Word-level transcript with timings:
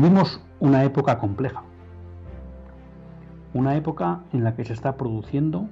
Vivimos 0.00 0.40
una 0.60 0.82
época 0.84 1.18
compleja, 1.18 1.62
una 3.52 3.76
época 3.76 4.20
en 4.32 4.44
la 4.44 4.54
que 4.54 4.64
se 4.64 4.72
está 4.72 4.96
produciendo 4.96 5.68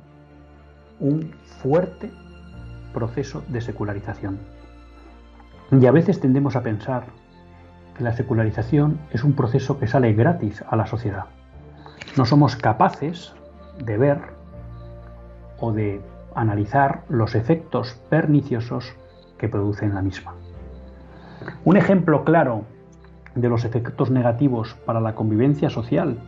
un 1.00 1.34
fuerte 1.62 2.12
proceso 2.92 3.42
de 3.48 3.62
secularización. 3.62 4.38
Y 5.70 5.86
a 5.86 5.92
veces 5.92 6.20
tendemos 6.20 6.56
a 6.56 6.62
pensar 6.62 7.04
que 7.96 8.04
la 8.04 8.12
secularización 8.12 9.00
es 9.12 9.24
un 9.24 9.32
proceso 9.32 9.78
que 9.78 9.86
sale 9.86 10.12
gratis 10.12 10.62
a 10.68 10.76
la 10.76 10.84
sociedad. 10.84 11.24
No 12.18 12.26
somos 12.26 12.54
capaces 12.54 13.34
de 13.82 13.96
ver 13.96 14.20
o 15.58 15.72
de 15.72 16.02
analizar 16.34 17.04
los 17.08 17.34
efectos 17.34 17.94
perniciosos 18.10 18.92
que 19.38 19.48
produce 19.48 19.86
en 19.86 19.94
la 19.94 20.02
misma. 20.02 20.34
Un 21.64 21.78
ejemplo 21.78 22.24
claro 22.24 22.66
de 23.40 23.48
los 23.48 23.64
efectos 23.64 24.10
negativos 24.10 24.74
para 24.84 25.00
la 25.00 25.14
convivencia 25.14 25.70
social 25.70 26.18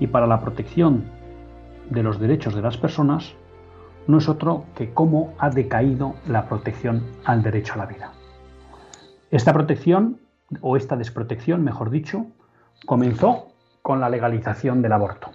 y 0.00 0.06
para 0.06 0.26
la 0.26 0.40
protección 0.40 1.04
de 1.90 2.02
los 2.02 2.18
derechos 2.18 2.54
de 2.54 2.62
las 2.62 2.76
personas 2.76 3.34
no 4.06 4.18
es 4.18 4.28
otro 4.28 4.64
que 4.74 4.92
cómo 4.92 5.34
ha 5.38 5.50
decaído 5.50 6.14
la 6.28 6.46
protección 6.48 7.02
al 7.24 7.42
derecho 7.42 7.74
a 7.74 7.78
la 7.78 7.86
vida. 7.86 8.12
Esta 9.30 9.52
protección, 9.52 10.20
o 10.60 10.76
esta 10.76 10.96
desprotección, 10.96 11.64
mejor 11.64 11.90
dicho, 11.90 12.26
comenzó 12.86 13.48
con 13.82 14.00
la 14.00 14.08
legalización 14.08 14.82
del 14.82 14.92
aborto. 14.92 15.30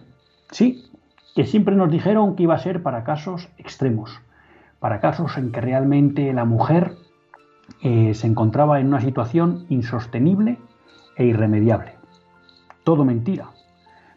Sí, 0.52 0.90
que 1.36 1.46
siempre 1.46 1.76
nos 1.76 1.92
dijeron 1.92 2.36
que 2.36 2.44
iba 2.44 2.56
a 2.56 2.60
ser 2.60 2.82
para 2.82 3.04
casos 3.04 3.50
extremos, 3.58 4.22
para 4.80 5.00
casos 5.00 5.38
en 5.38 5.52
que 5.52 5.62
realmente 5.62 6.32
la 6.34 6.46
mujer 6.46 6.96
eh, 7.82 8.14
se 8.14 8.28
encontraba 8.28 8.80
en 8.80 8.88
una 8.88 9.02
situación 9.02 9.66
insostenible 9.70 10.58
e 11.22 11.26
irremediable. 11.26 11.94
Todo 12.84 13.06
mentira. 13.06 13.50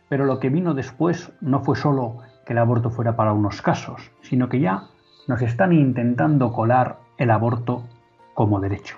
Pero 0.08 0.24
lo 0.24 0.38
que 0.40 0.48
vino 0.48 0.72
después 0.72 1.30
no 1.42 1.60
fue 1.60 1.76
solo 1.76 2.20
que 2.46 2.54
el 2.54 2.58
aborto 2.58 2.88
fuera 2.88 3.14
para 3.14 3.34
unos 3.34 3.60
casos, 3.60 4.10
sino 4.22 4.48
que 4.48 4.60
ya 4.60 4.84
nos 5.28 5.42
están 5.42 5.74
intentando 5.74 6.50
colar 6.52 6.98
el 7.18 7.30
aborto 7.30 7.84
como 8.32 8.58
derecho. 8.58 8.96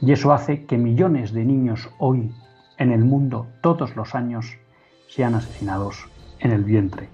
Y 0.00 0.12
eso 0.12 0.32
hace 0.32 0.66
que 0.66 0.78
millones 0.78 1.32
de 1.32 1.44
niños 1.44 1.90
hoy 1.98 2.32
en 2.78 2.92
el 2.92 3.04
mundo 3.04 3.48
todos 3.60 3.96
los 3.96 4.14
años 4.14 4.58
sean 5.08 5.34
asesinados 5.34 6.08
en 6.38 6.52
el 6.52 6.62
vientre 6.62 7.08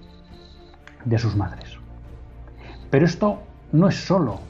de 1.05 1.17
sus 1.17 1.35
madres. 1.35 1.79
Pero 2.91 3.05
esto 3.05 3.39
no 3.71 3.87
es 3.87 3.95
solo 3.95 4.41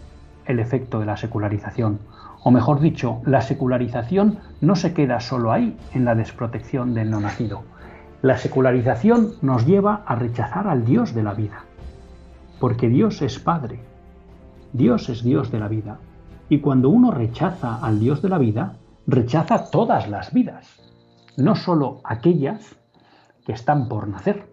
el 0.46 0.60
efecto 0.60 1.00
de 1.00 1.06
la 1.06 1.16
secularización 1.16 2.00
o 2.44 2.52
mejor 2.52 2.82
dicho, 2.82 3.22
la 3.26 3.42
secularización 3.42 4.40
no 4.60 4.76
se 4.76 4.94
queda 4.94 5.20
solo 5.20 5.52
ahí, 5.52 5.78
en 5.94 6.06
la 6.06 6.14
desprotección 6.14 6.94
del 6.94 7.10
no 7.10 7.22
nacido. 7.22 7.64
La 8.22 8.38
secularización 8.38 9.34
nos 9.42 9.66
lleva 9.66 10.04
a 10.06 10.16
rechazar 10.16 10.68
al 10.68 10.86
Dios 10.86 11.14
de 11.14 11.24
la 11.24 11.34
vida, 11.34 11.64
porque 12.60 12.90
Dios 12.90 13.22
es 13.22 13.40
Padre, 13.40 13.80
Dios 14.74 15.10
es 15.10 15.24
Dios 15.24 15.52
de 15.52 15.60
la 15.60 15.68
vida, 15.68 16.00
y 16.50 16.60
cuando 16.60 16.90
uno 16.90 17.12
rechaza 17.12 17.78
al 17.78 18.00
Dios 18.00 18.22
de 18.22 18.30
la 18.30 18.38
vida, 18.38 18.78
rechaza 19.08 19.70
todas 19.72 20.10
las 20.10 20.34
vidas, 20.34 20.82
no 21.38 21.56
solo 21.56 22.02
aquellas 22.04 22.76
que 23.46 23.54
están 23.54 23.88
por 23.88 24.08
nacer. 24.08 24.52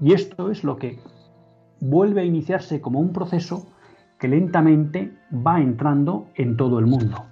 Y 0.00 0.12
esto 0.12 0.50
es 0.50 0.64
lo 0.64 0.76
que 0.76 1.00
vuelve 1.80 2.22
a 2.22 2.24
iniciarse 2.24 2.80
como 2.80 3.00
un 3.00 3.12
proceso 3.12 3.66
que 4.22 4.28
lentamente 4.28 5.18
va 5.32 5.60
entrando 5.60 6.28
en 6.36 6.56
todo 6.56 6.78
el 6.78 6.86
mundo. 6.86 7.24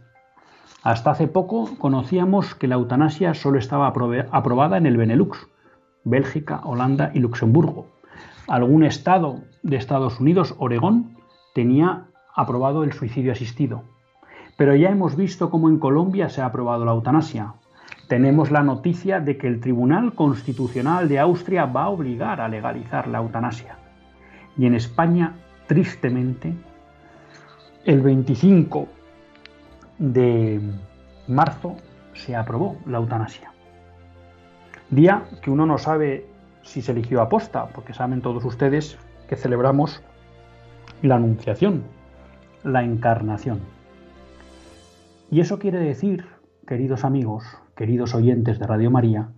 Hasta 0.82 1.12
hace 1.12 1.28
poco 1.28 1.78
conocíamos 1.78 2.56
que 2.56 2.66
la 2.66 2.74
eutanasia 2.74 3.32
solo 3.34 3.60
estaba 3.60 3.86
aprobada 3.86 4.76
en 4.76 4.86
el 4.86 4.96
Benelux, 4.96 5.46
Bélgica, 6.02 6.62
Holanda 6.64 7.12
y 7.14 7.20
Luxemburgo. 7.20 7.86
Algún 8.48 8.82
estado 8.82 9.36
de 9.62 9.76
Estados 9.76 10.18
Unidos, 10.18 10.56
Oregón, 10.58 11.16
tenía 11.54 12.08
aprobado 12.34 12.82
el 12.82 12.92
suicidio 12.92 13.30
asistido. 13.30 13.84
Pero 14.56 14.74
ya 14.74 14.90
hemos 14.90 15.14
visto 15.14 15.48
cómo 15.48 15.68
en 15.68 15.78
Colombia 15.78 16.28
se 16.28 16.42
ha 16.42 16.46
aprobado 16.46 16.84
la 16.84 16.90
eutanasia. 16.90 17.54
Tenemos 18.08 18.50
la 18.50 18.64
noticia 18.64 19.20
de 19.20 19.38
que 19.38 19.46
el 19.46 19.60
Tribunal 19.60 20.14
Constitucional 20.14 21.08
de 21.08 21.20
Austria 21.20 21.66
va 21.66 21.84
a 21.84 21.90
obligar 21.90 22.40
a 22.40 22.48
legalizar 22.48 23.06
la 23.06 23.18
eutanasia. 23.18 23.78
Y 24.58 24.66
en 24.66 24.74
España, 24.74 25.36
tristemente, 25.68 26.56
el 27.84 28.02
25 28.02 28.88
de 29.98 30.60
marzo 31.28 31.76
se 32.12 32.36
aprobó 32.36 32.76
la 32.86 32.98
eutanasia. 32.98 33.52
Día 34.91 35.24
que 35.42 35.50
uno 35.50 35.64
no 35.66 35.78
sabe 35.78 36.26
si 36.62 36.82
se 36.82 36.92
eligió 36.92 37.22
aposta, 37.22 37.68
porque 37.68 37.94
saben 37.94 38.20
todos 38.20 38.44
ustedes 38.44 38.98
que 39.28 39.36
celebramos 39.36 40.02
la 41.02 41.16
anunciación, 41.16 41.84
la 42.64 42.82
encarnación. 42.82 43.60
Y 45.30 45.41
eso 45.41 45.58
quiere 45.58 45.78
decir, 45.78 46.26
queridos 46.66 47.04
amigos, 47.04 47.44
queridos 47.76 48.14
oyentes 48.14 48.58
de 48.58 48.66
Radio 48.66 48.91
María, 48.91 49.30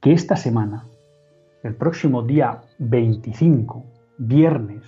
que 0.00 0.12
esta 0.12 0.36
semana, 0.36 0.84
el 1.62 1.74
próximo 1.74 2.22
día 2.22 2.60
25, 2.78 3.86
viernes, 4.18 4.84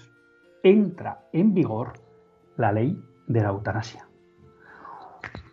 entra 0.63 1.21
en 1.33 1.55
vigor 1.55 2.08
la 2.59 2.73
ley 2.73 3.03
de 3.27 3.41
la 3.41 3.49
eutanasia. 3.49 4.07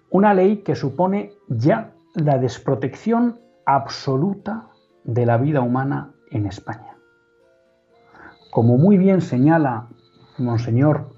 Una 0.09 0.33
ley 0.33 0.57
que 0.57 0.75
supone 0.75 1.33
ya 1.47 1.93
la 2.15 2.37
desprotección 2.37 3.39
absoluta 3.65 4.67
de 5.03 5.25
la 5.25 5.37
vida 5.37 5.61
humana 5.61 6.11
en 6.31 6.45
España. 6.45 6.97
Como 8.51 8.77
muy 8.77 8.97
bien 8.97 9.21
señala 9.21 9.87
Monseñor 10.37 11.09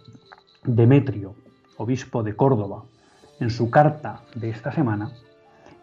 Demetrio, 0.63 1.36
obispo 1.78 2.24
de 2.24 2.36
Córdoba, 2.36 2.84
en 3.39 3.50
su 3.50 3.69
carta 3.69 4.22
de 4.36 4.50
esta 4.50 4.72
semana, 4.72 5.12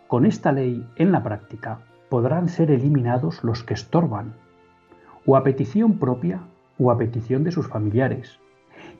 con 0.09 0.27
esta 0.27 0.53
ley 0.53 0.87
en 0.97 1.13
la 1.13 1.23
práctica 1.23 1.81
podrán 2.09 2.49
ser 2.49 2.71
eliminados 2.71 3.43
los 3.43 3.63
que 3.63 3.75
estorban, 3.75 4.35
o 5.27 5.37
a 5.37 5.43
petición 5.43 5.99
propia 5.99 6.41
o 6.79 6.91
a 6.91 6.99
petición 6.99 7.45
de 7.45 7.53
sus 7.53 7.69
familiares, 7.69 8.39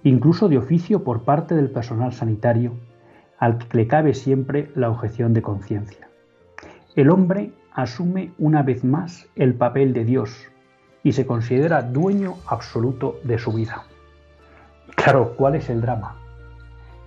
incluso 0.05 0.49
de 0.49 0.59
oficio 0.59 1.03
por 1.03 1.23
parte 1.23 1.55
del 1.55 1.71
personal 1.71 2.13
sanitario, 2.13 2.75
al 3.39 3.59
que 3.59 3.77
le 3.77 3.87
cabe 3.89 4.15
siempre 4.15 4.71
la 4.75 4.91
objeción 4.91 5.33
de 5.33 5.43
conciencia. 5.43 6.09
El 6.95 7.11
hombre 7.11 7.53
asume 7.73 8.33
una 8.39 8.63
vez 8.63 8.85
más 8.85 9.27
el 9.35 9.55
papel 9.55 9.93
de 9.93 10.05
Dios 10.05 10.47
y 11.03 11.13
se 11.13 11.27
considera 11.27 11.83
dueño 11.83 12.35
absoluto 12.47 13.17
de 13.25 13.39
su 13.39 13.53
vida. 13.53 13.85
Claro, 14.95 15.35
¿cuál 15.37 15.57
es 15.57 15.69
el 15.71 15.81
drama? 15.81 16.17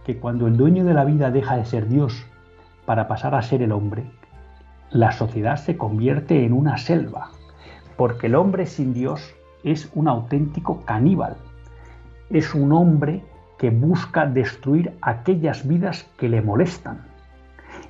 Que 0.03 0.17
cuando 0.17 0.47
el 0.47 0.57
dueño 0.57 0.83
de 0.83 0.94
la 0.94 1.05
vida 1.05 1.31
deja 1.31 1.55
de 1.55 1.65
ser 1.65 1.88
Dios 1.88 2.25
para 2.85 3.07
pasar 3.07 3.35
a 3.35 3.41
ser 3.41 3.61
el 3.61 3.71
hombre, 3.71 4.03
la 4.89 5.11
sociedad 5.11 5.57
se 5.57 5.77
convierte 5.77 6.44
en 6.44 6.53
una 6.53 6.77
selva, 6.77 7.29
porque 7.95 8.27
el 8.27 8.35
hombre 8.35 8.65
sin 8.65 8.94
Dios 8.94 9.35
es 9.63 9.89
un 9.94 10.07
auténtico 10.07 10.81
caníbal 10.85 11.38
es 12.29 12.53
un 12.53 12.71
hombre 12.71 13.24
que 13.57 13.69
busca 13.69 14.25
destruir 14.25 14.94
aquellas 15.01 15.68
vidas 15.68 16.06
que 16.18 16.29
le 16.29 16.41
molestan. 16.41 17.06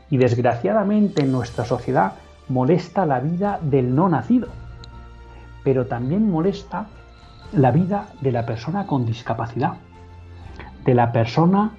Y 0.10 0.18
desgraciadamente 0.18 1.24
en 1.24 1.31
nuestra 1.31 1.66
sociedad 1.66 2.13
molesta 2.48 3.06
la 3.06 3.19
vida 3.19 3.60
del 3.62 3.94
no 3.94 4.07
nacido, 4.07 4.48
pero 5.63 5.88
también 5.88 6.31
molesta 6.31 6.88
la 7.51 7.72
vida 7.72 8.07
de 8.22 8.31
la 8.31 8.45
persona 8.45 8.88
con 8.88 9.06
discapacidad, 9.06 9.74
de 10.86 10.94
la 10.94 11.12
persona 11.12 11.72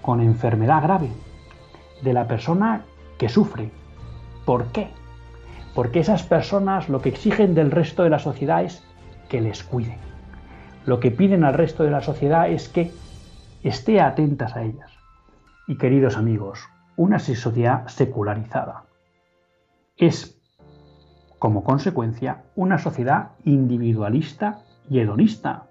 con 0.00 0.20
enfermedad 0.20 0.82
grave, 0.82 1.08
de 2.02 2.12
la 2.12 2.26
persona 2.26 2.82
que 3.18 3.28
sufre. 3.28 3.70
¿Por 4.44 4.66
qué? 4.72 4.88
Porque 5.74 6.00
esas 6.00 6.24
personas 6.24 6.88
lo 6.88 7.00
que 7.00 7.10
exigen 7.10 7.54
del 7.54 7.70
resto 7.70 8.02
de 8.02 8.10
la 8.10 8.18
sociedad 8.18 8.64
es 8.64 8.82
que 9.28 9.40
les 9.40 9.62
cuide. 9.62 9.96
Lo 10.84 10.98
que 10.98 11.10
piden 11.10 11.44
al 11.44 11.54
resto 11.54 11.84
de 11.84 11.90
la 11.90 12.00
sociedad 12.00 12.48
es 12.50 12.68
que 12.68 12.90
esté 13.62 14.00
atentas 14.00 14.56
a 14.56 14.62
ellas. 14.62 14.90
Y 15.68 15.76
queridos 15.78 16.16
amigos, 16.16 16.60
una 16.96 17.18
sociedad 17.18 17.86
secularizada 17.86 18.84
es, 19.96 20.40
como 21.38 21.62
consecuencia, 21.62 22.44
una 22.56 22.78
sociedad 22.78 23.32
individualista 23.44 24.62
y 24.90 24.98
hedonista. 24.98 25.68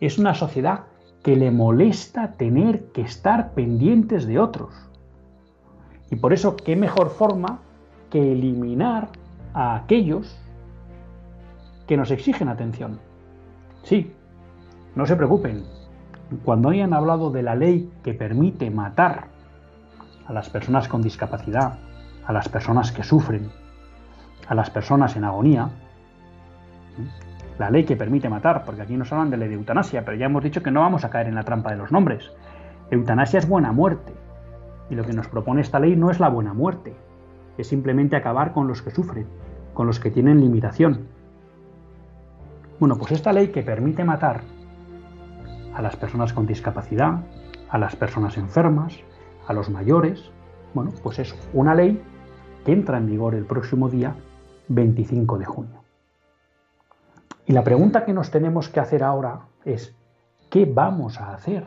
Es 0.00 0.18
una 0.18 0.34
sociedad 0.34 0.84
que 1.22 1.36
le 1.36 1.50
molesta 1.50 2.32
tener 2.32 2.86
que 2.92 3.02
estar 3.02 3.52
pendientes 3.54 4.26
de 4.26 4.38
otros. 4.38 4.74
Y 6.10 6.16
por 6.16 6.32
eso, 6.32 6.56
¿qué 6.56 6.76
mejor 6.76 7.10
forma 7.10 7.60
que 8.10 8.32
eliminar 8.32 9.08
a 9.54 9.74
aquellos 9.74 10.38
que 11.86 11.96
nos 11.96 12.10
exigen 12.10 12.48
atención? 12.48 13.00
Sí, 13.82 14.12
no 14.94 15.06
se 15.06 15.16
preocupen. 15.16 15.64
Cuando 16.44 16.70
hayan 16.70 16.94
hablado 16.94 17.30
de 17.30 17.42
la 17.42 17.54
ley 17.54 17.90
que 18.02 18.14
permite 18.14 18.70
matar 18.70 19.26
a 20.26 20.32
las 20.32 20.48
personas 20.48 20.88
con 20.88 21.02
discapacidad, 21.02 21.78
a 22.26 22.32
las 22.32 22.48
personas 22.48 22.92
que 22.92 23.02
sufren, 23.02 23.50
a 24.48 24.54
las 24.54 24.70
personas 24.70 25.16
en 25.16 25.24
agonía, 25.24 25.70
la 27.58 27.70
ley 27.70 27.84
que 27.84 27.96
permite 27.96 28.28
matar, 28.28 28.64
porque 28.64 28.82
aquí 28.82 28.96
nos 28.96 29.12
hablan 29.12 29.30
de 29.30 29.36
ley 29.36 29.48
de 29.48 29.54
eutanasia, 29.54 30.04
pero 30.04 30.16
ya 30.16 30.26
hemos 30.26 30.42
dicho 30.42 30.62
que 30.62 30.70
no 30.70 30.80
vamos 30.80 31.04
a 31.04 31.10
caer 31.10 31.28
en 31.28 31.34
la 31.34 31.44
trampa 31.44 31.70
de 31.70 31.76
los 31.76 31.92
nombres. 31.92 32.30
Eutanasia 32.90 33.38
es 33.38 33.48
buena 33.48 33.72
muerte, 33.72 34.12
y 34.90 34.94
lo 34.94 35.04
que 35.04 35.12
nos 35.12 35.28
propone 35.28 35.60
esta 35.60 35.78
ley 35.78 35.96
no 35.96 36.10
es 36.10 36.20
la 36.20 36.28
buena 36.28 36.54
muerte, 36.54 36.94
es 37.58 37.66
simplemente 37.66 38.16
acabar 38.16 38.52
con 38.52 38.68
los 38.68 38.82
que 38.82 38.90
sufren, 38.90 39.26
con 39.74 39.86
los 39.86 40.00
que 40.00 40.10
tienen 40.10 40.40
limitación. 40.40 41.06
Bueno, 42.80 42.96
pues 42.96 43.12
esta 43.12 43.32
ley 43.32 43.48
que 43.48 43.62
permite 43.62 44.04
matar 44.04 44.42
a 45.74 45.82
las 45.82 45.96
personas 45.96 46.32
con 46.32 46.46
discapacidad, 46.46 47.20
a 47.68 47.78
las 47.78 47.96
personas 47.96 48.36
enfermas, 48.36 48.98
a 49.46 49.52
los 49.52 49.70
mayores, 49.70 50.30
bueno, 50.74 50.92
pues 51.02 51.18
es 51.18 51.34
una 51.52 51.74
ley 51.74 52.02
que 52.64 52.72
entra 52.72 52.98
en 52.98 53.06
vigor 53.06 53.34
el 53.34 53.44
próximo 53.44 53.88
día 53.88 54.14
25 54.68 55.38
de 55.38 55.44
junio. 55.44 55.82
Y 57.46 57.52
la 57.52 57.64
pregunta 57.64 58.04
que 58.04 58.12
nos 58.12 58.30
tenemos 58.30 58.68
que 58.68 58.80
hacer 58.80 59.02
ahora 59.02 59.40
es, 59.64 59.96
¿qué 60.50 60.64
vamos 60.64 61.20
a 61.20 61.34
hacer 61.34 61.66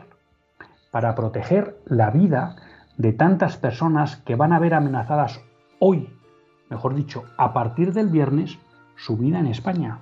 para 0.90 1.14
proteger 1.14 1.78
la 1.84 2.10
vida 2.10 2.56
de 2.96 3.12
tantas 3.12 3.56
personas 3.56 4.16
que 4.16 4.36
van 4.36 4.52
a 4.52 4.58
ver 4.58 4.74
amenazadas 4.74 5.40
hoy, 5.78 6.18
mejor 6.70 6.94
dicho, 6.94 7.24
a 7.36 7.52
partir 7.52 7.92
del 7.92 8.08
viernes, 8.08 8.58
su 8.96 9.16
vida 9.16 9.38
en 9.38 9.46
España? 9.46 9.98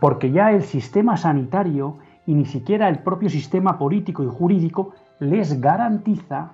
Porque 0.00 0.30
ya 0.30 0.50
el 0.50 0.62
sistema 0.62 1.16
sanitario 1.16 1.98
y 2.26 2.34
ni 2.34 2.44
siquiera 2.44 2.88
el 2.88 2.98
propio 2.98 3.30
sistema 3.30 3.78
político 3.78 4.22
y 4.22 4.26
jurídico 4.26 4.92
les 5.20 5.60
garantiza 5.60 6.52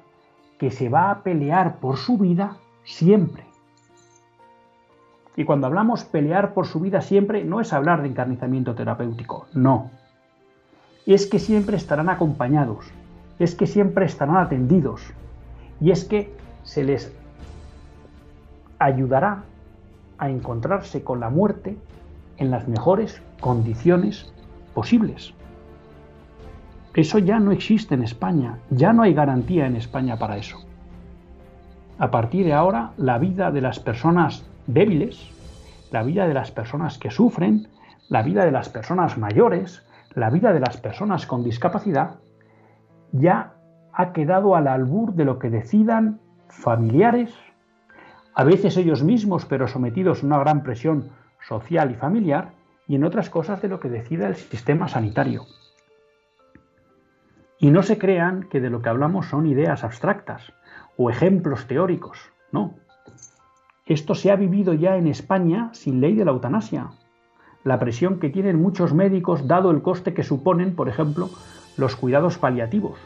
que 0.58 0.70
se 0.70 0.88
va 0.88 1.10
a 1.10 1.22
pelear 1.22 1.76
por 1.76 1.96
su 1.96 2.18
vida 2.18 2.56
siempre. 2.84 3.44
Y 5.34 5.44
cuando 5.44 5.66
hablamos 5.66 6.04
pelear 6.04 6.52
por 6.52 6.66
su 6.66 6.78
vida 6.78 7.00
siempre, 7.00 7.42
no 7.42 7.60
es 7.60 7.72
hablar 7.72 8.02
de 8.02 8.08
encarnizamiento 8.08 8.74
terapéutico, 8.74 9.46
no. 9.54 9.90
Es 11.06 11.26
que 11.26 11.38
siempre 11.38 11.76
estarán 11.76 12.10
acompañados, 12.10 12.84
es 13.38 13.54
que 13.54 13.66
siempre 13.66 14.04
estarán 14.04 14.36
atendidos, 14.36 15.02
y 15.80 15.90
es 15.90 16.04
que 16.04 16.32
se 16.64 16.84
les 16.84 17.12
ayudará 18.78 19.42
a 20.18 20.28
encontrarse 20.28 21.02
con 21.02 21.18
la 21.18 21.30
muerte 21.30 21.76
en 22.36 22.50
las 22.50 22.68
mejores 22.68 23.20
condiciones 23.40 24.32
posibles. 24.74 25.34
Eso 26.94 27.18
ya 27.18 27.38
no 27.38 27.52
existe 27.52 27.94
en 27.94 28.02
España, 28.02 28.58
ya 28.70 28.92
no 28.92 29.02
hay 29.02 29.14
garantía 29.14 29.66
en 29.66 29.76
España 29.76 30.18
para 30.18 30.36
eso. 30.36 30.58
A 31.98 32.10
partir 32.10 32.44
de 32.44 32.52
ahora, 32.52 32.92
la 32.98 33.18
vida 33.18 33.50
de 33.50 33.62
las 33.62 33.80
personas 33.80 34.44
débiles, 34.66 35.30
la 35.90 36.02
vida 36.02 36.26
de 36.26 36.34
las 36.34 36.50
personas 36.50 36.98
que 36.98 37.10
sufren, 37.10 37.68
la 38.08 38.22
vida 38.22 38.44
de 38.44 38.50
las 38.50 38.68
personas 38.68 39.16
mayores, 39.16 39.86
la 40.14 40.28
vida 40.28 40.52
de 40.52 40.60
las 40.60 40.76
personas 40.76 41.26
con 41.26 41.44
discapacidad, 41.44 42.16
ya 43.12 43.54
ha 43.94 44.12
quedado 44.12 44.54
al 44.54 44.68
albur 44.68 45.14
de 45.14 45.24
lo 45.24 45.38
que 45.38 45.48
decidan 45.48 46.20
familiares, 46.48 47.34
a 48.34 48.44
veces 48.44 48.76
ellos 48.76 49.02
mismos, 49.02 49.46
pero 49.46 49.66
sometidos 49.66 50.22
a 50.22 50.26
una 50.26 50.38
gran 50.38 50.62
presión 50.62 51.10
social 51.46 51.90
y 51.90 51.94
familiar, 51.94 52.52
y 52.86 52.96
en 52.96 53.04
otras 53.04 53.30
cosas 53.30 53.62
de 53.62 53.68
lo 53.68 53.80
que 53.80 53.88
decida 53.88 54.26
el 54.26 54.36
sistema 54.36 54.88
sanitario. 54.88 55.44
Y 57.62 57.70
no 57.70 57.84
se 57.84 57.96
crean 57.96 58.48
que 58.50 58.60
de 58.60 58.70
lo 58.70 58.82
que 58.82 58.88
hablamos 58.88 59.26
son 59.26 59.46
ideas 59.46 59.84
abstractas 59.84 60.52
o 60.96 61.10
ejemplos 61.10 61.68
teóricos, 61.68 62.18
no. 62.50 62.74
Esto 63.86 64.16
se 64.16 64.32
ha 64.32 64.36
vivido 64.36 64.74
ya 64.74 64.96
en 64.96 65.06
España 65.06 65.70
sin 65.72 66.00
ley 66.00 66.16
de 66.16 66.24
la 66.24 66.32
eutanasia. 66.32 66.88
La 67.62 67.78
presión 67.78 68.18
que 68.18 68.30
tienen 68.30 68.60
muchos 68.60 68.94
médicos 68.94 69.46
dado 69.46 69.70
el 69.70 69.80
coste 69.80 70.12
que 70.12 70.24
suponen, 70.24 70.74
por 70.74 70.88
ejemplo, 70.88 71.30
los 71.76 71.94
cuidados 71.94 72.36
paliativos. 72.36 72.98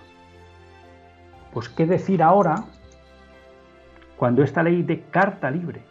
Pues 1.53 1.69
qué 1.69 1.85
decir 1.85 2.23
ahora 2.23 2.65
cuando 4.17 4.43
esta 4.43 4.63
ley 4.63 4.83
de 4.83 5.03
carta 5.03 5.51
libre 5.51 5.83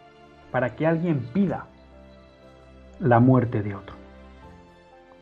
para 0.49 0.75
que 0.75 0.87
alguien 0.87 1.19
pida 1.31 1.67
la 2.99 3.19
muerte 3.19 3.61
de 3.61 3.75
otro. 3.75 3.95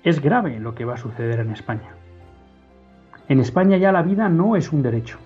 Es 0.01 0.21
grave 0.21 0.61
lo 0.61 0.75
que 0.75 0.85
va 0.85 0.93
a 0.93 0.97
suceder 0.97 1.41
en 1.41 1.51
España. 1.51 1.97
En 3.27 3.39
España 3.39 3.77
ya 3.77 3.91
la 3.91 4.01
vida 4.01 4.29
no 4.29 4.55
es 4.55 4.71
un 4.71 4.81
derecho. 4.81 5.17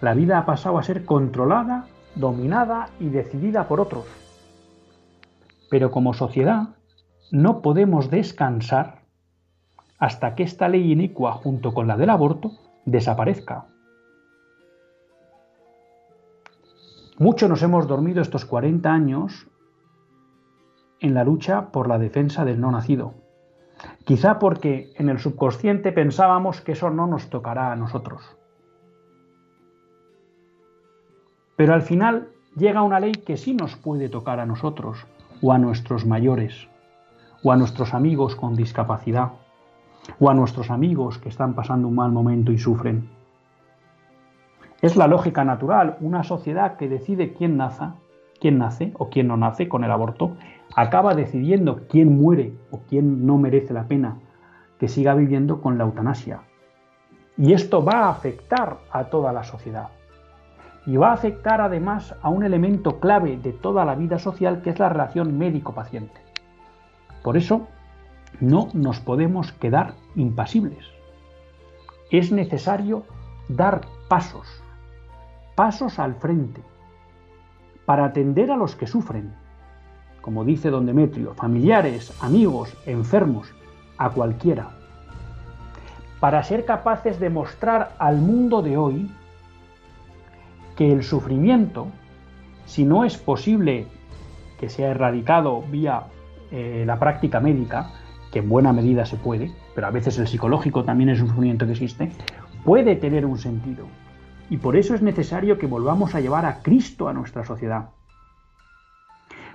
La 0.00 0.14
vida 0.14 0.38
ha 0.38 0.46
pasado 0.46 0.78
a 0.78 0.82
ser 0.82 1.04
controlada 1.04 1.86
dominada 2.14 2.90
y 3.00 3.08
decidida 3.08 3.68
por 3.68 3.80
otros. 3.80 4.04
Pero 5.70 5.90
como 5.90 6.12
sociedad 6.12 6.76
no 7.30 7.62
podemos 7.62 8.10
descansar 8.10 9.02
hasta 9.98 10.34
que 10.34 10.42
esta 10.42 10.68
ley 10.68 10.92
inicua 10.92 11.32
junto 11.32 11.72
con 11.72 11.86
la 11.86 11.96
del 11.96 12.10
aborto 12.10 12.52
desaparezca. 12.84 13.66
Mucho 17.18 17.48
nos 17.48 17.62
hemos 17.62 17.86
dormido 17.86 18.20
estos 18.20 18.44
40 18.44 18.92
años 18.92 19.46
en 21.00 21.14
la 21.14 21.24
lucha 21.24 21.70
por 21.70 21.88
la 21.88 21.98
defensa 21.98 22.44
del 22.44 22.60
no 22.60 22.70
nacido. 22.70 23.14
Quizá 24.04 24.38
porque 24.38 24.92
en 24.96 25.08
el 25.08 25.18
subconsciente 25.18 25.92
pensábamos 25.92 26.60
que 26.60 26.72
eso 26.72 26.90
no 26.90 27.06
nos 27.06 27.30
tocará 27.30 27.72
a 27.72 27.76
nosotros. 27.76 28.22
Pero 31.56 31.74
al 31.74 31.82
final 31.82 32.28
llega 32.56 32.82
una 32.82 33.00
ley 33.00 33.12
que 33.12 33.36
sí 33.36 33.54
nos 33.54 33.76
puede 33.76 34.08
tocar 34.08 34.40
a 34.40 34.46
nosotros, 34.46 35.06
o 35.40 35.52
a 35.52 35.58
nuestros 35.58 36.06
mayores, 36.06 36.68
o 37.42 37.52
a 37.52 37.56
nuestros 37.56 37.94
amigos 37.94 38.36
con 38.36 38.56
discapacidad, 38.56 39.32
o 40.18 40.30
a 40.30 40.34
nuestros 40.34 40.70
amigos 40.70 41.18
que 41.18 41.28
están 41.28 41.54
pasando 41.54 41.88
un 41.88 41.94
mal 41.94 42.12
momento 42.12 42.52
y 42.52 42.58
sufren. 42.58 43.08
Es 44.80 44.96
la 44.96 45.06
lógica 45.06 45.44
natural, 45.44 45.96
una 46.00 46.24
sociedad 46.24 46.76
que 46.76 46.88
decide 46.88 47.34
quién 47.34 47.56
nace, 47.56 47.86
quién 48.40 48.58
nace 48.58 48.92
o 48.98 49.08
quién 49.10 49.28
no 49.28 49.36
nace 49.36 49.68
con 49.68 49.84
el 49.84 49.92
aborto, 49.92 50.36
acaba 50.74 51.14
decidiendo 51.14 51.86
quién 51.88 52.16
muere 52.16 52.54
o 52.70 52.80
quién 52.88 53.26
no 53.26 53.38
merece 53.38 53.72
la 53.72 53.88
pena 53.88 54.18
que 54.78 54.88
siga 54.88 55.14
viviendo 55.14 55.60
con 55.60 55.78
la 55.78 55.84
eutanasia. 55.84 56.40
Y 57.36 57.52
esto 57.52 57.84
va 57.84 58.04
a 58.04 58.10
afectar 58.10 58.78
a 58.90 59.04
toda 59.04 59.32
la 59.32 59.44
sociedad 59.44 59.88
y 60.86 60.96
va 60.96 61.10
a 61.10 61.14
afectar 61.14 61.60
además 61.60 62.14
a 62.22 62.28
un 62.28 62.44
elemento 62.44 62.98
clave 62.98 63.36
de 63.36 63.52
toda 63.52 63.84
la 63.84 63.94
vida 63.94 64.18
social 64.18 64.62
que 64.62 64.70
es 64.70 64.78
la 64.78 64.88
relación 64.88 65.38
médico-paciente. 65.38 66.20
Por 67.22 67.36
eso, 67.36 67.68
no 68.40 68.68
nos 68.72 69.00
podemos 69.00 69.52
quedar 69.52 69.94
impasibles. 70.16 70.84
Es 72.10 72.32
necesario 72.32 73.04
dar 73.48 73.82
pasos, 74.08 74.46
pasos 75.54 75.98
al 75.98 76.16
frente, 76.16 76.62
para 77.86 78.06
atender 78.06 78.50
a 78.50 78.56
los 78.56 78.74
que 78.74 78.86
sufren, 78.86 79.34
como 80.22 80.44
dice 80.44 80.70
don 80.70 80.86
Demetrio, 80.86 81.34
familiares, 81.34 82.16
amigos, 82.22 82.74
enfermos, 82.86 83.52
a 83.98 84.10
cualquiera, 84.10 84.70
para 86.20 86.42
ser 86.42 86.64
capaces 86.64 87.20
de 87.20 87.28
mostrar 87.28 87.94
al 87.98 88.18
mundo 88.18 88.62
de 88.62 88.76
hoy 88.76 89.10
que 90.76 90.92
el 90.92 91.02
sufrimiento, 91.02 91.88
si 92.64 92.84
no 92.84 93.04
es 93.04 93.18
posible 93.18 93.86
que 94.58 94.68
sea 94.68 94.90
erradicado 94.90 95.62
vía 95.62 96.04
eh, 96.50 96.84
la 96.86 96.98
práctica 96.98 97.40
médica, 97.40 97.90
que 98.30 98.38
en 98.38 98.48
buena 98.48 98.72
medida 98.72 99.04
se 99.04 99.16
puede, 99.16 99.52
pero 99.74 99.88
a 99.88 99.90
veces 99.90 100.18
el 100.18 100.28
psicológico 100.28 100.84
también 100.84 101.10
es 101.10 101.20
un 101.20 101.28
sufrimiento 101.28 101.66
que 101.66 101.72
existe, 101.72 102.12
puede 102.64 102.96
tener 102.96 103.26
un 103.26 103.38
sentido. 103.38 103.86
Y 104.48 104.58
por 104.58 104.76
eso 104.76 104.94
es 104.94 105.02
necesario 105.02 105.58
que 105.58 105.66
volvamos 105.66 106.14
a 106.14 106.20
llevar 106.20 106.46
a 106.46 106.62
Cristo 106.62 107.08
a 107.08 107.12
nuestra 107.12 107.44
sociedad. 107.44 107.90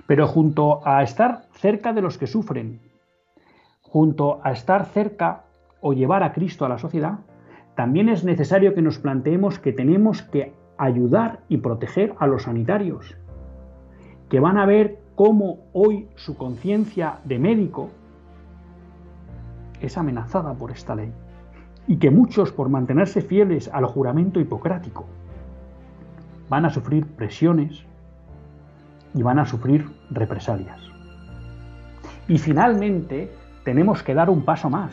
Pero 0.08 0.26
junto 0.26 0.80
a 0.88 1.02
estar 1.02 1.42
cerca 1.52 1.92
de 1.92 2.00
los 2.00 2.16
que 2.16 2.26
sufren, 2.26 2.80
junto 3.82 4.40
a 4.42 4.52
estar 4.52 4.86
cerca 4.86 5.44
o 5.82 5.92
llevar 5.92 6.22
a 6.22 6.32
Cristo 6.32 6.64
a 6.64 6.70
la 6.70 6.78
sociedad, 6.78 7.18
también 7.74 8.08
es 8.08 8.24
necesario 8.24 8.74
que 8.74 8.80
nos 8.80 8.98
planteemos 8.98 9.58
que 9.58 9.74
tenemos 9.74 10.22
que 10.22 10.54
ayudar 10.78 11.40
y 11.50 11.58
proteger 11.58 12.14
a 12.18 12.26
los 12.26 12.44
sanitarios, 12.44 13.18
que 14.30 14.40
van 14.40 14.56
a 14.56 14.64
ver 14.64 14.98
cómo 15.14 15.58
hoy 15.74 16.08
su 16.14 16.38
conciencia 16.38 17.18
de 17.24 17.38
médico 17.38 17.90
es 19.82 19.98
amenazada 19.98 20.54
por 20.54 20.70
esta 20.70 20.94
ley 20.94 21.12
y 21.86 21.98
que 21.98 22.10
muchos, 22.10 22.50
por 22.50 22.70
mantenerse 22.70 23.20
fieles 23.20 23.68
al 23.74 23.84
juramento 23.84 24.40
hipocrático, 24.40 25.04
van 26.48 26.64
a 26.64 26.70
sufrir 26.70 27.04
presiones 27.04 27.84
y 29.12 29.22
van 29.22 29.38
a 29.38 29.44
sufrir 29.44 29.97
represalias. 30.10 30.80
Y 32.28 32.38
finalmente, 32.38 33.32
tenemos 33.64 34.02
que 34.02 34.14
dar 34.14 34.30
un 34.30 34.42
paso 34.42 34.70
más. 34.70 34.92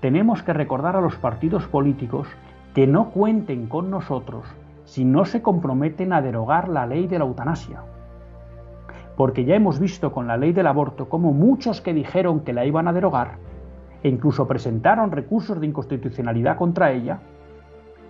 Tenemos 0.00 0.42
que 0.42 0.52
recordar 0.52 0.96
a 0.96 1.00
los 1.00 1.16
partidos 1.16 1.66
políticos 1.66 2.28
que 2.74 2.86
no 2.86 3.10
cuenten 3.10 3.66
con 3.66 3.90
nosotros 3.90 4.44
si 4.84 5.04
no 5.04 5.24
se 5.24 5.42
comprometen 5.42 6.12
a 6.12 6.20
derogar 6.20 6.68
la 6.68 6.86
ley 6.86 7.06
de 7.06 7.18
la 7.18 7.24
eutanasia. 7.24 7.82
Porque 9.16 9.44
ya 9.44 9.54
hemos 9.54 9.78
visto 9.78 10.12
con 10.12 10.26
la 10.26 10.36
ley 10.36 10.52
del 10.52 10.66
aborto 10.66 11.08
cómo 11.08 11.32
muchos 11.32 11.80
que 11.80 11.94
dijeron 11.94 12.40
que 12.40 12.52
la 12.52 12.66
iban 12.66 12.88
a 12.88 12.92
derogar 12.92 13.38
e 14.02 14.08
incluso 14.08 14.46
presentaron 14.46 15.10
recursos 15.10 15.58
de 15.58 15.66
inconstitucionalidad 15.66 16.58
contra 16.58 16.92
ella, 16.92 17.20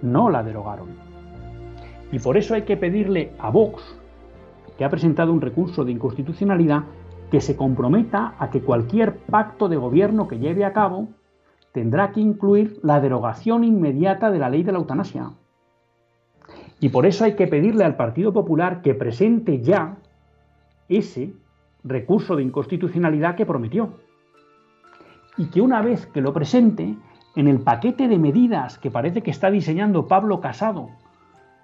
no 0.03 0.29
la 0.29 0.43
derogaron. 0.43 0.89
Y 2.11 2.19
por 2.19 2.37
eso 2.37 2.55
hay 2.55 2.63
que 2.63 2.77
pedirle 2.77 3.33
a 3.39 3.51
Vox, 3.51 3.83
que 4.77 4.85
ha 4.85 4.91
presentado 4.91 5.33
un 5.33 5.41
recurso 5.41 5.85
de 5.85 5.93
inconstitucionalidad, 5.93 6.85
que 7.31 7.41
se 7.41 7.57
comprometa 7.57 8.35
a 8.39 8.51
que 8.51 8.63
cualquier 8.63 9.17
pacto 9.17 9.69
de 9.69 9.77
gobierno 9.77 10.29
que 10.29 10.39
lleve 10.39 10.65
a 10.65 10.73
cabo 10.73 11.09
tendrá 11.73 12.13
que 12.13 12.21
incluir 12.21 12.79
la 12.83 13.01
derogación 13.01 13.65
inmediata 13.65 14.31
de 14.31 14.39
la 14.39 14.49
ley 14.49 14.63
de 14.63 14.73
la 14.73 14.79
eutanasia. 14.79 15.31
Y 16.81 16.91
por 16.91 17.07
eso 17.07 17.25
hay 17.25 17.35
que 17.35 17.47
pedirle 17.47 17.85
al 17.85 17.97
Partido 17.97 18.33
Popular 18.33 18.83
que 18.83 18.95
presente 18.95 19.61
ya 19.61 19.97
ese 20.89 21.33
recurso 21.83 22.37
de 22.37 22.43
inconstitucionalidad 22.43 23.37
que 23.37 23.47
prometió 23.47 23.95
y 25.37 25.47
que 25.47 25.61
una 25.61 25.83
vez 25.83 26.07
que 26.07 26.21
lo 26.21 26.33
presente, 26.33 26.97
en 27.37 27.49
el 27.49 27.61
paquete 27.61 28.07
de 28.07 28.19
medidas 28.19 28.79
que 28.79 28.91
parece 28.91 29.23
que 29.23 29.31
está 29.31 29.51
diseñando 29.51 30.07
Pablo 30.07 30.41
Casado 30.41 30.91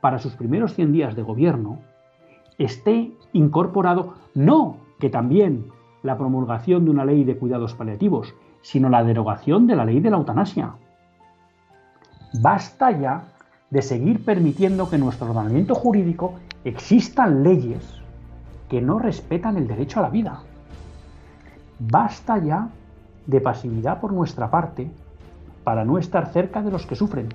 para 0.01 0.19
sus 0.19 0.35
primeros 0.35 0.75
100 0.75 0.93
días 0.93 1.15
de 1.15 1.23
gobierno, 1.23 1.79
esté 2.61 3.13
incorporado 3.33 4.15
no 4.35 4.77
que 4.99 5.09
también 5.09 5.67
la 6.03 6.17
promulgación 6.19 6.85
de 6.85 6.91
una 6.91 7.05
ley 7.05 7.25
de 7.25 7.37
cuidados 7.37 7.75
paliativos, 7.75 8.35
sino 8.61 8.89
la 8.89 9.03
derogación 9.03 9.67
de 9.67 9.77
la 9.77 9.85
ley 9.85 10.01
de 10.01 10.11
la 10.11 10.19
eutanasia. 10.19 10.75
Basta 12.41 12.91
ya 12.91 13.25
de 13.71 13.83
seguir 13.83 14.25
permitiendo 14.25 14.89
que 14.89 14.97
en 14.97 15.03
nuestro 15.03 15.31
ordenamiento 15.31 15.75
jurídico 15.75 16.35
existan 16.65 17.43
leyes 17.43 18.01
que 18.69 18.83
no 18.83 18.99
respetan 18.99 19.57
el 19.57 19.67
derecho 19.67 20.01
a 20.01 20.03
la 20.03 20.11
vida. 20.11 20.41
Basta 21.79 22.39
ya 22.39 22.69
de 23.27 23.41
pasividad 23.41 24.01
por 24.01 24.13
nuestra 24.13 24.51
parte 24.51 24.91
para 25.65 25.85
no 25.85 25.99
estar 25.99 26.31
cerca 26.33 26.63
de 26.63 26.71
los 26.71 26.87
que 26.87 26.97
sufren, 26.97 27.29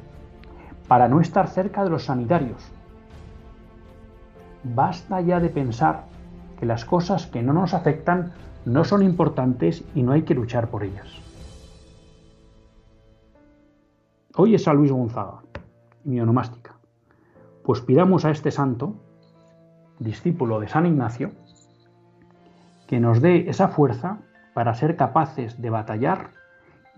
para 0.87 1.07
no 1.07 1.19
estar 1.19 1.47
cerca 1.47 1.83
de 1.83 1.89
los 1.89 2.05
sanitarios. 2.05 2.74
Basta 4.73 5.21
ya 5.21 5.39
de 5.39 5.49
pensar 5.49 6.05
que 6.59 6.65
las 6.65 6.85
cosas 6.85 7.27
que 7.27 7.43
no 7.43 7.53
nos 7.53 7.75
afectan 7.75 8.33
no 8.65 8.83
son 8.83 9.03
importantes 9.03 9.83
y 9.93 10.01
no 10.01 10.13
hay 10.13 10.23
que 10.23 10.33
luchar 10.33 10.69
por 10.69 10.83
ellas. 10.83 11.07
Hoy 14.35 14.55
es 14.55 14.63
San 14.63 14.77
Luis 14.77 14.91
Gonzaga, 14.91 15.43
mi 16.03 16.19
onomástica. 16.19 16.77
Pues 17.63 17.81
pidamos 17.81 18.25
a 18.25 18.31
este 18.31 18.49
santo, 18.49 18.95
discípulo 19.99 20.59
de 20.59 20.67
San 20.67 20.87
Ignacio, 20.87 21.31
que 22.87 22.99
nos 22.99 23.21
dé 23.21 23.47
esa 23.47 23.67
fuerza 23.67 24.17
para 24.55 24.73
ser 24.73 24.95
capaces 24.95 25.61
de 25.61 25.69
batallar 25.69 26.31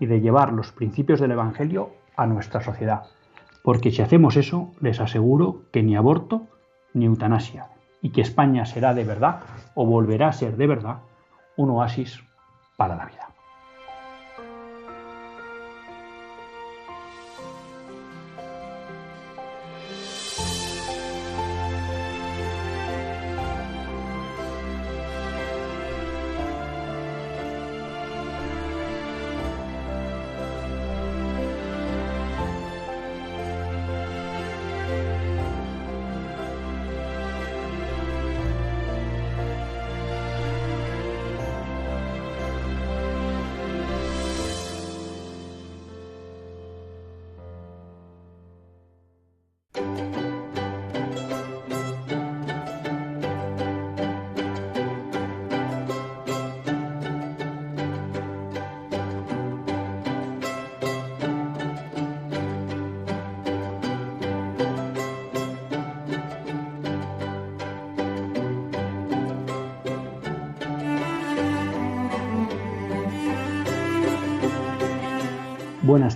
y 0.00 0.06
de 0.06 0.22
llevar 0.22 0.54
los 0.54 0.72
principios 0.72 1.20
del 1.20 1.32
Evangelio 1.32 1.90
a 2.16 2.26
nuestra 2.26 2.62
sociedad. 2.62 3.02
Porque 3.62 3.90
si 3.90 4.00
hacemos 4.00 4.36
eso, 4.38 4.72
les 4.80 5.00
aseguro 5.00 5.64
que 5.70 5.82
ni 5.82 5.96
aborto 5.96 6.46
ni 6.94 7.06
eutanasia, 7.06 7.68
y 8.02 8.10
que 8.10 8.20
España 8.20 8.64
será 8.64 8.94
de 8.94 9.04
verdad, 9.04 9.40
o 9.74 9.86
volverá 9.86 10.28
a 10.28 10.32
ser 10.32 10.56
de 10.56 10.66
verdad, 10.66 10.98
un 11.56 11.70
oasis 11.70 12.22
para 12.76 12.96
la 12.96 13.06
vida. 13.06 13.27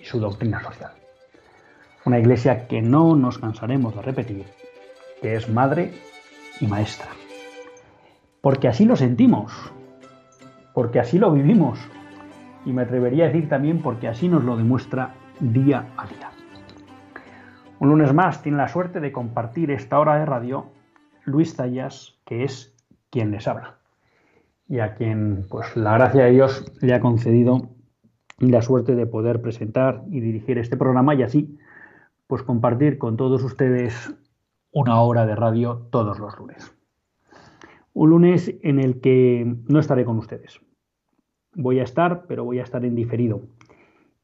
y 0.00 0.04
su 0.04 0.20
doctrina 0.20 0.62
social. 0.62 0.92
Una 2.04 2.18
iglesia 2.18 2.66
que 2.66 2.80
no 2.80 3.14
nos 3.16 3.38
cansaremos 3.38 3.94
de 3.94 4.02
repetir, 4.02 4.46
que 5.20 5.36
es 5.36 5.48
madre 5.48 5.92
y 6.60 6.66
maestra. 6.66 7.08
Porque 8.40 8.68
así 8.68 8.84
lo 8.84 8.96
sentimos, 8.96 9.52
porque 10.72 11.00
así 11.00 11.18
lo 11.18 11.30
vivimos 11.32 11.78
y 12.64 12.72
me 12.72 12.82
atrevería 12.82 13.24
a 13.24 13.28
decir 13.28 13.48
también 13.48 13.82
porque 13.82 14.08
así 14.08 14.28
nos 14.28 14.44
lo 14.44 14.56
demuestra 14.56 15.14
día 15.40 15.92
a 15.96 16.06
día. 16.06 16.30
Un 17.78 17.88
lunes 17.90 18.12
más 18.12 18.42
tiene 18.42 18.58
la 18.58 18.68
suerte 18.68 19.00
de 19.00 19.12
compartir 19.12 19.70
esta 19.70 19.98
hora 19.98 20.16
de 20.16 20.26
radio 20.26 20.66
Luis 21.24 21.56
Tallas, 21.56 22.18
que 22.24 22.44
es 22.44 22.74
quien 23.10 23.30
les 23.30 23.48
habla 23.48 23.80
y 24.70 24.78
a 24.78 24.94
quien 24.94 25.46
pues 25.50 25.76
la 25.76 25.94
gracia 25.94 26.24
de 26.24 26.30
Dios 26.30 26.64
le 26.80 26.94
ha 26.94 27.00
concedido 27.00 27.69
y 28.40 28.46
la 28.46 28.62
suerte 28.62 28.96
de 28.96 29.06
poder 29.06 29.40
presentar 29.42 30.02
y 30.10 30.20
dirigir 30.20 30.58
este 30.58 30.76
programa 30.76 31.14
y 31.14 31.22
así 31.22 31.58
pues 32.26 32.42
compartir 32.42 32.96
con 32.96 33.16
todos 33.16 33.42
ustedes 33.42 34.14
una 34.72 35.00
hora 35.00 35.26
de 35.26 35.34
radio 35.34 35.88
todos 35.90 36.18
los 36.20 36.38
lunes. 36.38 36.74
Un 37.92 38.10
lunes 38.10 38.54
en 38.62 38.78
el 38.78 39.00
que 39.00 39.56
no 39.68 39.80
estaré 39.80 40.04
con 40.04 40.16
ustedes. 40.16 40.60
voy 41.54 41.80
a 41.80 41.82
estar, 41.82 42.26
pero 42.28 42.44
voy 42.44 42.60
a 42.60 42.62
estar 42.62 42.84
en 42.84 42.94
diferido. 42.94 43.42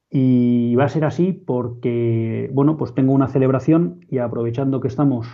Y 0.08 0.76
va 0.76 0.84
a 0.84 0.88
ser 0.88 1.04
así 1.04 1.32
porque, 1.32 2.48
bueno, 2.54 2.76
pues 2.76 2.94
tengo 2.94 3.12
una 3.12 3.26
celebración 3.26 4.06
y 4.08 4.18
aprovechando 4.18 4.80
que 4.80 4.86
estamos 4.86 5.26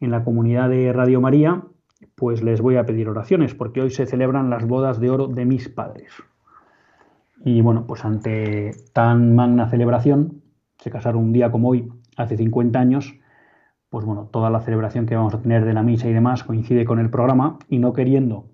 en 0.00 0.10
la 0.10 0.24
comunidad 0.24 0.70
de 0.70 0.94
Radio 0.94 1.20
María, 1.20 1.62
pues 2.14 2.42
les 2.42 2.62
voy 2.62 2.76
a 2.76 2.86
pedir 2.86 3.10
oraciones 3.10 3.54
porque 3.54 3.82
hoy 3.82 3.90
se 3.90 4.06
celebran 4.06 4.48
las 4.48 4.66
bodas 4.66 4.98
de 4.98 5.10
oro 5.10 5.28
de 5.28 5.44
mis 5.44 5.68
padres. 5.68 6.10
Y 7.44 7.60
bueno, 7.60 7.86
pues 7.86 8.04
ante 8.04 8.72
tan 8.92 9.34
magna 9.34 9.68
celebración, 9.68 10.42
se 10.78 10.90
casaron 10.90 11.24
un 11.24 11.32
día 11.32 11.50
como 11.50 11.70
hoy, 11.70 11.92
hace 12.16 12.36
50 12.36 12.78
años, 12.78 13.14
pues 13.88 14.04
bueno, 14.04 14.28
toda 14.32 14.48
la 14.50 14.60
celebración 14.60 15.06
que 15.06 15.16
vamos 15.16 15.34
a 15.34 15.42
tener 15.42 15.64
de 15.64 15.74
la 15.74 15.82
misa 15.82 16.08
y 16.08 16.12
demás 16.12 16.44
coincide 16.44 16.84
con 16.84 16.98
el 16.98 17.10
programa 17.10 17.58
y 17.68 17.78
no 17.78 17.92
queriendo 17.92 18.46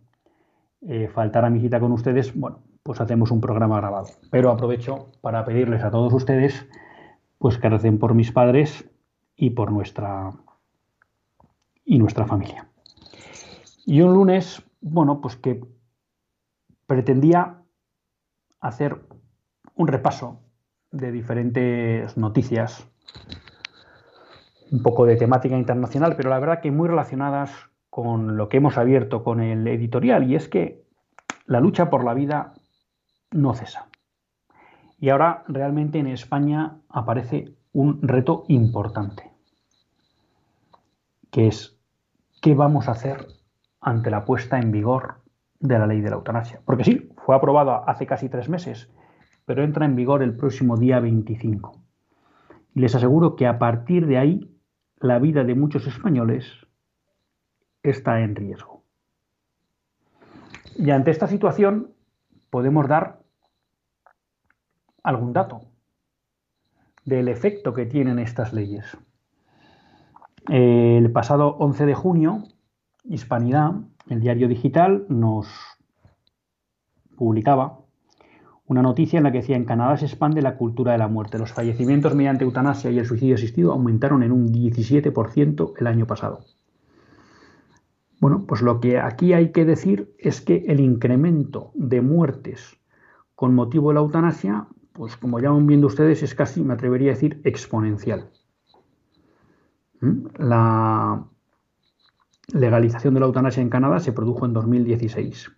eh, 0.82 1.08
faltar 1.08 1.44
a 1.44 1.50
mi 1.50 1.60
cita 1.60 1.80
con 1.80 1.92
ustedes, 1.92 2.34
bueno, 2.38 2.60
pues 2.82 3.00
hacemos 3.00 3.30
un 3.30 3.40
programa 3.40 3.76
grabado. 3.76 4.08
Pero 4.30 4.50
aprovecho 4.50 5.10
para 5.20 5.44
pedirles 5.44 5.84
a 5.84 5.90
todos 5.90 6.12
ustedes, 6.12 6.66
pues 7.38 7.58
que 7.58 7.68
recen 7.68 7.98
por 7.98 8.14
mis 8.14 8.32
padres 8.32 8.88
y 9.36 9.50
por 9.50 9.70
nuestra 9.70 10.32
y 11.84 11.98
nuestra 11.98 12.26
familia. 12.26 12.66
Y 13.86 14.02
un 14.02 14.12
lunes, 14.12 14.62
bueno, 14.80 15.20
pues 15.20 15.36
que 15.36 15.64
pretendía 16.86 17.57
hacer 18.60 19.00
un 19.74 19.88
repaso 19.88 20.40
de 20.90 21.12
diferentes 21.12 22.16
noticias, 22.16 22.88
un 24.70 24.82
poco 24.82 25.06
de 25.06 25.16
temática 25.16 25.56
internacional, 25.56 26.16
pero 26.16 26.30
la 26.30 26.38
verdad 26.38 26.60
que 26.60 26.70
muy 26.70 26.88
relacionadas 26.88 27.50
con 27.90 28.36
lo 28.36 28.48
que 28.48 28.58
hemos 28.58 28.78
abierto 28.78 29.24
con 29.24 29.40
el 29.40 29.66
editorial, 29.66 30.30
y 30.30 30.34
es 30.34 30.48
que 30.48 30.84
la 31.46 31.60
lucha 31.60 31.90
por 31.90 32.04
la 32.04 32.14
vida 32.14 32.54
no 33.30 33.54
cesa. 33.54 33.88
Y 34.98 35.10
ahora 35.10 35.44
realmente 35.48 35.98
en 35.98 36.06
España 36.06 36.78
aparece 36.88 37.54
un 37.72 38.00
reto 38.02 38.44
importante, 38.48 39.30
que 41.30 41.46
es 41.46 41.78
qué 42.42 42.54
vamos 42.54 42.88
a 42.88 42.92
hacer 42.92 43.26
ante 43.80 44.10
la 44.10 44.24
puesta 44.24 44.58
en 44.58 44.72
vigor 44.72 45.22
de 45.60 45.78
la 45.78 45.86
ley 45.86 46.00
de 46.00 46.10
la 46.10 46.16
eutanasia. 46.16 46.60
Porque 46.64 46.84
sí, 46.84 47.10
fue 47.28 47.36
aprobada 47.36 47.84
hace 47.86 48.06
casi 48.06 48.30
tres 48.30 48.48
meses, 48.48 48.90
pero 49.44 49.62
entra 49.62 49.84
en 49.84 49.94
vigor 49.94 50.22
el 50.22 50.34
próximo 50.34 50.78
día 50.78 50.98
25. 50.98 51.78
Y 52.74 52.80
les 52.80 52.94
aseguro 52.94 53.36
que 53.36 53.46
a 53.46 53.58
partir 53.58 54.06
de 54.06 54.16
ahí 54.16 54.58
la 54.98 55.18
vida 55.18 55.44
de 55.44 55.54
muchos 55.54 55.86
españoles 55.86 56.50
está 57.82 58.20
en 58.20 58.34
riesgo. 58.34 58.82
Y 60.74 60.88
ante 60.90 61.10
esta 61.10 61.26
situación 61.26 61.92
podemos 62.48 62.88
dar 62.88 63.20
algún 65.02 65.34
dato 65.34 65.66
del 67.04 67.28
efecto 67.28 67.74
que 67.74 67.84
tienen 67.84 68.18
estas 68.18 68.54
leyes. 68.54 68.96
El 70.48 71.12
pasado 71.12 71.56
11 71.58 71.84
de 71.84 71.94
junio, 71.94 72.44
Hispanidad, 73.04 73.72
el 74.08 74.20
diario 74.20 74.48
digital, 74.48 75.04
nos 75.10 75.77
publicaba 77.18 77.80
una 78.66 78.82
noticia 78.82 79.18
en 79.18 79.24
la 79.24 79.32
que 79.32 79.38
decía 79.38 79.56
en 79.56 79.64
Canadá 79.64 79.96
se 79.96 80.06
expande 80.06 80.42
la 80.42 80.56
cultura 80.56 80.92
de 80.92 80.98
la 80.98 81.08
muerte. 81.08 81.38
Los 81.38 81.52
fallecimientos 81.52 82.14
mediante 82.14 82.44
eutanasia 82.44 82.90
y 82.90 82.98
el 82.98 83.06
suicidio 83.06 83.34
asistido 83.34 83.72
aumentaron 83.72 84.22
en 84.22 84.32
un 84.32 84.48
17% 84.52 85.72
el 85.78 85.86
año 85.86 86.06
pasado. 86.06 86.40
Bueno, 88.20 88.44
pues 88.46 88.62
lo 88.62 88.80
que 88.80 88.98
aquí 88.98 89.32
hay 89.32 89.52
que 89.52 89.64
decir 89.64 90.14
es 90.18 90.40
que 90.40 90.64
el 90.68 90.80
incremento 90.80 91.70
de 91.74 92.00
muertes 92.02 92.78
con 93.34 93.54
motivo 93.54 93.88
de 93.88 93.94
la 93.94 94.00
eutanasia 94.00 94.66
pues 94.98 95.16
como 95.16 95.38
ya 95.38 95.52
van 95.52 95.68
viendo 95.68 95.86
ustedes, 95.86 96.24
es 96.24 96.34
casi, 96.34 96.60
me 96.60 96.74
atrevería 96.74 97.12
a 97.12 97.14
decir, 97.14 97.40
exponencial. 97.44 98.32
¿Mm? 100.00 100.26
La 100.38 101.24
legalización 102.52 103.14
de 103.14 103.20
la 103.20 103.26
eutanasia 103.26 103.62
en 103.62 103.70
Canadá 103.70 104.00
se 104.00 104.12
produjo 104.12 104.44
en 104.44 104.54
2016. 104.54 105.52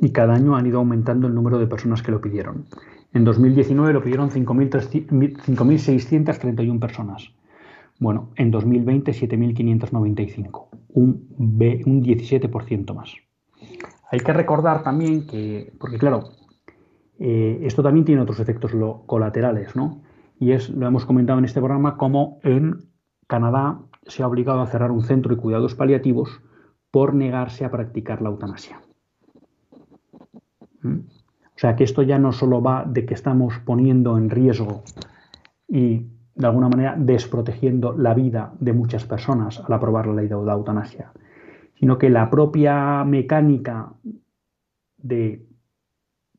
Y 0.00 0.10
cada 0.10 0.34
año 0.34 0.56
han 0.56 0.66
ido 0.66 0.78
aumentando 0.78 1.26
el 1.26 1.34
número 1.34 1.58
de 1.58 1.66
personas 1.66 2.02
que 2.02 2.12
lo 2.12 2.20
pidieron. 2.20 2.66
En 3.12 3.24
2019 3.24 3.92
lo 3.92 4.02
pidieron 4.02 4.30
5.631 4.30 6.78
personas. 6.78 7.32
Bueno, 7.98 8.30
en 8.36 8.50
2020 8.50 9.12
7.595, 9.12 10.68
un, 10.88 11.28
un 11.38 12.02
17% 12.02 12.94
más. 12.94 13.14
Hay 14.10 14.20
que 14.20 14.32
recordar 14.32 14.82
también 14.82 15.26
que, 15.26 15.72
porque 15.80 15.98
claro, 15.98 16.24
eh, 17.18 17.60
esto 17.62 17.82
también 17.82 18.04
tiene 18.04 18.20
otros 18.20 18.40
efectos 18.40 18.72
colaterales, 19.06 19.74
¿no? 19.74 20.02
Y 20.38 20.52
es, 20.52 20.68
lo 20.68 20.86
hemos 20.86 21.06
comentado 21.06 21.38
en 21.38 21.46
este 21.46 21.60
programa, 21.60 21.96
como 21.96 22.38
en 22.42 22.90
Canadá 23.26 23.80
se 24.06 24.22
ha 24.22 24.28
obligado 24.28 24.60
a 24.60 24.66
cerrar 24.66 24.90
un 24.90 25.02
centro 25.02 25.34
de 25.34 25.40
cuidados 25.40 25.74
paliativos 25.74 26.42
por 26.90 27.14
negarse 27.14 27.64
a 27.64 27.70
practicar 27.70 28.22
la 28.22 28.28
eutanasia. 28.28 28.80
O 31.56 31.58
sea 31.58 31.74
que 31.74 31.84
esto 31.84 32.02
ya 32.02 32.18
no 32.18 32.32
solo 32.32 32.60
va 32.60 32.84
de 32.84 33.06
que 33.06 33.14
estamos 33.14 33.58
poniendo 33.60 34.18
en 34.18 34.28
riesgo 34.28 34.82
y 35.66 36.06
de 36.34 36.46
alguna 36.46 36.68
manera 36.68 36.94
desprotegiendo 36.98 37.94
la 37.96 38.12
vida 38.12 38.52
de 38.60 38.74
muchas 38.74 39.06
personas 39.06 39.60
al 39.60 39.72
aprobar 39.72 40.06
la 40.06 40.16
ley 40.16 40.28
de 40.28 40.36
la 40.36 40.52
eutanasia, 40.52 41.12
sino 41.78 41.96
que 41.96 42.10
la 42.10 42.28
propia 42.28 43.04
mecánica 43.04 43.94
de 44.98 45.46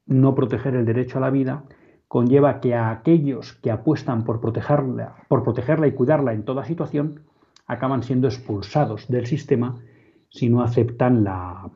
no 0.05 0.35
proteger 0.35 0.75
el 0.75 0.85
derecho 0.85 1.17
a 1.17 1.21
la 1.21 1.31
vida 1.31 1.63
conlleva 2.07 2.59
que 2.59 2.75
a 2.75 2.91
aquellos 2.91 3.53
que 3.53 3.71
apuestan 3.71 4.23
por 4.23 4.39
protegerla, 4.39 5.15
por 5.27 5.43
protegerla 5.43 5.87
y 5.87 5.93
cuidarla 5.93 6.33
en 6.33 6.45
toda 6.45 6.63
situación, 6.63 7.21
acaban 7.65 8.03
siendo 8.03 8.27
expulsados 8.27 9.07
del 9.07 9.25
sistema 9.25 9.81
si 10.29 10.47
no 10.47 10.61
aceptan 10.61 11.23
la 11.23 11.71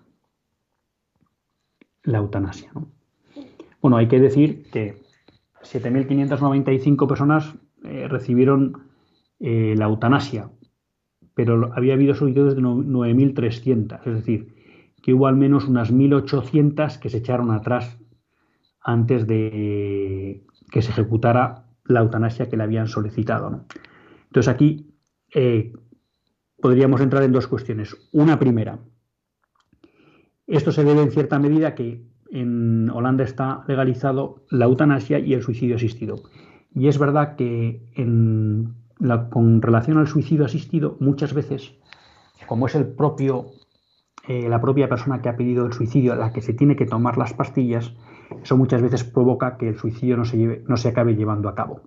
eutanasia. 2.03 2.71
Bueno, 3.81 3.97
hay 3.97 4.07
que 4.07 4.19
decir 4.19 4.69
que 4.71 5.01
7.595 5.63 7.07
personas 7.07 7.55
eh, 7.83 8.07
recibieron 8.07 8.91
eh, 9.39 9.73
la 9.75 9.85
eutanasia, 9.85 10.51
pero 11.33 11.71
había 11.75 11.93
habido 11.93 12.13
solicitudes 12.13 12.55
de 12.55 12.61
9.300, 12.61 13.99
es 14.05 14.13
decir, 14.13 14.53
que 15.01 15.13
hubo 15.13 15.27
al 15.27 15.35
menos 15.35 15.67
unas 15.67 15.91
1.800 15.91 16.99
que 16.99 17.09
se 17.09 17.17
echaron 17.17 17.51
atrás 17.51 17.97
antes 18.81 19.25
de 19.27 20.43
que 20.71 20.81
se 20.81 20.91
ejecutara 20.91 21.65
la 21.85 22.01
eutanasia 22.01 22.49
que 22.49 22.57
le 22.57 22.63
habían 22.63 22.87
solicitado. 22.87 23.65
Entonces 24.25 24.47
aquí 24.47 24.93
eh, 25.33 25.73
podríamos 26.61 27.01
entrar 27.01 27.23
en 27.23 27.31
dos 27.31 27.47
cuestiones. 27.47 27.95
Una 28.11 28.37
primera, 28.37 28.79
esto 30.45 30.71
se 30.71 30.83
debe 30.83 31.01
en 31.01 31.11
cierta 31.11 31.39
medida 31.39 31.75
que 31.75 32.10
en 32.31 32.89
Holanda 32.89 33.23
está 33.23 33.63
legalizado 33.67 34.43
la 34.49 34.65
eutanasia 34.65 35.19
y 35.19 35.33
el 35.33 35.43
suicidio 35.43 35.75
asistido. 35.75 36.15
Y 36.73 36.87
es 36.87 36.97
verdad 36.97 37.35
que 37.35 37.83
con 39.29 39.61
relación 39.61 39.97
al 39.97 40.07
suicidio 40.07 40.45
asistido, 40.45 40.95
muchas 40.99 41.33
veces, 41.33 41.73
como 42.47 42.67
es 42.67 42.75
el 42.75 42.87
propio, 42.87 43.47
eh, 44.27 44.47
la 44.47 44.61
propia 44.61 44.87
persona 44.87 45.21
que 45.21 45.27
ha 45.29 45.35
pedido 45.35 45.65
el 45.65 45.73
suicidio 45.73 46.15
la 46.15 46.31
que 46.31 46.41
se 46.41 46.53
tiene 46.53 46.77
que 46.77 46.85
tomar 46.85 47.17
las 47.17 47.33
pastillas, 47.33 47.93
eso 48.41 48.55
muchas 48.55 48.81
veces 48.81 49.03
provoca 49.03 49.57
que 49.57 49.67
el 49.69 49.77
suicidio 49.77 50.15
no 50.15 50.77
se, 50.77 50.87
acabe 50.87 51.15
llevando 51.15 51.49
a 51.49 51.55
cabo, 51.55 51.81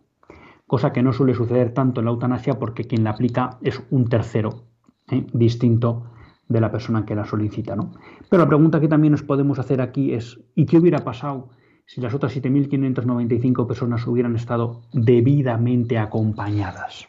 cosa 0.66 0.92
que 0.92 1.02
no 1.02 1.14
suele 1.14 1.35
suceder 1.35 1.72
tanto 1.72 2.00
en 2.00 2.04
la 2.04 2.11
eutanasia 2.11 2.59
porque 2.59 2.85
quien 2.85 3.04
la 3.04 3.11
aplica 3.11 3.59
es 3.62 3.83
un 3.90 4.09
tercero 4.09 4.64
¿eh? 5.11 5.26
distinto 5.33 6.11
de 6.48 6.61
la 6.61 6.70
persona 6.70 7.04
que 7.04 7.14
la 7.14 7.24
solicita. 7.24 7.76
¿no? 7.76 7.92
Pero 8.28 8.42
la 8.42 8.48
pregunta 8.48 8.80
que 8.80 8.88
también 8.88 9.12
nos 9.12 9.22
podemos 9.22 9.59
hacer 9.59 9.80
aquí 9.80 10.12
es, 10.12 10.40
¿y 10.54 10.66
qué 10.66 10.78
hubiera 10.78 10.98
pasado 10.98 11.50
si 11.87 12.00
las 12.00 12.14
otras 12.14 12.37
7.595 12.37 13.66
personas 13.66 14.07
hubieran 14.07 14.37
estado 14.37 14.83
debidamente 14.92 15.98
acompañadas? 15.98 17.09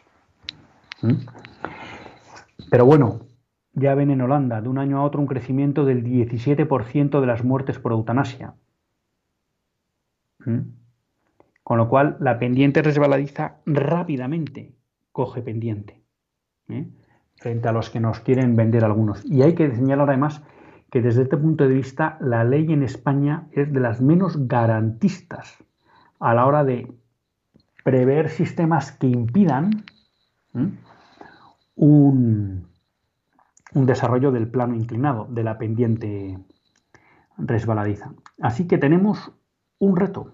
¿Mm? 1.02 1.14
Pero 2.70 2.84
bueno, 2.84 3.20
ya 3.72 3.94
ven 3.94 4.10
en 4.10 4.22
Holanda 4.22 4.60
de 4.60 4.68
un 4.68 4.78
año 4.78 4.98
a 4.98 5.04
otro 5.04 5.20
un 5.20 5.26
crecimiento 5.26 5.84
del 5.84 6.02
17% 6.02 7.20
de 7.20 7.26
las 7.26 7.44
muertes 7.44 7.78
por 7.78 7.92
eutanasia, 7.92 8.54
con 11.62 11.78
lo 11.78 11.88
cual, 11.88 12.16
la 12.20 12.38
pendiente 12.38 12.80
resbaladiza 12.80 13.56
rápidamente 13.66 14.76
coge 15.12 15.42
pendiente, 15.42 16.00
¿eh? 16.68 16.88
Frente 17.38 17.68
a 17.68 17.72
los 17.72 17.90
que 17.90 18.00
nos 18.00 18.20
quieren 18.20 18.56
vender 18.56 18.84
algunos. 18.84 19.24
Y 19.24 19.42
hay 19.42 19.54
que 19.54 19.74
señalar 19.74 20.08
además 20.08 20.42
que 20.90 21.02
desde 21.02 21.22
este 21.22 21.36
punto 21.36 21.66
de 21.66 21.74
vista 21.74 22.16
la 22.20 22.44
ley 22.44 22.72
en 22.72 22.82
España 22.82 23.48
es 23.52 23.72
de 23.72 23.80
las 23.80 24.00
menos 24.00 24.48
garantistas 24.48 25.62
a 26.20 26.34
la 26.34 26.46
hora 26.46 26.64
de 26.64 26.92
prever 27.84 28.30
sistemas 28.30 28.92
que 28.92 29.06
impidan 29.06 29.84
un, 31.74 32.66
un 33.74 33.86
desarrollo 33.86 34.32
del 34.32 34.48
plano 34.48 34.74
inclinado, 34.74 35.26
de 35.30 35.44
la 35.44 35.58
pendiente 35.58 36.38
resbaladiza. 37.36 38.12
Así 38.40 38.66
que 38.66 38.78
tenemos 38.78 39.32
un 39.78 39.96
reto, 39.96 40.32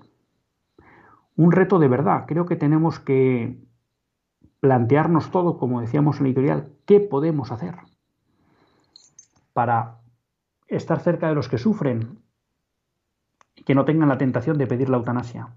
un 1.37 1.53
reto 1.53 1.79
de 1.79 1.89
verdad. 1.89 2.25
Creo 2.27 2.47
que 2.47 2.57
tenemos 2.57 3.01
que 3.01 3.62
plantearnos 4.63 5.33
todo, 5.33 5.59
como 5.59 5.81
decíamos 5.81 6.19
en 6.19 6.23
la 6.23 6.29
editorial, 6.29 6.73
qué 6.87 7.01
podemos 7.01 7.51
hacer 7.51 7.75
para 9.53 9.99
estar 10.69 11.01
cerca 11.01 11.29
de 11.29 11.35
los 11.35 11.49
que 11.49 11.59
sufren 11.59 12.23
y 13.57 13.65
que 13.65 13.75
no 13.75 13.85
tengan 13.85 14.09
la 14.09 14.19
tentación 14.19 14.59
de 14.59 14.69
pedir 14.69 14.89
la 14.89 14.99
eutanasia, 14.99 15.49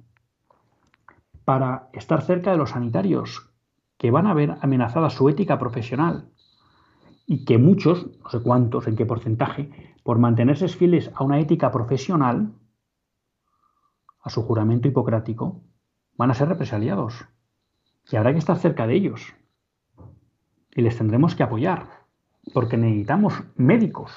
para 1.46 1.88
estar 1.94 2.24
cerca 2.24 2.50
de 2.50 2.58
los 2.58 2.72
sanitarios 2.72 3.52
que 4.00 4.10
van 4.10 4.26
a 4.26 4.34
ver 4.34 4.58
amenazada 4.62 5.12
su 5.12 5.30
ética 5.30 5.60
profesional 5.60 6.32
y 7.28 7.46
que 7.46 7.60
muchos, 7.60 8.08
no 8.24 8.30
sé 8.32 8.42
cuántos, 8.42 8.88
en 8.88 8.96
qué 8.96 9.06
porcentaje, 9.06 9.94
por 10.02 10.18
mantenerse 10.18 10.68
fieles 10.68 11.12
a 11.14 11.24
una 11.24 11.40
ética 11.40 11.72
profesional, 11.72 12.56
a 14.20 14.32
su 14.32 14.42
juramento 14.42 14.88
hipocrático, 14.88 15.62
van 16.18 16.32
a 16.32 16.34
ser 16.34 16.50
represaliados. 16.50 17.28
Y 18.12 18.16
habrá 18.16 18.32
que 18.34 18.40
estar 18.40 18.58
cerca 18.58 18.88
de 18.88 18.96
ellos. 18.96 19.34
Y 20.76 20.82
les 20.82 20.98
tendremos 20.98 21.36
que 21.36 21.44
apoyar, 21.44 21.88
porque 22.54 22.78
necesitamos 22.78 23.34
médicos 23.56 24.12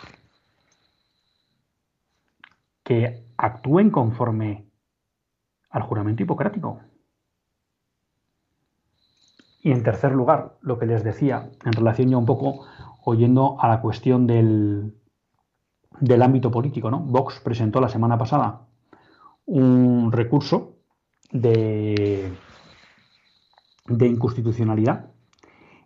que 2.82 3.24
actúen 3.36 3.90
conforme 3.90 4.66
al 5.70 5.82
juramento 5.82 6.22
hipocrático. 6.22 6.80
Y 9.62 9.72
en 9.72 9.82
tercer 9.82 10.12
lugar, 10.12 10.56
lo 10.60 10.78
que 10.78 10.86
les 10.86 11.04
decía, 11.04 11.50
en 11.64 11.72
relación 11.72 12.10
ya 12.10 12.16
un 12.16 12.26
poco 12.26 12.66
oyendo 13.04 13.60
a 13.60 13.68
la 13.68 13.80
cuestión 13.80 14.26
del, 14.26 14.94
del 16.00 16.22
ámbito 16.22 16.50
político, 16.50 16.90
¿no? 16.90 17.00
Vox 17.00 17.40
presentó 17.40 17.80
la 17.80 17.88
semana 17.88 18.18
pasada 18.18 18.66
un 19.46 20.12
recurso 20.12 20.76
de, 21.32 22.32
de 23.88 24.06
inconstitucionalidad 24.06 25.10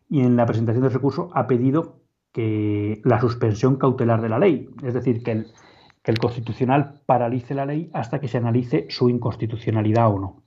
y 0.08 0.20
en 0.20 0.36
la 0.36 0.44
presentación 0.44 0.82
del 0.82 0.92
recurso 0.92 1.30
ha 1.32 1.46
pedido 1.46 2.02
que 2.32 3.00
la 3.04 3.20
suspensión 3.20 3.76
cautelar 3.76 4.20
de 4.20 4.28
la 4.28 4.38
ley, 4.38 4.68
es 4.82 4.94
decir, 4.94 5.22
que 5.22 5.32
el, 5.32 6.18
Constitucional 6.18 7.00
paralice 7.06 7.54
la 7.54 7.64
ley 7.64 7.90
hasta 7.94 8.20
que 8.20 8.28
se 8.28 8.38
analice 8.38 8.86
su 8.90 9.08
inconstitucionalidad 9.08 10.12
o 10.12 10.18
no. 10.18 10.42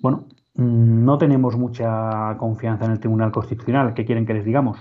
Bueno, 0.00 0.26
no 0.54 1.18
tenemos 1.18 1.56
mucha 1.56 2.36
confianza 2.38 2.84
en 2.84 2.92
el 2.92 3.00
Tribunal 3.00 3.32
Constitucional. 3.32 3.94
¿Qué 3.94 4.04
quieren 4.04 4.26
que 4.26 4.34
les 4.34 4.44
digamos? 4.44 4.78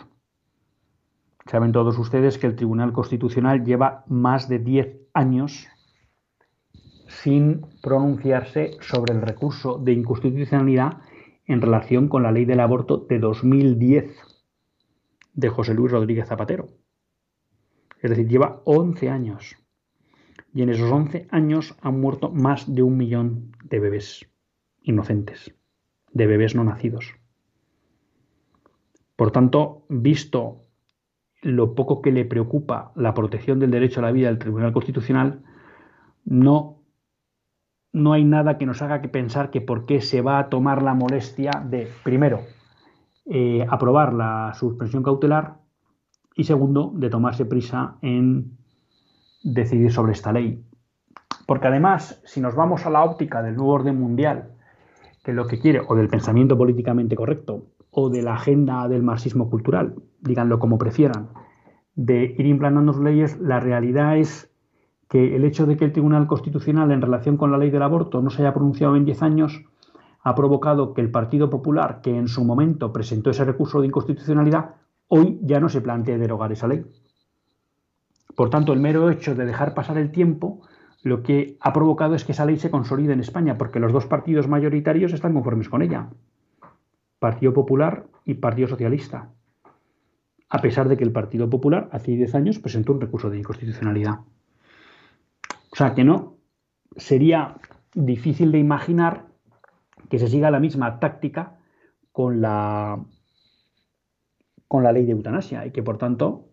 Saben 1.49 1.71
todos 1.71 1.97
ustedes 1.97 2.37
que 2.37 2.47
el 2.47 2.55
Tribunal 2.55 2.91
Constitucional 2.91 3.63
lleva 3.63 4.03
más 4.07 4.47
de 4.49 4.59
10 4.59 4.97
años 5.13 5.67
sin 7.07 7.65
pronunciarse 7.81 8.77
sobre 8.81 9.13
el 9.13 9.21
recurso 9.21 9.77
de 9.77 9.93
inconstitucionalidad 9.93 10.97
en 11.45 11.61
relación 11.61 12.07
con 12.07 12.23
la 12.23 12.31
ley 12.31 12.45
del 12.45 12.59
aborto 12.59 12.97
de 12.97 13.19
2010 13.19 14.15
de 15.33 15.49
José 15.49 15.73
Luis 15.73 15.91
Rodríguez 15.91 16.27
Zapatero. 16.27 16.67
Es 17.99 18.09
decir, 18.09 18.27
lleva 18.27 18.61
11 18.65 19.09
años. 19.09 19.57
Y 20.53 20.63
en 20.63 20.69
esos 20.69 20.91
11 20.91 21.27
años 21.31 21.77
han 21.81 21.99
muerto 21.99 22.29
más 22.29 22.73
de 22.73 22.83
un 22.83 22.97
millón 22.97 23.51
de 23.63 23.79
bebés 23.79 24.29
inocentes, 24.81 25.53
de 26.11 26.27
bebés 26.27 26.55
no 26.55 26.63
nacidos. 26.63 27.15
Por 29.15 29.31
tanto, 29.31 29.85
visto 29.87 30.65
lo 31.41 31.73
poco 31.75 32.01
que 32.01 32.11
le 32.11 32.25
preocupa 32.25 32.91
la 32.95 33.13
protección 33.13 33.59
del 33.59 33.71
derecho 33.71 33.99
a 33.99 34.03
la 34.03 34.11
vida 34.11 34.27
del 34.27 34.39
Tribunal 34.39 34.73
Constitucional, 34.73 35.43
no, 36.25 36.80
no 37.93 38.13
hay 38.13 38.23
nada 38.23 38.57
que 38.57 38.65
nos 38.65 38.81
haga 38.81 39.01
que 39.01 39.09
pensar 39.09 39.49
que 39.49 39.61
por 39.61 39.85
qué 39.85 40.01
se 40.01 40.21
va 40.21 40.39
a 40.39 40.49
tomar 40.49 40.81
la 40.81 40.93
molestia 40.93 41.51
de, 41.65 41.87
primero, 42.03 42.41
eh, 43.25 43.65
aprobar 43.69 44.13
la 44.13 44.53
suspensión 44.55 45.03
cautelar 45.03 45.57
y 46.35 46.45
segundo, 46.45 46.91
de 46.95 47.09
tomarse 47.09 47.45
prisa 47.45 47.97
en 48.01 48.57
decidir 49.43 49.91
sobre 49.91 50.13
esta 50.13 50.31
ley. 50.31 50.63
Porque 51.45 51.67
además, 51.67 52.21
si 52.25 52.39
nos 52.39 52.55
vamos 52.55 52.85
a 52.85 52.89
la 52.89 53.03
óptica 53.03 53.41
del 53.41 53.55
nuevo 53.55 53.73
orden 53.73 53.99
mundial, 53.99 54.51
que 55.23 55.33
lo 55.33 55.47
que 55.47 55.59
quiere, 55.59 55.81
o 55.85 55.95
del 55.95 56.07
pensamiento 56.07 56.57
políticamente 56.57 57.15
correcto, 57.15 57.65
o 57.91 58.09
de 58.09 58.21
la 58.21 58.35
agenda 58.35 58.87
del 58.87 59.03
marxismo 59.03 59.49
cultural, 59.49 59.95
díganlo 60.21 60.59
como 60.59 60.77
prefieran, 60.77 61.29
de 61.95 62.35
ir 62.37 62.45
implantando 62.45 62.93
leyes, 63.01 63.37
la 63.39 63.59
realidad 63.59 64.17
es 64.17 64.50
que 65.11 65.35
el 65.35 65.43
hecho 65.43 65.65
de 65.65 65.75
que 65.75 65.83
el 65.83 65.91
Tribunal 65.91 66.25
Constitucional 66.25 66.89
en 66.89 67.01
relación 67.01 67.35
con 67.35 67.51
la 67.51 67.57
ley 67.57 67.69
del 67.69 67.81
aborto 67.81 68.21
no 68.21 68.29
se 68.29 68.43
haya 68.43 68.53
pronunciado 68.53 68.95
en 68.95 69.03
10 69.03 69.23
años 69.23 69.61
ha 70.23 70.35
provocado 70.35 70.93
que 70.93 71.01
el 71.01 71.11
Partido 71.11 71.49
Popular, 71.49 71.99
que 72.01 72.15
en 72.15 72.29
su 72.29 72.45
momento 72.45 72.93
presentó 72.93 73.29
ese 73.29 73.43
recurso 73.43 73.81
de 73.81 73.87
inconstitucionalidad, 73.87 74.75
hoy 75.09 75.37
ya 75.41 75.59
no 75.59 75.67
se 75.67 75.81
plantee 75.81 76.17
derogar 76.17 76.53
esa 76.53 76.69
ley. 76.69 76.85
Por 78.37 78.49
tanto, 78.49 78.71
el 78.71 78.79
mero 78.79 79.09
hecho 79.09 79.35
de 79.35 79.45
dejar 79.45 79.73
pasar 79.73 79.97
el 79.97 80.11
tiempo 80.11 80.61
lo 81.03 81.23
que 81.23 81.57
ha 81.59 81.73
provocado 81.73 82.15
es 82.15 82.23
que 82.23 82.31
esa 82.31 82.45
ley 82.45 82.55
se 82.55 82.71
consolide 82.71 83.11
en 83.11 83.19
España, 83.19 83.57
porque 83.57 83.81
los 83.81 83.91
dos 83.91 84.05
partidos 84.05 84.47
mayoritarios 84.47 85.11
están 85.11 85.33
conformes 85.33 85.67
con 85.67 85.81
ella, 85.81 86.07
Partido 87.19 87.51
Popular 87.51 88.05
y 88.23 88.35
Partido 88.35 88.69
Socialista, 88.69 89.29
a 90.47 90.61
pesar 90.61 90.87
de 90.87 90.95
que 90.95 91.03
el 91.03 91.11
Partido 91.11 91.49
Popular 91.49 91.89
hace 91.91 92.13
10 92.13 92.33
años 92.35 92.59
presentó 92.59 92.93
un 92.93 93.01
recurso 93.01 93.29
de 93.29 93.39
inconstitucionalidad. 93.39 94.19
O 95.71 95.75
sea 95.75 95.93
que 95.93 96.03
no, 96.03 96.37
sería 96.95 97.55
difícil 97.93 98.51
de 98.51 98.59
imaginar 98.59 99.27
que 100.09 100.19
se 100.19 100.27
siga 100.27 100.51
la 100.51 100.59
misma 100.59 100.99
táctica 100.99 101.57
con 102.11 102.41
la, 102.41 103.03
con 104.67 104.83
la 104.83 104.91
ley 104.91 105.05
de 105.05 105.13
eutanasia 105.13 105.65
y 105.65 105.71
que 105.71 105.83
por 105.83 105.97
tanto 105.97 106.49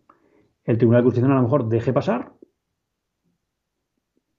el 0.64 0.78
Tribunal 0.78 1.02
Constitucional 1.02 1.38
a 1.38 1.40
lo 1.40 1.46
mejor 1.48 1.68
deje 1.68 1.92
pasar 1.92 2.32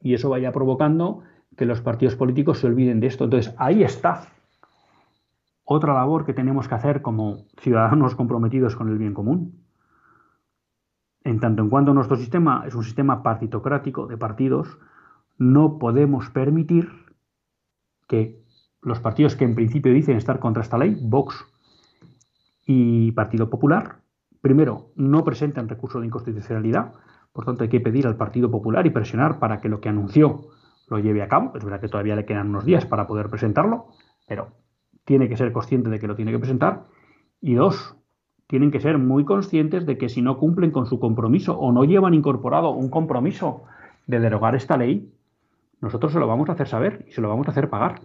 y 0.02 0.13
eso 0.13 0.30
vaya 0.30 0.52
provocando 0.52 1.24
que 1.58 1.65
los 1.65 1.82
partidos 1.82 2.15
políticos 2.15 2.60
se 2.60 2.68
olviden 2.68 3.02
de 3.02 3.08
esto. 3.08 3.26
Entonces, 3.26 3.54
ahí 3.58 3.84
está 3.84 4.28
otra 5.65 5.94
labor 5.94 6.26
que 6.26 6.34
tenemos 6.34 6.68
que 6.68 6.76
hacer 6.76 7.02
como 7.02 7.46
ciudadanos 7.60 8.15
comprometidos 8.15 8.76
con 8.76 8.89
el 8.89 8.98
bien 8.98 9.13
común. 9.13 9.65
En 11.30 11.39
tanto 11.39 11.62
en 11.62 11.70
cuanto 11.70 11.94
nuestro 11.94 12.18
sistema 12.18 12.63
es 12.65 12.74
un 12.74 12.84
sistema 12.84 13.22
partitocrático 13.22 14.08
de 14.08 14.18
partidos, 14.18 14.80
no 15.38 15.78
podemos 15.78 16.32
permitir 16.32 16.89
que 18.08 18.42
los 18.82 19.00
partidos 19.00 19.36
que 19.36 19.46
en 19.46 19.54
principio 19.54 19.94
dicen 19.94 20.18
estar 20.18 20.39
contra 20.39 20.63
esta 20.63 20.80
ley, 20.80 20.98
Vox 21.00 21.46
y 22.65 23.12
Partido 23.12 23.48
Popular, 23.52 24.00
primero, 24.42 24.89
no 24.96 25.24
presentan 25.24 25.70
recurso 25.70 26.00
de 26.00 26.08
inconstitucionalidad, 26.08 26.94
por 27.32 27.46
tanto 27.46 27.62
hay 27.62 27.70
que 27.70 27.80
pedir 27.80 28.08
al 28.08 28.18
Partido 28.18 28.50
Popular 28.50 28.88
y 28.88 28.89
presionar 28.89 29.38
para 29.38 29.62
que 29.62 29.70
lo 29.70 29.82
que 29.82 29.89
anunció 29.89 30.48
lo 30.88 30.98
lleve 30.98 31.22
a 31.22 31.28
cabo. 31.28 31.52
Es 31.56 31.63
verdad 31.63 31.80
que 31.80 31.89
todavía 31.89 32.15
le 32.15 32.26
quedan 32.26 32.50
unos 32.50 32.65
días 32.65 32.88
para 32.88 33.06
poder 33.06 33.30
presentarlo, 33.30 33.89
pero 34.28 34.48
tiene 35.06 35.30
que 35.30 35.38
ser 35.38 35.52
consciente 35.52 35.92
de 35.92 36.00
que 36.00 36.08
lo 36.08 36.15
tiene 36.15 36.32
que 36.32 36.39
presentar. 36.39 36.88
Y 37.39 37.54
dos, 37.54 37.98
tienen 38.49 38.71
que 38.71 38.79
ser 38.79 38.97
muy 38.97 39.25
conscientes 39.25 39.85
de 39.85 39.99
que 39.99 40.09
si 40.09 40.23
no 40.23 40.39
cumplen 40.39 40.71
con 40.71 40.88
su 40.88 40.99
compromiso 40.99 41.55
o 41.59 41.71
no 41.71 41.83
llevan 41.83 42.15
incorporado 42.15 42.71
un 42.71 42.89
compromiso 42.89 43.65
de 44.07 44.19
derogar 44.19 44.55
esta 44.55 44.75
ley, 44.75 45.13
nosotros 45.81 46.12
se 46.12 46.19
lo 46.19 46.25
vamos 46.25 46.49
a 46.49 46.53
hacer 46.53 46.67
saber 46.67 47.05
y 47.07 47.12
se 47.12 47.21
lo 47.21 47.29
vamos 47.29 47.47
a 47.47 47.51
hacer 47.51 47.69
pagar. 47.69 48.01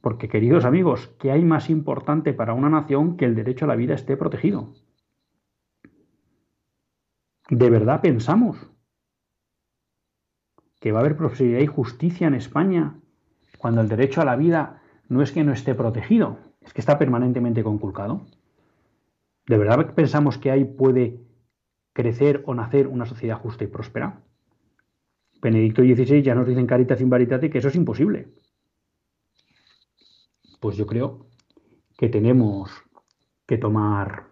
Porque, 0.00 0.28
queridos 0.28 0.64
amigos, 0.64 1.14
¿qué 1.20 1.30
hay 1.30 1.44
más 1.44 1.70
importante 1.70 2.32
para 2.32 2.52
una 2.52 2.68
nación 2.68 3.16
que 3.16 3.26
el 3.26 3.36
derecho 3.36 3.64
a 3.64 3.68
la 3.68 3.76
vida 3.76 3.94
esté 3.94 4.16
protegido? 4.16 4.74
¿De 7.48 7.70
verdad 7.70 8.00
pensamos 8.00 8.56
que 10.80 10.90
va 10.90 10.98
a 10.98 11.02
haber 11.02 11.16
prosperidad 11.16 11.60
y 11.60 11.66
justicia 11.66 12.26
en 12.26 12.34
España 12.34 12.98
cuando 13.56 13.82
el 13.82 13.88
derecho 13.88 14.20
a 14.20 14.24
la 14.24 14.34
vida 14.34 14.82
no 15.08 15.22
es 15.22 15.30
que 15.30 15.44
no 15.44 15.52
esté 15.52 15.76
protegido, 15.76 16.47
es 16.68 16.72
que 16.72 16.80
está 16.80 16.96
permanentemente 16.96 17.64
conculcado? 17.64 18.22
¿De 19.46 19.58
verdad 19.58 19.94
pensamos 19.94 20.38
que 20.38 20.52
ahí 20.52 20.64
puede 20.64 21.18
crecer 21.92 22.44
o 22.46 22.54
nacer 22.54 22.86
una 22.86 23.06
sociedad 23.06 23.40
justa 23.40 23.64
y 23.64 23.66
próspera? 23.66 24.22
Benedicto 25.42 25.82
XVI 25.82 26.22
ya 26.22 26.36
nos 26.36 26.46
dice 26.46 26.60
en 26.60 26.66
Caritas 26.66 27.00
in 27.00 27.10
Veritate 27.10 27.50
que 27.50 27.58
eso 27.58 27.68
es 27.68 27.74
imposible 27.74 28.28
pues 30.60 30.76
yo 30.76 30.86
creo 30.86 31.26
que 31.96 32.08
tenemos 32.08 32.70
que 33.46 33.58
tomar, 33.58 34.26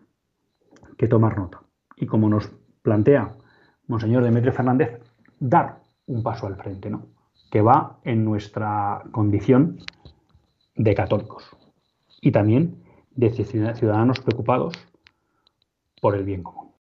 que 0.96 1.08
tomar 1.08 1.38
nota. 1.38 1.62
Y 1.96 2.06
como 2.06 2.28
nos 2.28 2.50
plantea 2.82 3.34
Monseñor 3.86 4.22
Demetrio 4.22 4.52
Fernández, 4.52 5.00
dar 5.38 5.80
un 6.06 6.22
paso 6.22 6.46
al 6.46 6.56
frente, 6.56 6.90
¿no? 6.90 7.06
Que 7.50 7.62
va 7.62 8.00
en 8.04 8.24
nuestra 8.24 9.02
condición 9.12 9.78
de 10.74 10.94
católicos 10.94 11.56
y 12.20 12.32
también 12.32 12.82
de 13.14 13.30
ciudadanos 13.30 14.20
preocupados 14.20 14.74
por 16.00 16.14
el 16.16 16.24
bien 16.24 16.42
común. 16.42 16.72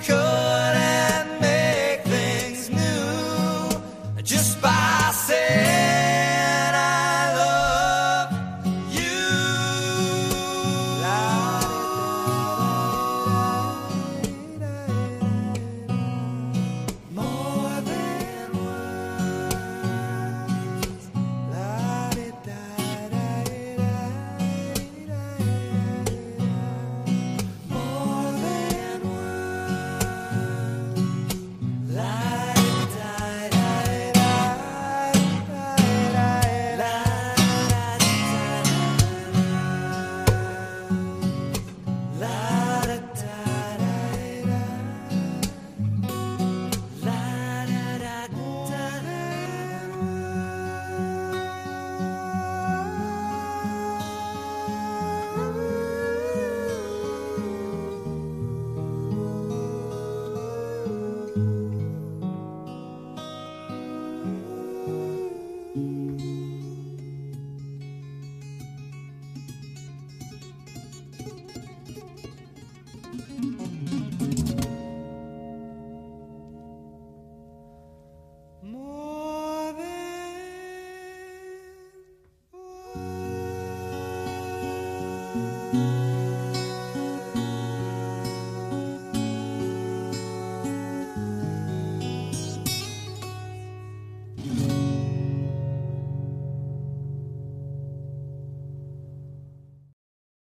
could. 0.00 0.21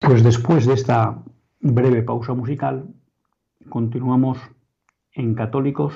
Pues 0.06 0.22
después 0.22 0.66
de 0.66 0.74
esta 0.74 1.22
breve 1.60 2.02
pausa 2.02 2.34
musical, 2.34 2.92
continuamos 3.70 4.38
en 5.12 5.34
Católicos 5.34 5.94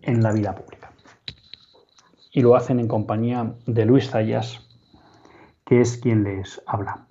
en 0.00 0.22
la 0.22 0.32
vida 0.32 0.54
pública. 0.54 0.90
y 2.32 2.40
lo 2.40 2.56
hacen 2.56 2.80
en 2.80 2.88
compañía 2.88 3.54
de 3.66 3.84
Luis 3.84 4.10
Zayas, 4.10 4.66
que 5.64 5.80
es 5.82 5.98
quien 5.98 6.24
les 6.24 6.60
habla. 6.66 7.06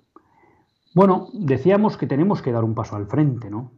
Bueno, 0.95 1.27
decíamos 1.33 1.97
que 1.97 2.07
tenemos 2.07 2.41
que 2.41 2.51
dar 2.51 2.63
un 2.63 2.75
paso 2.75 2.95
al 2.95 3.07
frente, 3.07 3.49
¿no? 3.49 3.71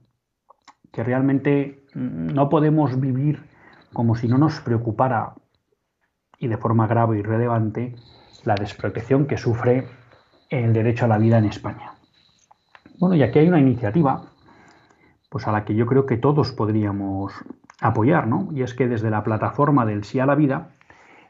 Que 0.91 1.03
realmente 1.03 1.85
no 1.93 2.49
podemos 2.49 2.99
vivir 2.99 3.47
como 3.93 4.15
si 4.15 4.27
no 4.27 4.37
nos 4.37 4.59
preocupara 4.61 5.35
y 6.39 6.47
de 6.47 6.57
forma 6.57 6.87
grave 6.87 7.19
y 7.19 7.21
relevante 7.21 7.95
la 8.43 8.55
desprotección 8.55 9.27
que 9.27 9.37
sufre 9.37 9.87
el 10.63 10.73
derecho 10.73 11.05
a 11.05 11.07
la 11.07 11.17
vida 11.17 11.37
en 11.37 11.45
España. 11.45 11.93
Bueno, 12.99 13.15
y 13.15 13.23
aquí 13.23 13.39
hay 13.39 13.47
una 13.47 13.59
iniciativa 13.59 14.31
pues 15.29 15.47
a 15.47 15.51
la 15.51 15.65
que 15.65 15.75
yo 15.75 15.85
creo 15.85 16.05
que 16.05 16.17
todos 16.17 16.53
podríamos 16.53 17.33
apoyar, 17.81 18.27
¿no? 18.27 18.47
Y 18.53 18.61
es 18.61 18.73
que 18.73 18.87
desde 18.87 19.09
la 19.09 19.23
plataforma 19.23 19.85
del 19.85 20.05
Sí 20.05 20.19
a 20.19 20.25
la 20.25 20.35
Vida, 20.35 20.69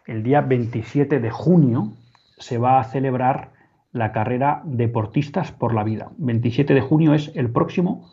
el 0.05 0.21
día 0.21 0.41
27 0.41 1.19
de 1.19 1.31
junio 1.31 1.93
se 2.37 2.59
va 2.59 2.79
a 2.79 2.83
celebrar 2.83 3.51
la 3.91 4.11
carrera 4.11 4.61
Deportistas 4.65 5.51
por 5.51 5.73
la 5.73 5.83
Vida. 5.83 6.11
27 6.17 6.73
de 6.75 6.81
junio 6.81 7.13
es 7.13 7.31
el 7.35 7.49
próximo 7.49 8.11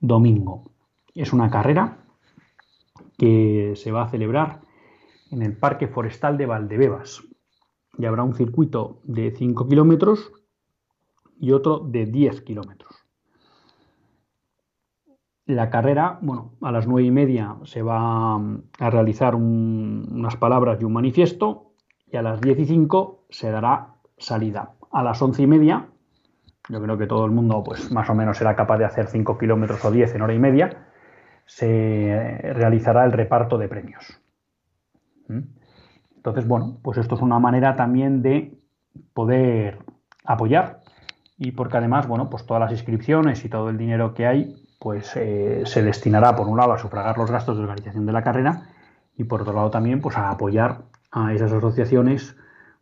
domingo. 0.00 0.70
Es 1.14 1.32
una 1.32 1.48
carrera 1.50 1.98
que 3.16 3.74
se 3.76 3.92
va 3.92 4.02
a 4.02 4.08
celebrar 4.10 4.60
en 5.30 5.42
el 5.42 5.56
Parque 5.56 5.88
Forestal 5.88 6.36
de 6.36 6.46
Valdebebas. 6.46 7.22
Y 7.96 8.04
habrá 8.04 8.24
un 8.24 8.34
circuito 8.34 9.00
de 9.04 9.30
5 9.30 9.68
kilómetros 9.68 10.32
y 11.40 11.52
otro 11.52 11.78
de 11.78 12.06
10 12.06 12.42
kilómetros. 12.42 12.94
La 15.46 15.70
carrera, 15.70 16.18
bueno, 16.22 16.52
a 16.60 16.70
las 16.70 16.86
nueve 16.86 17.08
y 17.08 17.10
media 17.10 17.56
se 17.64 17.82
va 17.82 18.36
a 18.36 18.90
realizar 18.90 19.34
unas 19.34 20.36
palabras 20.36 20.78
y 20.80 20.84
un 20.84 20.92
manifiesto 20.92 21.72
y 22.06 22.16
a 22.16 22.22
las 22.22 22.40
10 22.40 22.60
y 22.60 22.64
5 22.66 23.26
se 23.30 23.50
dará 23.50 23.94
salida. 24.16 24.74
A 24.92 25.02
las 25.02 25.20
once 25.22 25.42
y 25.42 25.46
media, 25.46 25.88
yo 26.68 26.80
creo 26.80 26.98
que 26.98 27.06
todo 27.06 27.24
el 27.24 27.32
mundo 27.32 27.64
pues 27.64 27.90
más 27.90 28.08
o 28.10 28.14
menos 28.14 28.36
será 28.36 28.54
capaz 28.54 28.78
de 28.78 28.84
hacer 28.84 29.08
5 29.08 29.38
kilómetros 29.38 29.84
o 29.84 29.90
10 29.90 30.14
en 30.14 30.22
hora 30.22 30.34
y 30.34 30.38
media, 30.38 30.86
se 31.46 32.38
realizará 32.54 33.04
el 33.04 33.12
reparto 33.12 33.58
de 33.58 33.68
premios. 33.68 34.20
¿Mm? 35.26 35.40
Entonces, 36.16 36.46
bueno, 36.46 36.78
pues 36.82 36.98
esto 36.98 37.14
es 37.14 37.22
una 37.22 37.38
manera 37.38 37.74
también 37.74 38.22
de 38.22 38.56
poder 39.14 39.78
apoyar 40.24 40.79
y 41.42 41.52
porque 41.52 41.78
además, 41.78 42.06
bueno, 42.06 42.28
pues 42.28 42.44
todas 42.44 42.60
las 42.60 42.70
inscripciones 42.70 43.46
y 43.46 43.48
todo 43.48 43.70
el 43.70 43.78
dinero 43.78 44.12
que 44.12 44.26
hay 44.26 44.54
pues 44.78 45.16
eh, 45.16 45.62
se 45.64 45.82
destinará 45.82 46.36
por 46.36 46.46
un 46.46 46.58
lado 46.58 46.74
a 46.74 46.78
sufragar 46.78 47.16
los 47.16 47.30
gastos 47.30 47.56
de 47.56 47.62
organización 47.62 48.04
de 48.04 48.12
la 48.12 48.22
carrera 48.22 48.68
y 49.16 49.24
por 49.24 49.40
otro 49.40 49.54
lado 49.54 49.70
también 49.70 50.02
pues 50.02 50.18
a 50.18 50.30
apoyar 50.30 50.82
a 51.10 51.32
esas 51.32 51.50
asociaciones 51.50 52.36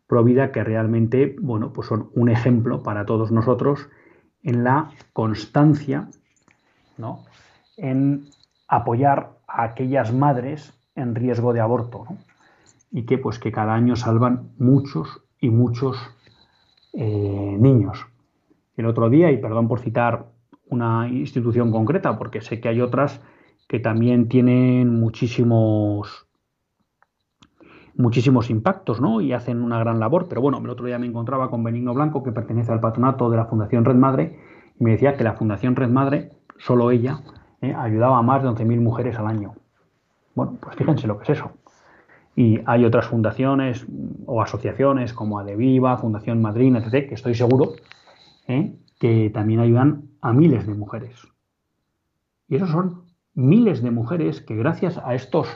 pro 0.07 0.25
vida 0.25 0.51
que 0.51 0.63
realmente 0.63 1.37
bueno 1.41 1.71
pues 1.71 1.87
son 1.87 2.09
un 2.15 2.29
ejemplo 2.29 2.83
para 2.83 3.05
todos 3.05 3.31
nosotros 3.31 3.87
en 4.43 4.65
la 4.65 4.91
constancia 5.13 6.09
¿no? 6.97 7.25
en 7.77 8.25
apoyar 8.67 9.37
a 9.47 9.63
aquellas 9.63 10.13
madres 10.13 10.73
en 10.95 11.15
riesgo 11.15 11.53
de 11.53 11.61
aborto 11.61 12.07
y 12.91 13.03
que 13.05 13.17
pues 13.17 13.39
que 13.39 13.53
cada 13.53 13.73
año 13.73 13.95
salvan 13.95 14.51
muchos 14.57 15.21
y 15.39 15.49
muchos 15.49 15.97
eh, 16.93 17.57
niños 17.59 18.05
el 18.81 18.87
otro 18.87 19.09
día 19.09 19.31
y 19.31 19.37
perdón 19.37 19.67
por 19.67 19.79
citar 19.79 20.27
una 20.69 21.07
institución 21.07 21.71
concreta, 21.71 22.17
porque 22.17 22.41
sé 22.41 22.59
que 22.59 22.69
hay 22.69 22.81
otras 22.81 23.21
que 23.67 23.79
también 23.79 24.27
tienen 24.29 24.99
muchísimos 24.99 26.27
muchísimos 27.95 28.49
impactos, 28.49 29.01
¿no? 29.01 29.19
Y 29.19 29.33
hacen 29.33 29.61
una 29.61 29.77
gran 29.77 29.99
labor. 29.99 30.27
Pero 30.29 30.41
bueno, 30.41 30.59
el 30.59 30.69
otro 30.69 30.85
día 30.85 30.97
me 30.97 31.05
encontraba 31.05 31.49
con 31.49 31.63
Benigno 31.63 31.93
Blanco, 31.93 32.23
que 32.23 32.31
pertenece 32.31 32.71
al 32.71 32.79
patronato 32.79 33.29
de 33.29 33.37
la 33.37 33.45
Fundación 33.45 33.83
Red 33.83 33.95
Madre, 33.95 34.39
y 34.79 34.83
me 34.83 34.91
decía 34.91 35.17
que 35.17 35.25
la 35.25 35.33
Fundación 35.33 35.75
Red 35.75 35.89
Madre, 35.89 36.31
solo 36.57 36.91
ella, 36.91 37.21
eh, 37.61 37.73
ayudaba 37.77 38.17
a 38.17 38.21
más 38.21 38.41
de 38.41 38.49
11.000 38.49 38.79
mujeres 38.79 39.19
al 39.19 39.27
año. 39.27 39.53
Bueno, 40.33 40.57
pues 40.61 40.77
fíjense 40.77 41.07
lo 41.07 41.17
que 41.17 41.23
es 41.23 41.37
eso. 41.37 41.51
Y 42.35 42.61
hay 42.65 42.85
otras 42.85 43.07
fundaciones 43.07 43.85
o 44.25 44.41
asociaciones 44.41 45.13
como 45.13 45.37
Adeviva, 45.37 45.97
Fundación 45.97 46.41
Madrina, 46.41 46.79
etc., 46.79 47.09
que 47.09 47.15
estoy 47.15 47.35
seguro 47.35 47.73
¿eh? 48.49 48.75
que 48.99 49.29
también 49.29 49.61
ayudan 49.61 50.09
a 50.21 50.33
miles 50.33 50.67
de 50.67 50.73
mujeres. 50.73 51.27
Y 52.49 52.55
esos 52.57 52.69
son 52.69 53.05
miles 53.33 53.81
de 53.81 53.91
mujeres 53.91 54.41
que 54.41 54.55
gracias 54.55 54.97
a 54.97 55.13
estos 55.13 55.47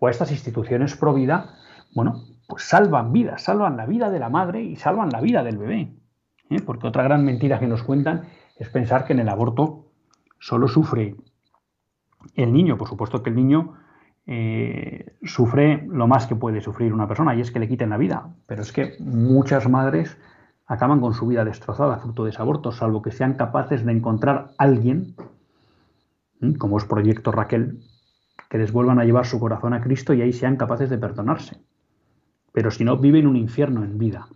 o 0.00 0.08
a 0.08 0.10
estas 0.10 0.32
instituciones 0.32 0.96
pro 0.96 1.14
vida, 1.14 1.54
bueno, 1.94 2.24
pues 2.48 2.64
salvan 2.64 3.12
vidas, 3.12 3.42
salvan 3.42 3.76
la 3.76 3.86
vida 3.86 4.10
de 4.10 4.18
la 4.18 4.30
madre 4.30 4.62
y 4.62 4.74
salvan 4.74 5.10
la 5.10 5.20
vida 5.20 5.44
del 5.44 5.58
bebé. 5.58 5.94
¿eh? 6.48 6.60
Porque 6.64 6.88
otra 6.88 7.04
gran 7.04 7.24
mentira 7.24 7.60
que 7.60 7.68
nos 7.68 7.82
cuentan 7.82 8.24
es 8.56 8.68
pensar 8.70 9.04
que 9.04 9.12
en 9.12 9.20
el 9.20 9.28
aborto 9.28 9.86
solo 10.38 10.66
sufre 10.66 11.16
el 12.34 12.52
niño. 12.52 12.76
Por 12.76 12.88
supuesto 12.88 13.22
que 13.22 13.30
el 13.30 13.36
niño 13.36 13.74
eh, 14.26 15.16
sufre 15.22 15.86
lo 15.86 16.08
más 16.08 16.26
que 16.26 16.36
puede 16.36 16.60
sufrir 16.60 16.92
una 16.92 17.06
persona 17.06 17.34
y 17.34 17.40
es 17.40 17.50
que 17.50 17.60
le 17.60 17.68
quiten 17.68 17.90
la 17.90 17.98
vida. 17.98 18.34
Pero 18.46 18.62
es 18.62 18.72
que 18.72 18.94
muchas 18.98 19.68
madres 19.68 20.18
acaban 20.70 21.00
con 21.00 21.14
su 21.14 21.26
vida 21.26 21.44
destrozada 21.44 21.98
fruto 21.98 22.22
de 22.22 22.30
ese 22.30 22.40
aborto, 22.40 22.70
salvo 22.70 23.02
que 23.02 23.10
sean 23.10 23.34
capaces 23.34 23.84
de 23.84 23.90
encontrar 23.90 24.52
alguien, 24.56 25.16
como 26.58 26.78
es 26.78 26.84
Proyecto 26.84 27.32
Raquel, 27.32 27.80
que 28.48 28.56
les 28.56 28.70
vuelvan 28.70 29.00
a 29.00 29.04
llevar 29.04 29.26
su 29.26 29.40
corazón 29.40 29.74
a 29.74 29.80
Cristo 29.80 30.14
y 30.14 30.22
ahí 30.22 30.32
sean 30.32 30.56
capaces 30.56 30.88
de 30.88 30.96
perdonarse. 30.96 31.60
Pero 32.52 32.70
si 32.70 32.84
no, 32.84 32.96
viven 32.96 33.26
un 33.26 33.34
infierno 33.34 33.82
en 33.82 33.98
vida. 33.98 34.28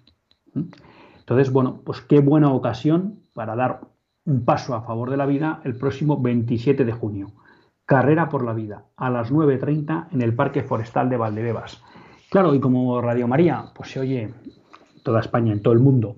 Entonces, 1.19 1.53
bueno, 1.53 1.83
pues 1.85 2.01
qué 2.01 2.19
buena 2.19 2.51
ocasión 2.51 3.21
para 3.33 3.55
dar 3.55 3.83
un 4.25 4.45
paso 4.45 4.75
a 4.75 4.83
favor 4.83 5.11
de 5.11 5.17
la 5.17 5.27
vida 5.27 5.61
el 5.63 5.77
próximo 5.77 6.21
27 6.21 6.85
de 6.85 6.93
junio. 6.93 7.29
Carrera 7.87 8.29
por 8.29 8.45
la 8.45 8.55
vida, 8.55 8.87
a 8.97 9.09
las 9.09 9.31
9.30 9.31 10.09
en 10.11 10.21
el 10.21 10.35
Parque 10.35 10.65
Forestal 10.65 11.09
de 11.09 11.17
Valdebebas. 11.17 11.81
Claro, 12.29 12.57
y 12.57 12.61
como 12.61 13.01
Radio 13.01 13.29
María, 13.29 13.67
pues 13.73 13.93
se 13.93 14.01
oye 14.01 14.35
toda 15.05 15.21
España, 15.21 15.53
en 15.53 15.63
todo 15.63 15.75
el 15.75 15.81
mundo, 15.81 16.17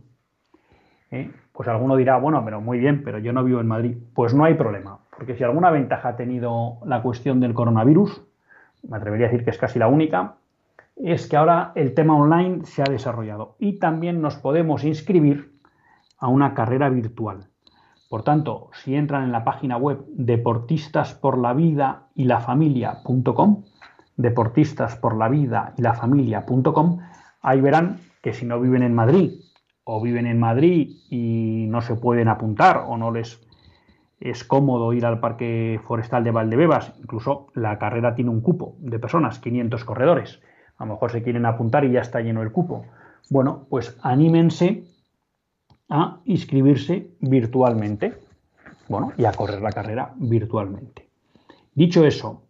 ¿eh? 1.20 1.30
pues 1.52 1.68
alguno 1.68 1.96
dirá, 1.96 2.18
bueno, 2.18 2.44
pero 2.44 2.60
muy 2.60 2.78
bien, 2.78 3.02
pero 3.02 3.18
yo 3.18 3.32
no 3.32 3.42
vivo 3.42 3.60
en 3.60 3.66
Madrid. 3.66 3.96
Pues 4.14 4.34
no 4.34 4.44
hay 4.44 4.54
problema, 4.54 4.98
porque 5.16 5.34
si 5.36 5.44
alguna 5.44 5.70
ventaja 5.70 6.10
ha 6.10 6.16
tenido 6.16 6.78
la 6.84 7.00
cuestión 7.02 7.40
del 7.40 7.54
coronavirus, 7.54 8.22
me 8.88 8.98
atrevería 8.98 9.26
a 9.26 9.30
decir 9.30 9.44
que 9.44 9.50
es 9.50 9.58
casi 9.58 9.78
la 9.78 9.88
única, 9.88 10.34
es 10.96 11.28
que 11.28 11.36
ahora 11.36 11.72
el 11.74 11.94
tema 11.94 12.16
online 12.16 12.64
se 12.64 12.82
ha 12.82 12.86
desarrollado 12.86 13.56
y 13.58 13.78
también 13.78 14.20
nos 14.20 14.36
podemos 14.36 14.84
inscribir 14.84 15.52
a 16.18 16.28
una 16.28 16.54
carrera 16.54 16.88
virtual. 16.88 17.48
Por 18.08 18.22
tanto, 18.22 18.70
si 18.72 18.94
entran 18.94 19.24
en 19.24 19.32
la 19.32 19.44
página 19.44 19.76
web 19.76 20.04
deportistasporlavida 20.08 22.04
y 22.14 22.24
la 22.24 22.40
familia.com, 22.40 23.64
y 24.16 24.22
la 25.82 25.94
familia.com, 25.94 26.98
ahí 27.42 27.60
verán 27.60 27.98
que 28.22 28.32
si 28.32 28.46
no 28.46 28.60
viven 28.60 28.82
en 28.82 28.94
Madrid 28.94 29.32
o 29.88 30.00
viven 30.00 30.26
en 30.26 30.40
Madrid 30.40 30.96
y 31.08 31.66
no 31.68 31.80
se 31.80 31.94
pueden 31.94 32.26
apuntar 32.26 32.84
o 32.88 32.98
no 32.98 33.12
les 33.12 33.40
es 34.18 34.42
cómodo 34.42 34.92
ir 34.92 35.06
al 35.06 35.20
Parque 35.20 35.80
Forestal 35.84 36.24
de 36.24 36.32
Valdebebas, 36.32 36.92
incluso 36.98 37.46
la 37.54 37.78
carrera 37.78 38.14
tiene 38.14 38.30
un 38.30 38.40
cupo 38.40 38.74
de 38.78 38.98
personas, 38.98 39.38
500 39.38 39.84
corredores. 39.84 40.40
A 40.78 40.84
lo 40.84 40.94
mejor 40.94 41.12
se 41.12 41.22
quieren 41.22 41.46
apuntar 41.46 41.84
y 41.84 41.92
ya 41.92 42.00
está 42.00 42.20
lleno 42.20 42.42
el 42.42 42.50
cupo. 42.50 42.84
Bueno, 43.30 43.66
pues 43.70 43.96
anímense 44.02 44.84
a 45.88 46.18
inscribirse 46.24 47.10
virtualmente. 47.20 48.14
Bueno, 48.88 49.12
y 49.16 49.24
a 49.24 49.32
correr 49.32 49.62
la 49.62 49.72
carrera 49.72 50.12
virtualmente. 50.16 51.08
Dicho 51.74 52.04
eso, 52.04 52.42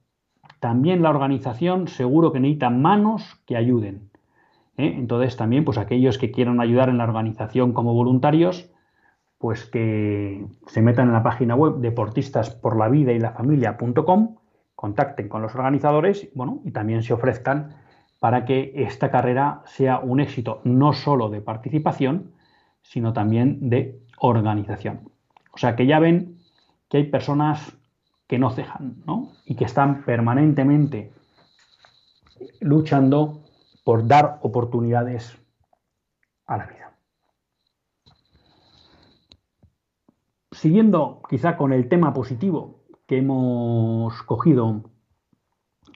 también 0.61 1.03
la 1.03 1.11
organización 1.11 1.89
seguro 1.89 2.33
que 2.33 2.41
necesita 2.41 2.71
manos 2.71 3.41
que 3.47 3.57
ayuden. 3.57 4.06
¿Eh? 4.77 4.95
Entonces 4.97 5.37
también, 5.37 5.65
pues 5.65 5.79
aquellos 5.79 6.19
que 6.19 6.31
quieran 6.31 6.61
ayudar 6.61 6.89
en 6.89 6.99
la 6.99 7.05
organización 7.05 7.73
como 7.73 7.95
voluntarios, 7.95 8.71
pues 9.39 9.65
que 9.65 10.47
se 10.67 10.83
metan 10.83 11.09
en 11.09 11.13
la 11.13 11.23
página 11.23 11.55
web 11.55 11.77
deportistasporlavida 11.77 13.13
y 13.13 13.19
la 13.19 13.33
familia.com, 13.33 14.37
contacten 14.75 15.29
con 15.29 15.43
los 15.43 15.55
organizadores, 15.55 16.29
bueno, 16.35 16.61
y 16.65 16.71
también 16.71 17.03
se 17.03 17.13
ofrezcan 17.13 17.75
para 18.19 18.45
que 18.45 18.73
esta 18.75 19.11
carrera 19.11 19.63
sea 19.67 19.99
un 19.99 20.21
éxito 20.21 20.61
no 20.65 20.93
solo 20.93 21.29
de 21.29 21.41
participación, 21.41 22.33
sino 22.83 23.13
también 23.13 23.69
de 23.69 23.99
organización. 24.19 25.01
O 25.53 25.59
sea 25.59 25.77
que 25.77 25.87
ya 25.87 25.99
ven 25.99 26.39
que 26.89 26.99
hay 26.99 27.05
personas 27.05 27.77
que 28.27 28.39
no 28.39 28.51
cejan, 28.51 28.97
¿no? 29.07 29.33
Y 29.45 29.55
que 29.55 29.65
están 29.65 30.03
permanentemente 30.05 31.13
luchando 32.61 33.46
por 33.87 34.09
dar 34.09 34.41
oportunidades 34.43 35.39
a 36.45 36.57
la 36.57 36.67
vida. 36.67 36.93
Siguiendo 40.51 41.23
quizá 41.31 41.57
con 41.57 41.73
el 41.73 41.89
tema 41.89 42.13
positivo 42.13 42.83
que 43.07 43.19
hemos 43.19 44.21
cogido 44.25 44.91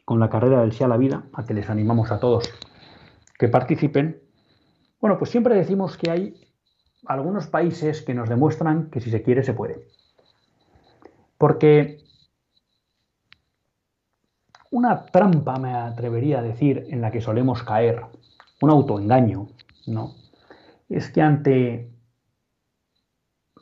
con 0.04 0.20
la 0.20 0.30
carrera 0.30 0.60
del 0.60 0.70
Sí 0.70 0.84
a 0.84 0.88
la 0.88 0.98
Vida, 0.98 1.24
a 1.32 1.44
que 1.44 1.52
les 1.52 1.68
animamos 1.68 2.12
a 2.12 2.20
todos 2.20 2.48
que 3.36 3.48
participen, 3.48 4.22
bueno, 5.00 5.18
pues 5.18 5.32
siempre 5.32 5.56
decimos 5.56 5.96
que 5.96 6.12
hay 6.12 6.34
algunos 7.06 7.48
países 7.48 8.02
que 8.02 8.14
nos 8.14 8.28
demuestran 8.28 8.88
que 8.90 9.00
si 9.00 9.10
se 9.10 9.24
quiere 9.24 9.42
se 9.42 9.52
puede. 9.52 9.88
Porque 11.38 11.99
una 14.70 15.04
trampa, 15.06 15.58
me 15.58 15.74
atrevería 15.74 16.38
a 16.38 16.42
decir, 16.42 16.86
en 16.90 17.00
la 17.00 17.10
que 17.10 17.20
solemos 17.20 17.62
caer, 17.62 18.02
un 18.62 18.70
autoengaño, 18.70 19.48
¿no? 19.86 20.14
Es 20.88 21.10
que 21.10 21.22
ante 21.22 21.90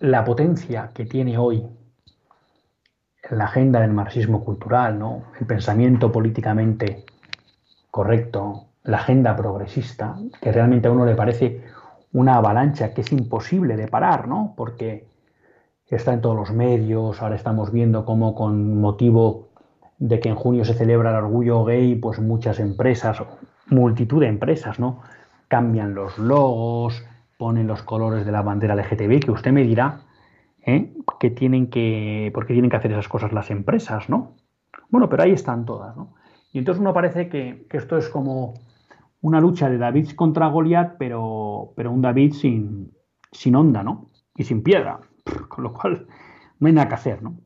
la 0.00 0.24
potencia 0.24 0.90
que 0.94 1.04
tiene 1.04 1.38
hoy 1.38 1.66
la 3.30 3.44
agenda 3.44 3.80
del 3.80 3.92
marxismo 3.92 4.44
cultural, 4.44 4.98
¿no? 4.98 5.24
El 5.40 5.46
pensamiento 5.46 6.10
políticamente 6.10 7.04
correcto, 7.90 8.66
la 8.84 8.98
agenda 8.98 9.36
progresista, 9.36 10.16
que 10.40 10.52
realmente 10.52 10.88
a 10.88 10.92
uno 10.92 11.04
le 11.04 11.14
parece 11.14 11.64
una 12.12 12.36
avalancha 12.36 12.94
que 12.94 13.02
es 13.02 13.12
imposible 13.12 13.76
de 13.76 13.88
parar, 13.88 14.28
¿no? 14.28 14.54
Porque 14.56 15.06
está 15.86 16.12
en 16.12 16.20
todos 16.20 16.36
los 16.36 16.52
medios, 16.52 17.20
ahora 17.22 17.36
estamos 17.36 17.72
viendo 17.72 18.04
cómo 18.04 18.34
con 18.34 18.80
motivo 18.80 19.47
de 19.98 20.20
que 20.20 20.28
en 20.28 20.36
junio 20.36 20.64
se 20.64 20.74
celebra 20.74 21.10
el 21.10 21.16
orgullo 21.16 21.64
gay, 21.64 21.94
pues 21.96 22.20
muchas 22.20 22.60
empresas, 22.60 23.22
multitud 23.66 24.20
de 24.20 24.28
empresas, 24.28 24.78
¿no? 24.78 25.02
Cambian 25.48 25.94
los 25.94 26.18
logos, 26.18 27.04
ponen 27.36 27.66
los 27.66 27.82
colores 27.82 28.26
de 28.26 28.32
la 28.32 28.42
bandera 28.42 28.74
LGTB, 28.74 29.20
que 29.20 29.30
usted 29.30 29.52
me 29.52 29.62
dirá 29.62 30.02
¿eh? 30.68 30.92
que 31.18 31.30
tienen 31.30 31.68
que, 31.70 32.30
por 32.34 32.46
qué 32.46 32.52
tienen 32.52 32.70
que 32.70 32.76
hacer 32.76 32.92
esas 32.92 33.08
cosas 33.08 33.32
las 33.32 33.50
empresas, 33.50 34.08
¿no? 34.08 34.36
Bueno, 34.90 35.08
pero 35.08 35.22
ahí 35.22 35.32
están 35.32 35.64
todas, 35.64 35.96
¿no? 35.96 36.14
Y 36.52 36.58
entonces 36.58 36.80
uno 36.80 36.92
parece 36.92 37.28
que, 37.28 37.66
esto 37.70 37.96
es 37.96 38.08
como 38.08 38.54
una 39.20 39.40
lucha 39.40 39.68
de 39.68 39.78
David 39.78 40.10
contra 40.10 40.48
Goliat, 40.48 40.96
pero, 40.98 41.72
pero 41.76 41.90
un 41.90 42.02
David 42.02 42.32
sin, 42.34 42.92
sin 43.32 43.56
onda, 43.56 43.82
¿no? 43.82 44.06
Y 44.36 44.44
sin 44.44 44.62
piedra, 44.62 45.00
con 45.48 45.64
lo 45.64 45.72
cual 45.72 46.06
no 46.60 46.66
hay 46.66 46.72
nada 46.72 46.88
que 46.88 46.94
hacer, 46.94 47.22
¿no? 47.22 47.40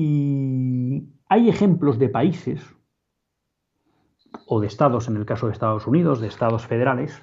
Y 0.00 1.08
hay 1.28 1.48
ejemplos 1.48 1.98
de 1.98 2.08
países, 2.08 2.64
o 4.46 4.60
de 4.60 4.68
estados, 4.68 5.08
en 5.08 5.16
el 5.16 5.26
caso 5.26 5.46
de 5.46 5.52
Estados 5.52 5.88
Unidos, 5.88 6.20
de 6.20 6.28
estados 6.28 6.68
federales, 6.68 7.20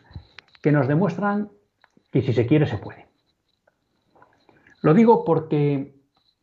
que 0.62 0.74
nos 0.74 0.86
demuestran 0.86 1.52
que 2.12 2.22
si 2.22 2.34
se 2.34 2.46
quiere 2.46 2.66
se 2.66 2.78
puede. 2.78 3.08
Lo 4.82 4.94
digo 4.94 5.24
porque 5.24 5.96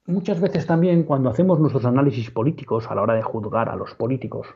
muchas 0.06 0.40
veces 0.40 0.66
también 0.66 1.02
cuando 1.02 1.28
hacemos 1.28 1.60
nuestros 1.60 1.84
análisis 1.84 2.30
políticos 2.30 2.90
a 2.90 2.94
la 2.94 3.02
hora 3.02 3.12
de 3.12 3.22
juzgar 3.22 3.68
a 3.68 3.76
los 3.76 3.94
políticos, 3.94 4.46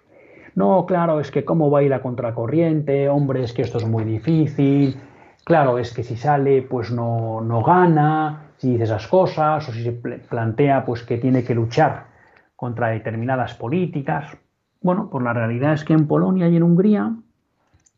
no, 0.54 0.86
claro, 0.86 1.20
es 1.20 1.30
que 1.30 1.44
cómo 1.44 1.70
va 1.70 1.80
a 1.80 1.82
ir 1.82 2.00
contracorriente, 2.00 3.10
hombre, 3.10 3.42
es 3.42 3.52
que 3.52 3.60
esto 3.60 3.76
es 3.76 3.86
muy 3.86 4.04
difícil, 4.04 4.98
claro, 5.44 5.76
es 5.76 5.92
que 5.92 6.02
si 6.02 6.16
sale, 6.16 6.62
pues 6.62 6.90
no, 6.90 7.42
no 7.42 7.62
gana, 7.62 8.45
si 8.58 8.72
dice 8.72 8.84
esas 8.84 9.06
cosas 9.06 9.68
o 9.68 9.72
si 9.72 9.82
se 9.82 9.92
plantea 9.92 10.84
pues 10.84 11.02
que 11.02 11.18
tiene 11.18 11.44
que 11.44 11.54
luchar 11.54 12.06
contra 12.54 12.88
determinadas 12.88 13.54
políticas. 13.54 14.36
Bueno, 14.80 15.08
pues 15.10 15.22
la 15.24 15.32
realidad 15.32 15.72
es 15.74 15.84
que 15.84 15.92
en 15.92 16.06
Polonia 16.06 16.48
y 16.48 16.56
en 16.56 16.62
Hungría 16.62 17.14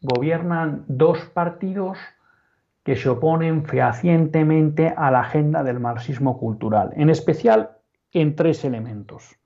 gobiernan 0.01 0.85
dos 0.89 1.19
partidos 1.35 1.99
que 2.83 2.97
se 2.97 3.09
oponen 3.09 3.65
fehacientemente 3.65 4.95
a 4.97 5.11
la 5.11 5.21
agenda 5.21 5.63
del 5.63 5.81
marxismo 5.81 6.39
cultural, 6.39 6.93
en 6.97 7.11
especial 7.11 7.73
en 8.13 8.35
tres 8.35 8.65
elementos. 8.65 9.37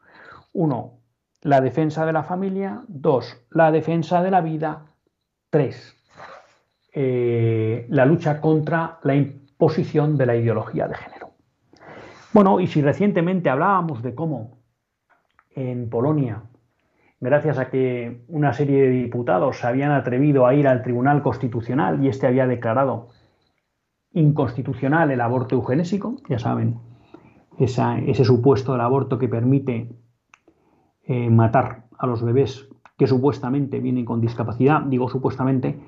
Uno, 0.53 0.99
la 1.43 1.61
defensa 1.61 2.07
de 2.07 2.13
la 2.13 2.23
familia. 2.23 2.83
Dos, 2.87 3.37
la 3.51 3.73
defensa 3.73 4.23
de 4.23 4.31
la 4.31 4.41
vida. 4.41 4.87
Tres, 5.51 5.97
eh, 6.93 7.87
la 7.91 8.07
lucha 8.07 8.41
contra 8.41 8.99
la 9.03 9.15
posición 9.63 10.19
de 10.19 10.27
la 10.27 10.35
ideología 10.35 10.89
de 10.89 10.97
género. 10.97 11.35
Bueno, 12.33 12.59
y 12.59 12.67
si 12.67 12.83
recientemente 12.83 13.49
hablábamos 13.49 14.03
de 14.03 14.13
cómo 14.13 14.59
en 15.55 15.89
Polonia, 15.89 16.43
gracias 17.21 17.59
a 17.59 17.71
que 17.71 18.25
una 18.27 18.55
serie 18.55 18.83
de 18.83 18.89
diputados 18.89 19.59
se 19.59 19.69
habían 19.69 19.93
atrevido 19.93 20.49
a 20.49 20.55
ir 20.55 20.67
al 20.67 20.83
Tribunal 20.83 21.23
Constitucional 21.23 22.05
y 22.05 22.09
este 22.09 22.27
había 22.27 22.49
declarado 22.49 23.11
inconstitucional 24.11 25.13
el 25.13 25.21
aborto 25.21 25.55
eugenésico, 25.55 26.17
ya 26.29 26.41
saben, 26.41 26.81
ese 27.57 28.25
supuesto 28.25 28.73
del 28.73 28.81
aborto 28.81 29.17
que 29.17 29.29
permite 29.29 29.91
eh, 31.05 31.31
matar 31.31 31.85
a 31.97 32.09
los 32.09 32.25
bebés 32.25 32.69
que 32.99 33.07
supuestamente 33.07 33.79
vienen 33.79 34.07
con 34.07 34.21
discapacidad, 34.21 34.81
digo 34.83 35.09
supuestamente 35.09 35.79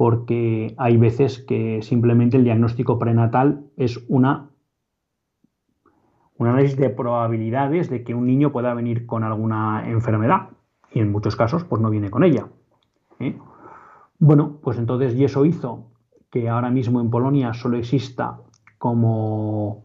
porque 0.00 0.74
hay 0.78 0.96
veces 0.96 1.44
que 1.46 1.82
simplemente 1.82 2.38
el 2.38 2.44
diagnóstico 2.44 2.98
prenatal 2.98 3.66
es 3.76 4.02
una 4.08 4.48
un 6.38 6.46
análisis 6.46 6.78
de 6.78 6.88
probabilidades 6.88 7.90
de 7.90 8.02
que 8.02 8.14
un 8.14 8.24
niño 8.24 8.50
pueda 8.50 8.72
venir 8.72 9.04
con 9.04 9.24
alguna 9.24 9.90
enfermedad 9.90 10.52
y 10.90 11.00
en 11.00 11.12
muchos 11.12 11.36
casos 11.36 11.64
pues 11.64 11.82
no 11.82 11.90
viene 11.90 12.08
con 12.08 12.24
ella. 12.24 12.46
¿eh? 13.18 13.38
Bueno, 14.18 14.58
pues 14.62 14.78
entonces 14.78 15.14
y 15.14 15.24
eso 15.24 15.44
hizo 15.44 15.90
que 16.30 16.48
ahora 16.48 16.70
mismo 16.70 17.02
en 17.02 17.10
Polonia 17.10 17.52
solo 17.52 17.76
exista 17.76 18.40
como 18.78 19.84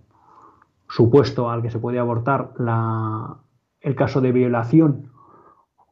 supuesto 0.87 1.49
al 1.49 1.61
que 1.61 1.71
se 1.71 1.79
puede 1.79 1.99
abortar 1.99 2.53
el 3.81 3.95
caso 3.97 4.21
de 4.21 4.31
violación 4.31 5.11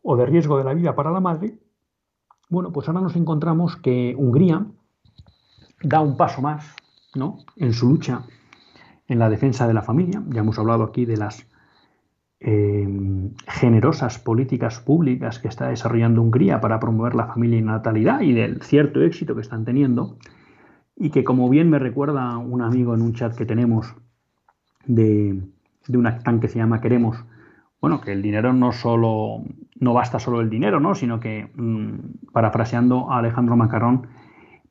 o 0.02 0.16
de 0.16 0.26
riesgo 0.28 0.58
de 0.60 0.64
la 0.64 0.74
vida 0.74 0.96
para 0.96 1.12
la 1.12 1.20
madre 1.20 1.60
bueno, 2.54 2.72
pues 2.72 2.88
ahora 2.88 3.02
nos 3.02 3.16
encontramos 3.16 3.78
que 3.78 4.14
Hungría 4.16 4.64
da 5.82 6.02
un 6.02 6.18
paso 6.18 6.40
más 6.44 6.76
¿no? 7.16 7.40
en 7.58 7.74
su 7.74 7.90
lucha 7.90 8.26
en 9.08 9.18
la 9.18 9.28
defensa 9.28 9.68
de 9.68 9.74
la 9.74 9.82
familia. 9.82 10.22
Ya 10.30 10.42
hemos 10.42 10.60
hablado 10.60 10.84
aquí 10.84 11.06
de 11.06 11.18
las 11.18 11.48
eh, 12.40 12.88
generosas 13.48 14.20
políticas 14.20 14.80
públicas 14.80 15.40
que 15.40 15.48
está 15.48 15.70
desarrollando 15.70 16.22
Hungría 16.22 16.62
para 16.62 16.80
promover 16.80 17.16
la 17.16 17.26
familia 17.26 17.58
y 17.58 17.64
natalidad 17.64 18.22
y 18.22 18.34
del 18.34 18.62
cierto 18.62 19.02
éxito 19.02 19.34
que 19.34 19.42
están 19.42 19.66
teniendo. 19.66 20.20
Y 20.96 21.10
que, 21.10 21.24
como 21.24 21.50
bien 21.50 21.72
me 21.72 21.80
recuerda 21.80 22.38
un 22.38 22.62
amigo 22.62 22.94
en 22.94 23.02
un 23.02 23.14
chat 23.14 23.36
que 23.36 23.48
tenemos 23.48 23.96
de, 24.86 25.42
de 25.88 25.98
un 25.98 26.06
actán 26.06 26.40
que 26.40 26.50
se 26.50 26.60
llama 26.60 26.82
Queremos, 26.82 27.18
bueno, 27.84 28.00
que 28.00 28.14
el 28.14 28.22
dinero 28.22 28.54
no 28.54 28.72
solo, 28.72 29.44
no 29.78 29.94
basta 29.94 30.18
solo 30.18 30.40
el 30.40 30.50
dinero, 30.50 30.80
¿no? 30.80 30.96
Sino 30.96 31.20
que, 31.20 31.52
mm, 31.54 32.32
parafraseando 32.32 33.12
a 33.12 33.18
Alejandro 33.18 33.58
Macarrón, 33.58 34.08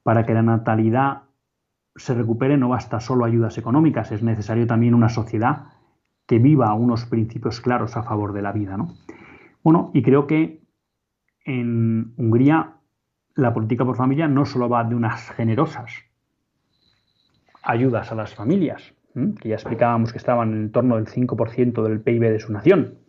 para 0.03 0.25
que 0.25 0.33
la 0.33 0.41
natalidad 0.41 1.25
se 1.95 2.15
recupere 2.15 2.57
no 2.57 2.71
basta 2.71 3.01
solo 3.01 3.27
ayudas 3.27 3.59
económicas, 3.59 4.13
es 4.13 4.23
necesario 4.23 4.67
también 4.67 4.95
una 4.95 5.11
sociedad 5.11 5.67
que 6.27 6.39
viva 6.39 6.73
unos 6.73 7.05
principios 7.05 7.61
claros 7.61 7.99
a 7.99 8.03
favor 8.03 8.33
de 8.33 8.41
la 8.41 8.53
vida, 8.53 8.79
¿no? 8.79 8.95
Bueno, 9.63 9.91
y 9.93 10.01
creo 10.03 10.27
que 10.27 10.63
en 11.45 12.15
Hungría 12.17 12.77
la 13.35 13.53
política 13.53 13.85
por 13.85 13.97
familia 13.97 14.27
no 14.27 14.47
solo 14.47 14.71
va 14.71 14.85
de 14.85 14.95
unas 14.95 15.29
generosas 15.33 15.93
ayudas 17.63 18.11
a 18.11 18.15
las 18.15 18.35
familias, 18.35 18.95
que 19.39 19.51
ya 19.51 19.57
explicábamos 19.57 20.13
que 20.13 20.19
estaban 20.19 20.55
en 20.55 20.73
torno 20.73 20.97
del 20.97 21.09
5% 21.09 21.83
del 21.83 22.01
PIB 22.01 22.23
de 22.31 22.41
su 22.41 22.51
nación, 22.51 23.02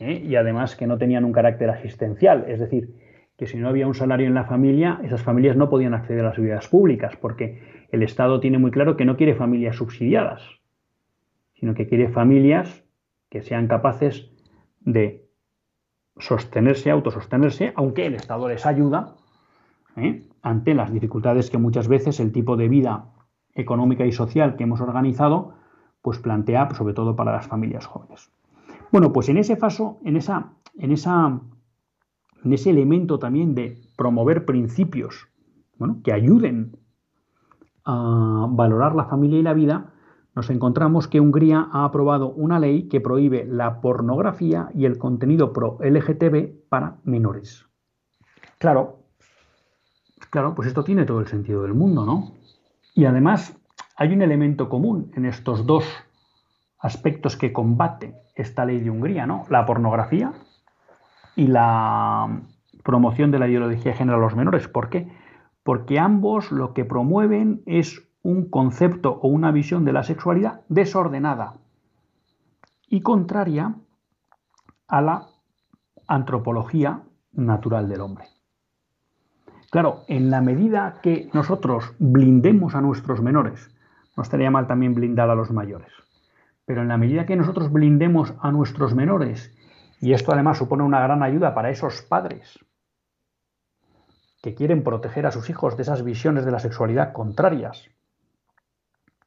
¿eh? 0.00 0.22
y 0.24 0.36
además 0.36 0.76
que 0.76 0.86
no 0.86 0.98
tenían 0.98 1.24
un 1.24 1.32
carácter 1.32 1.70
asistencial, 1.70 2.44
es 2.48 2.60
decir, 2.60 2.94
que 3.36 3.46
si 3.46 3.58
no 3.58 3.68
había 3.68 3.86
un 3.86 3.94
salario 3.94 4.26
en 4.26 4.34
la 4.34 4.44
familia, 4.44 5.00
esas 5.04 5.22
familias 5.22 5.56
no 5.56 5.68
podían 5.68 5.94
acceder 5.94 6.24
a 6.24 6.28
las 6.28 6.36
viviendas 6.36 6.68
públicas, 6.68 7.16
porque 7.16 7.86
el 7.90 8.02
Estado 8.02 8.40
tiene 8.40 8.58
muy 8.58 8.70
claro 8.70 8.96
que 8.96 9.04
no 9.04 9.16
quiere 9.16 9.34
familias 9.34 9.76
subsidiadas, 9.76 10.42
sino 11.54 11.74
que 11.74 11.86
quiere 11.86 12.08
familias 12.08 12.84
que 13.28 13.42
sean 13.42 13.68
capaces 13.68 14.30
de 14.80 15.26
sostenerse, 16.18 16.90
autosostenerse, 16.90 17.72
aunque 17.76 18.06
el 18.06 18.14
Estado 18.14 18.48
les 18.48 18.64
ayuda 18.64 19.16
¿eh? 19.96 20.22
ante 20.42 20.74
las 20.74 20.92
dificultades 20.92 21.50
que 21.50 21.58
muchas 21.58 21.88
veces 21.88 22.20
el 22.20 22.32
tipo 22.32 22.56
de 22.56 22.68
vida 22.68 23.12
económica 23.54 24.06
y 24.06 24.12
social 24.12 24.56
que 24.56 24.64
hemos 24.64 24.80
organizado, 24.80 25.54
pues 26.00 26.18
plantea, 26.18 26.70
sobre 26.74 26.94
todo 26.94 27.16
para 27.16 27.32
las 27.32 27.46
familias 27.46 27.86
jóvenes. 27.86 28.30
Bueno, 28.92 29.12
pues 29.12 29.28
en 29.28 29.36
ese 29.36 29.56
paso, 29.56 29.98
en 30.04 30.16
esa, 30.16 30.52
en 30.78 30.92
esa, 30.92 31.40
en 32.44 32.52
ese 32.52 32.70
elemento 32.70 33.18
también 33.18 33.54
de 33.54 33.78
promover 33.96 34.44
principios 34.44 35.28
que 36.02 36.12
ayuden 36.12 36.78
a 37.84 38.46
valorar 38.50 38.94
la 38.94 39.04
familia 39.04 39.38
y 39.38 39.42
la 39.42 39.54
vida, 39.54 39.92
nos 40.34 40.50
encontramos 40.50 41.08
que 41.08 41.20
Hungría 41.20 41.68
ha 41.72 41.84
aprobado 41.84 42.30
una 42.30 42.58
ley 42.58 42.88
que 42.88 43.00
prohíbe 43.00 43.46
la 43.46 43.80
pornografía 43.80 44.68
y 44.74 44.84
el 44.84 44.98
contenido 44.98 45.52
pro 45.52 45.78
LGTB 45.80 46.68
para 46.68 46.98
menores. 47.04 47.64
Claro, 48.58 48.98
claro, 50.30 50.54
pues 50.54 50.68
esto 50.68 50.84
tiene 50.84 51.04
todo 51.04 51.20
el 51.20 51.26
sentido 51.26 51.62
del 51.62 51.74
mundo, 51.74 52.04
¿no? 52.04 52.32
Y 52.94 53.04
además 53.04 53.58
hay 53.96 54.12
un 54.12 54.22
elemento 54.22 54.68
común 54.68 55.10
en 55.14 55.24
estos 55.24 55.66
dos 55.66 55.84
aspectos 56.78 57.36
que 57.36 57.52
combate 57.52 58.14
esta 58.36 58.64
ley 58.64 58.80
de 58.80 58.90
Hungría, 58.90 59.26
¿no? 59.26 59.44
La 59.48 59.66
pornografía 59.66 60.32
y 61.34 61.48
la 61.48 62.42
promoción 62.84 63.30
de 63.30 63.38
la 63.38 63.48
ideología 63.48 63.92
de 63.92 63.98
género 63.98 64.18
a 64.18 64.20
los 64.20 64.36
menores. 64.36 64.68
¿Por 64.68 64.88
qué? 64.88 65.08
Porque 65.64 65.98
ambos 65.98 66.52
lo 66.52 66.72
que 66.72 66.84
promueven 66.84 67.62
es 67.66 68.06
un 68.22 68.48
concepto 68.48 69.18
o 69.22 69.28
una 69.28 69.50
visión 69.50 69.84
de 69.84 69.92
la 69.92 70.02
sexualidad 70.02 70.60
desordenada 70.68 71.54
y 72.88 73.00
contraria 73.00 73.74
a 74.88 75.00
la 75.00 75.26
antropología 76.06 77.02
natural 77.32 77.88
del 77.88 78.00
hombre. 78.00 78.26
Claro, 79.70 80.04
en 80.06 80.30
la 80.30 80.40
medida 80.40 81.00
que 81.02 81.28
nosotros 81.32 81.94
blindemos 81.98 82.74
a 82.74 82.80
nuestros 82.80 83.20
menores, 83.20 83.74
no 84.16 84.22
estaría 84.22 84.50
mal 84.50 84.66
también 84.66 84.94
blindar 84.94 85.28
a 85.28 85.34
los 85.34 85.50
mayores, 85.50 85.92
pero 86.66 86.82
en 86.82 86.88
la 86.88 86.98
medida 86.98 87.24
que 87.24 87.36
nosotros 87.36 87.72
blindemos 87.72 88.34
a 88.40 88.50
nuestros 88.50 88.94
menores, 88.94 89.56
y 90.00 90.12
esto 90.12 90.32
además 90.32 90.58
supone 90.58 90.82
una 90.82 91.00
gran 91.00 91.22
ayuda 91.22 91.54
para 91.54 91.70
esos 91.70 92.02
padres 92.02 92.58
que 94.42 94.54
quieren 94.54 94.84
proteger 94.84 95.26
a 95.26 95.32
sus 95.32 95.48
hijos 95.48 95.76
de 95.76 95.82
esas 95.82 96.04
visiones 96.04 96.44
de 96.44 96.50
la 96.50 96.58
sexualidad 96.58 97.12
contrarias 97.12 97.88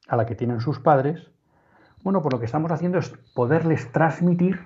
a 0.06 0.16
la 0.16 0.26
que 0.26 0.34
tienen 0.34 0.60
sus 0.60 0.78
padres, 0.78 1.30
bueno, 2.02 2.22
pues 2.22 2.32
lo 2.32 2.38
que 2.38 2.46
estamos 2.46 2.70
haciendo 2.70 2.98
es 2.98 3.10
poderles 3.34 3.90
transmitir 3.92 4.60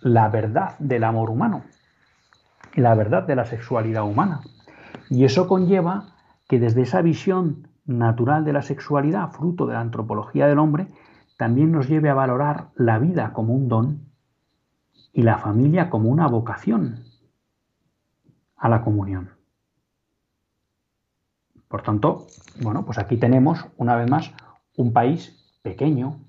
la 0.00 0.28
verdad 0.28 0.78
del 0.78 1.04
amor 1.04 1.30
humano, 1.30 1.64
la 2.74 2.94
verdad 2.94 3.24
de 3.24 3.36
la 3.36 3.44
sexualidad 3.44 4.04
humana. 4.04 4.40
Y 5.08 5.24
eso 5.24 5.46
conlleva 5.46 6.16
que 6.48 6.58
desde 6.58 6.82
esa 6.82 7.02
visión 7.02 7.68
natural 7.86 8.44
de 8.44 8.52
la 8.52 8.62
sexualidad, 8.62 9.30
fruto 9.30 9.66
de 9.66 9.74
la 9.74 9.80
antropología 9.80 10.46
del 10.46 10.58
hombre, 10.58 10.88
también 11.36 11.72
nos 11.72 11.88
lleve 11.88 12.08
a 12.08 12.14
valorar 12.14 12.70
la 12.76 12.98
vida 12.98 13.32
como 13.32 13.54
un 13.54 13.68
don 13.68 14.06
y 15.12 15.22
la 15.22 15.38
familia 15.38 15.90
como 15.90 16.10
una 16.10 16.26
vocación 16.28 17.04
a 18.56 18.68
la 18.68 18.82
comunión. 18.82 19.30
Por 21.68 21.82
tanto, 21.82 22.26
bueno, 22.60 22.84
pues 22.84 22.98
aquí 22.98 23.16
tenemos 23.16 23.66
una 23.76 23.96
vez 23.96 24.10
más 24.10 24.32
un 24.76 24.92
país 24.92 25.58
pequeño, 25.62 26.20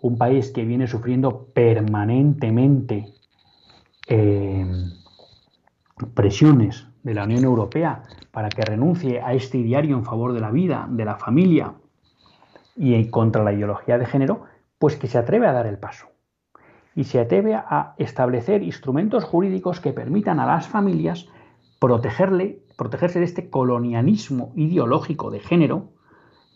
un 0.00 0.16
país 0.18 0.50
que 0.50 0.64
viene 0.64 0.86
sufriendo 0.86 1.46
permanentemente 1.52 3.12
eh, 4.06 4.66
presiones 6.14 6.86
de 7.02 7.14
la 7.14 7.24
Unión 7.24 7.44
Europea 7.44 8.02
para 8.30 8.48
que 8.48 8.62
renuncie 8.62 9.20
a 9.20 9.34
este 9.34 9.58
diario 9.58 9.96
en 9.96 10.04
favor 10.04 10.32
de 10.32 10.40
la 10.40 10.50
vida, 10.50 10.86
de 10.90 11.04
la 11.04 11.16
familia 11.16 11.74
y 12.76 13.08
contra 13.10 13.44
la 13.44 13.52
ideología 13.52 13.98
de 13.98 14.06
género, 14.06 14.44
pues 14.78 14.96
que 14.96 15.08
se 15.08 15.18
atreve 15.18 15.46
a 15.46 15.52
dar 15.52 15.66
el 15.66 15.78
paso 15.78 16.12
y 16.94 17.04
se 17.04 17.20
atreve 17.20 17.54
a 17.54 17.94
establecer 17.98 18.62
instrumentos 18.62 19.24
jurídicos 19.24 19.80
que 19.80 19.92
permitan 19.92 20.40
a 20.40 20.46
las 20.46 20.68
familias 20.68 21.28
protegerle, 21.78 22.62
protegerse 22.76 23.18
de 23.18 23.24
este 23.24 23.50
colonialismo 23.50 24.52
ideológico 24.56 25.30
de 25.30 25.40
género 25.40 25.92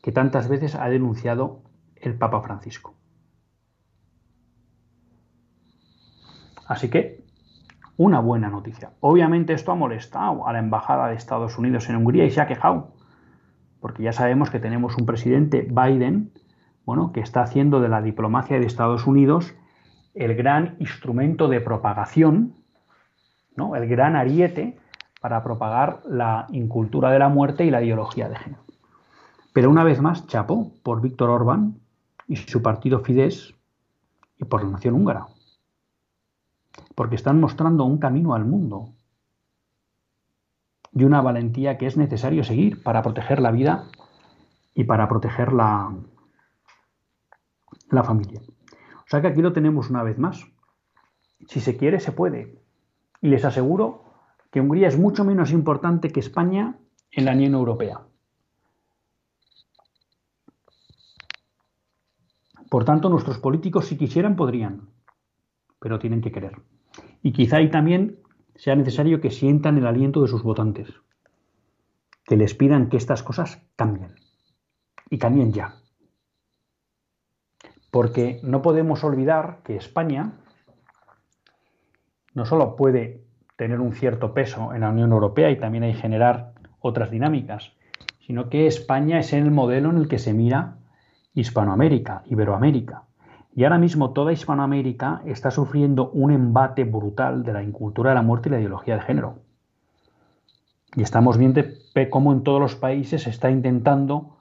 que 0.02 0.12
tantas 0.12 0.48
veces 0.48 0.74
ha 0.74 0.88
denunciado 0.88 1.62
el 1.96 2.16
Papa 2.16 2.42
Francisco. 2.42 2.94
Así 6.68 6.90
que, 6.90 7.24
una 7.96 8.20
buena 8.20 8.50
noticia. 8.50 8.92
Obviamente 9.00 9.54
esto 9.54 9.72
ha 9.72 9.76
molestado 9.76 10.46
a 10.46 10.52
la 10.52 10.58
Embajada 10.58 11.08
de 11.08 11.14
Estados 11.14 11.56
Unidos 11.58 11.88
en 11.88 11.96
Hungría 11.96 12.24
y 12.24 12.30
se 12.30 12.40
ha 12.40 12.46
quejado, 12.46 12.92
porque 13.80 14.02
ya 14.02 14.12
sabemos 14.12 14.50
que 14.50 14.60
tenemos 14.60 14.96
un 14.96 15.06
presidente 15.06 15.62
Biden, 15.62 16.32
bueno, 16.84 17.12
que 17.12 17.20
está 17.20 17.42
haciendo 17.42 17.80
de 17.80 17.88
la 17.88 18.02
diplomacia 18.02 18.58
de 18.58 18.66
Estados 18.66 19.06
Unidos 19.06 19.54
el 20.14 20.34
gran 20.34 20.76
instrumento 20.78 21.48
de 21.48 21.60
propagación, 21.60 22.54
¿no? 23.54 23.76
el 23.76 23.86
gran 23.86 24.16
ariete 24.16 24.78
para 25.20 25.42
propagar 25.42 26.00
la 26.08 26.46
incultura 26.50 27.10
de 27.10 27.18
la 27.18 27.28
muerte 27.28 27.64
y 27.64 27.70
la 27.70 27.82
ideología 27.82 28.28
de 28.28 28.36
género. 28.36 28.62
Pero 29.52 29.70
una 29.70 29.84
vez 29.84 30.00
más, 30.00 30.26
chapó 30.26 30.72
por 30.82 31.00
Víctor 31.00 31.30
Orbán 31.30 31.78
y 32.28 32.36
su 32.36 32.62
partido 32.62 33.00
Fidesz 33.00 33.54
y 34.38 34.44
por 34.44 34.62
la 34.62 34.70
nación 34.70 34.94
húngara 34.94 35.26
porque 36.96 37.14
están 37.14 37.40
mostrando 37.40 37.84
un 37.84 37.98
camino 37.98 38.34
al 38.34 38.44
mundo 38.44 38.94
y 40.96 41.04
una 41.04 41.20
valentía 41.20 41.76
que 41.76 41.86
es 41.86 41.98
necesario 41.98 42.42
seguir 42.42 42.82
para 42.82 43.02
proteger 43.02 43.40
la 43.40 43.50
vida 43.50 43.90
y 44.74 44.84
para 44.84 45.06
proteger 45.10 45.52
la, 45.52 45.94
la 47.90 48.02
familia. 48.02 48.40
O 48.40 49.04
sea 49.06 49.20
que 49.20 49.26
aquí 49.26 49.42
lo 49.42 49.52
tenemos 49.52 49.90
una 49.90 50.02
vez 50.02 50.16
más. 50.16 50.46
Si 51.48 51.60
se 51.60 51.76
quiere, 51.76 52.00
se 52.00 52.12
puede. 52.12 52.58
Y 53.20 53.28
les 53.28 53.44
aseguro 53.44 54.04
que 54.50 54.62
Hungría 54.62 54.88
es 54.88 54.98
mucho 54.98 55.22
menos 55.22 55.52
importante 55.52 56.08
que 56.08 56.20
España 56.20 56.78
en 57.10 57.26
la 57.26 57.32
Unión 57.32 57.52
Europea. 57.52 58.00
Por 62.70 62.86
tanto, 62.86 63.10
nuestros 63.10 63.38
políticos, 63.38 63.84
si 63.86 63.98
quisieran, 63.98 64.34
podrían, 64.34 64.88
pero 65.78 65.98
tienen 65.98 66.22
que 66.22 66.32
querer. 66.32 66.58
Y 67.22 67.32
quizá 67.32 67.58
ahí 67.58 67.70
también 67.70 68.18
sea 68.56 68.74
necesario 68.74 69.20
que 69.20 69.30
sientan 69.30 69.78
el 69.78 69.86
aliento 69.86 70.22
de 70.22 70.28
sus 70.28 70.42
votantes, 70.42 70.88
que 72.24 72.36
les 72.36 72.54
pidan 72.54 72.88
que 72.88 72.96
estas 72.96 73.22
cosas 73.22 73.62
cambien 73.76 74.14
y 75.10 75.18
cambien 75.18 75.52
ya. 75.52 75.76
Porque 77.90 78.40
no 78.42 78.62
podemos 78.62 79.04
olvidar 79.04 79.60
que 79.64 79.76
España 79.76 80.32
no 82.34 82.44
solo 82.44 82.76
puede 82.76 83.24
tener 83.56 83.80
un 83.80 83.94
cierto 83.94 84.34
peso 84.34 84.74
en 84.74 84.82
la 84.82 84.90
Unión 84.90 85.12
Europea 85.12 85.50
y 85.50 85.58
también 85.58 85.84
hay 85.84 85.94
generar 85.94 86.52
otras 86.80 87.10
dinámicas, 87.10 87.72
sino 88.26 88.50
que 88.50 88.66
España 88.66 89.18
es 89.18 89.32
el 89.32 89.50
modelo 89.50 89.90
en 89.90 89.96
el 89.96 90.08
que 90.08 90.18
se 90.18 90.34
mira 90.34 90.76
Hispanoamérica, 91.34 92.22
Iberoamérica. 92.26 93.05
Y 93.56 93.64
ahora 93.64 93.78
mismo 93.78 94.12
toda 94.12 94.34
Hispanoamérica 94.34 95.22
está 95.24 95.50
sufriendo 95.50 96.10
un 96.10 96.30
embate 96.30 96.84
brutal 96.84 97.42
de 97.42 97.54
la 97.54 97.62
incultura 97.62 98.10
de 98.10 98.16
la 98.16 98.22
muerte 98.22 98.50
y 98.50 98.52
la 98.52 98.58
ideología 98.60 98.96
de 98.96 99.00
género. 99.00 99.38
Y 100.94 101.02
estamos 101.02 101.38
viendo 101.38 101.62
cómo 102.10 102.34
en 102.34 102.42
todos 102.42 102.60
los 102.60 102.76
países 102.76 103.22
se 103.22 103.30
está 103.30 103.50
intentando 103.50 104.36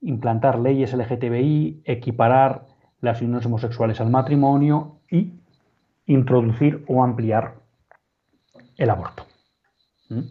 implantar 0.00 0.58
leyes 0.58 0.92
LGTBI, 0.92 1.82
equiparar 1.84 2.66
las 3.00 3.22
uniones 3.22 3.46
homosexuales 3.46 4.00
al 4.00 4.10
matrimonio 4.10 4.98
y 5.08 5.34
introducir 6.06 6.84
o 6.88 7.04
ampliar 7.04 7.60
el 8.76 8.90
aborto. 8.90 9.26
¿Mm? 10.08 10.22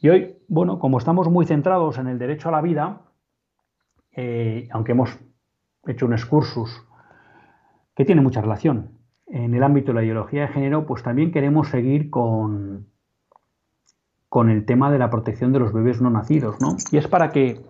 Y 0.00 0.08
hoy, 0.08 0.36
bueno, 0.48 0.78
como 0.78 0.96
estamos 0.96 1.28
muy 1.28 1.44
centrados 1.44 1.98
en 1.98 2.06
el 2.06 2.18
derecho 2.18 2.48
a 2.48 2.52
la 2.52 2.62
vida, 2.62 3.02
eh, 4.12 4.66
aunque 4.72 4.92
hemos 4.92 5.18
hecho 5.86 6.06
un 6.06 6.14
excursus 6.14 6.70
que 7.94 8.04
tiene 8.04 8.20
mucha 8.20 8.40
relación. 8.40 8.98
En 9.26 9.54
el 9.54 9.62
ámbito 9.62 9.88
de 9.88 9.94
la 9.94 10.04
ideología 10.04 10.42
de 10.42 10.48
género, 10.48 10.86
pues 10.86 11.02
también 11.02 11.32
queremos 11.32 11.68
seguir 11.68 12.10
con, 12.10 12.86
con 14.28 14.50
el 14.50 14.66
tema 14.66 14.90
de 14.90 14.98
la 14.98 15.10
protección 15.10 15.52
de 15.52 15.60
los 15.60 15.72
bebés 15.72 16.00
no 16.00 16.10
nacidos, 16.10 16.60
¿no? 16.60 16.76
Y 16.90 16.98
es 16.98 17.08
para 17.08 17.30
que 17.30 17.60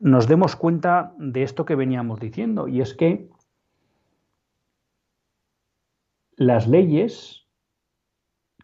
nos 0.00 0.28
demos 0.28 0.56
cuenta 0.56 1.14
de 1.18 1.42
esto 1.42 1.64
que 1.64 1.74
veníamos 1.74 2.20
diciendo, 2.20 2.68
y 2.68 2.80
es 2.80 2.94
que 2.94 3.28
las 6.36 6.68
leyes 6.68 7.46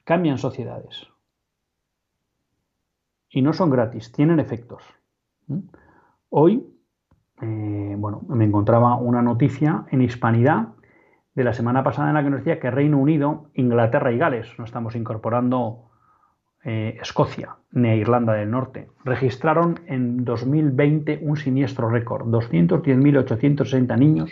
cambian 0.04 0.38
sociedades. 0.38 1.08
Y 3.30 3.40
no 3.40 3.52
son 3.52 3.70
gratis, 3.70 4.12
tienen 4.12 4.40
efectos. 4.40 4.82
Hoy 6.28 6.71
eh, 7.42 7.96
bueno, 7.98 8.22
me 8.28 8.44
encontraba 8.44 8.96
una 8.96 9.20
noticia 9.20 9.84
en 9.90 10.00
Hispanidad 10.00 10.68
de 11.34 11.44
la 11.44 11.52
semana 11.52 11.82
pasada 11.82 12.08
en 12.08 12.14
la 12.14 12.22
que 12.22 12.30
nos 12.30 12.40
decía 12.40 12.60
que 12.60 12.70
Reino 12.70 12.98
Unido, 12.98 13.50
Inglaterra 13.54 14.12
y 14.12 14.18
Gales, 14.18 14.48
no 14.58 14.64
estamos 14.64 14.94
incorporando 14.94 15.90
eh, 16.64 16.98
Escocia 17.02 17.56
ni 17.72 17.88
Irlanda 17.88 18.34
del 18.34 18.50
Norte, 18.50 18.88
registraron 19.04 19.80
en 19.86 20.24
2020 20.24 21.18
un 21.22 21.36
siniestro 21.36 21.88
récord, 21.88 22.28
210.860 22.28 23.98
niños 23.98 24.30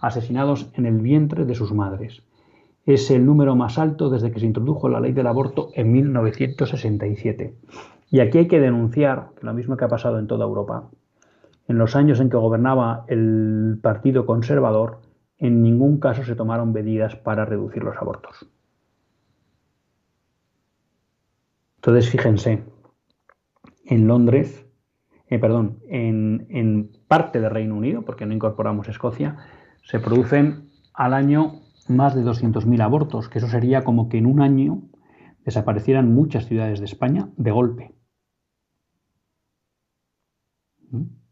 asesinados 0.00 0.70
en 0.74 0.86
el 0.86 1.00
vientre 1.00 1.46
de 1.46 1.54
sus 1.56 1.72
madres. 1.72 2.22
Es 2.84 3.10
el 3.10 3.26
número 3.26 3.56
más 3.56 3.78
alto 3.78 4.08
desde 4.08 4.30
que 4.30 4.38
se 4.38 4.46
introdujo 4.46 4.88
la 4.88 5.00
ley 5.00 5.12
del 5.12 5.26
aborto 5.26 5.70
en 5.74 5.90
1967. 5.90 7.56
Y 8.08 8.20
aquí 8.20 8.38
hay 8.38 8.46
que 8.46 8.60
denunciar, 8.60 9.30
lo 9.40 9.52
mismo 9.52 9.76
que 9.76 9.84
ha 9.84 9.88
pasado 9.88 10.20
en 10.20 10.28
toda 10.28 10.44
Europa, 10.44 10.90
en 11.68 11.78
los 11.78 11.96
años 11.96 12.20
en 12.20 12.30
que 12.30 12.36
gobernaba 12.36 13.04
el 13.08 13.78
Partido 13.82 14.26
Conservador, 14.26 15.00
en 15.38 15.62
ningún 15.62 15.98
caso 15.98 16.24
se 16.24 16.34
tomaron 16.34 16.72
medidas 16.72 17.16
para 17.16 17.44
reducir 17.44 17.82
los 17.82 17.96
abortos. 17.96 18.48
Entonces, 21.76 22.10
fíjense, 22.10 22.64
en 23.84 24.06
Londres, 24.08 24.66
eh, 25.28 25.38
perdón, 25.38 25.80
en, 25.88 26.46
en 26.50 26.90
parte 27.08 27.40
del 27.40 27.50
Reino 27.50 27.76
Unido, 27.76 28.02
porque 28.02 28.26
no 28.26 28.34
incorporamos 28.34 28.88
Escocia, 28.88 29.36
se 29.82 30.00
producen 30.00 30.70
al 30.94 31.14
año 31.14 31.60
más 31.88 32.14
de 32.14 32.22
200.000 32.24 32.82
abortos, 32.82 33.28
que 33.28 33.38
eso 33.38 33.48
sería 33.48 33.84
como 33.84 34.08
que 34.08 34.18
en 34.18 34.26
un 34.26 34.40
año 34.40 34.82
desaparecieran 35.44 36.12
muchas 36.12 36.46
ciudades 36.46 36.80
de 36.80 36.86
España 36.86 37.28
de 37.36 37.50
golpe. 37.52 37.94
¿Mm? 40.90 41.25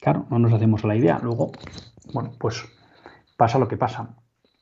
Claro, 0.00 0.26
no 0.30 0.38
nos 0.38 0.52
hacemos 0.52 0.82
la 0.84 0.96
idea. 0.96 1.18
Luego, 1.22 1.52
bueno, 2.12 2.32
pues 2.38 2.64
pasa 3.36 3.58
lo 3.58 3.68
que 3.68 3.76
pasa. 3.76 4.16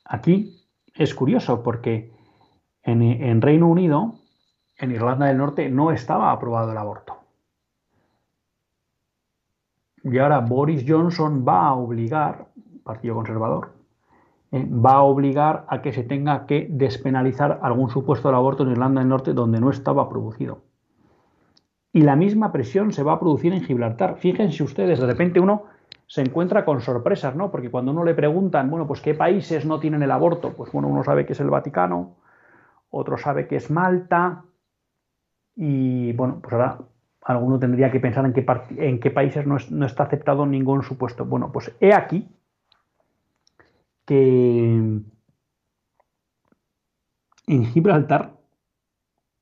Aquí 0.05 0.67
es 0.93 1.15
curioso 1.15 1.63
porque 1.63 2.11
en, 2.83 3.41
Reino 3.41 3.67
Unido, 3.67 4.15
en 4.77 4.91
Irlanda 4.91 5.27
del 5.27 5.37
Norte, 5.37 5.69
no 5.69 5.91
estaba 5.91 6.31
aprobado 6.31 6.71
el 6.71 6.77
aborto. 6.77 7.17
Y 10.03 10.17
ahora 10.17 10.39
Boris 10.39 10.85
Johnson 10.87 11.45
va 11.47 11.67
a 11.67 11.73
obligar, 11.73 12.47
Partido 12.83 13.15
Conservador, 13.15 13.73
eh, 14.51 14.65
va 14.65 14.93
a 14.93 15.01
obligar 15.03 15.65
a 15.69 15.81
que 15.81 15.93
se 15.93 16.03
tenga 16.03 16.45
que 16.45 16.67
despenalizar 16.69 17.59
algún 17.61 17.89
supuesto 17.89 18.27
del 18.27 18.35
aborto 18.35 18.63
en 18.63 18.71
Irlanda 18.71 19.01
del 19.01 19.09
Norte 19.09 19.33
donde 19.33 19.59
no 19.59 19.69
estaba 19.69 20.09
producido. 20.09 20.68
Y 21.91 22.01
la 22.01 22.15
misma 22.15 22.51
presión 22.51 22.91
se 22.91 23.03
va 23.03 23.13
a 23.13 23.19
producir 23.19 23.53
en 23.53 23.63
Gibraltar. 23.63 24.17
Fíjense 24.17 24.63
ustedes, 24.63 24.99
de 24.99 25.07
repente 25.07 25.39
uno 25.39 25.63
se 26.05 26.21
encuentra 26.21 26.65
con 26.65 26.81
sorpresas, 26.81 27.35
¿no? 27.35 27.51
Porque 27.51 27.69
cuando 27.69 27.91
uno 27.91 28.03
le 28.03 28.13
preguntan, 28.13 28.69
bueno, 28.69 28.87
pues 28.87 29.01
qué 29.01 29.13
países 29.13 29.65
no 29.65 29.79
tienen 29.79 30.03
el 30.03 30.11
aborto, 30.11 30.53
pues 30.53 30.71
bueno, 30.71 30.87
uno 30.87 31.03
sabe 31.03 31.25
que 31.25 31.33
es 31.33 31.39
el 31.39 31.49
Vaticano, 31.49 32.17
otro 32.89 33.17
sabe 33.17 33.47
que 33.47 33.55
es 33.55 33.69
Malta, 33.69 34.43
y 35.55 36.13
bueno, 36.13 36.39
pues 36.41 36.53
ahora 36.53 36.79
alguno 37.23 37.59
tendría 37.59 37.91
que 37.91 37.99
pensar 37.99 38.25
en 38.25 38.33
qué, 38.33 38.45
en 38.77 38.99
qué 38.99 39.11
países 39.11 39.45
no, 39.45 39.57
no, 39.71 39.85
está 39.85 40.03
aceptado 40.03 40.45
ningún 40.45 40.83
supuesto. 40.83 41.25
Bueno, 41.25 41.51
pues 41.51 41.75
he 41.81 41.93
aquí 41.93 42.27
que 44.05 45.01
en 47.47 47.65
Gibraltar 47.65 48.37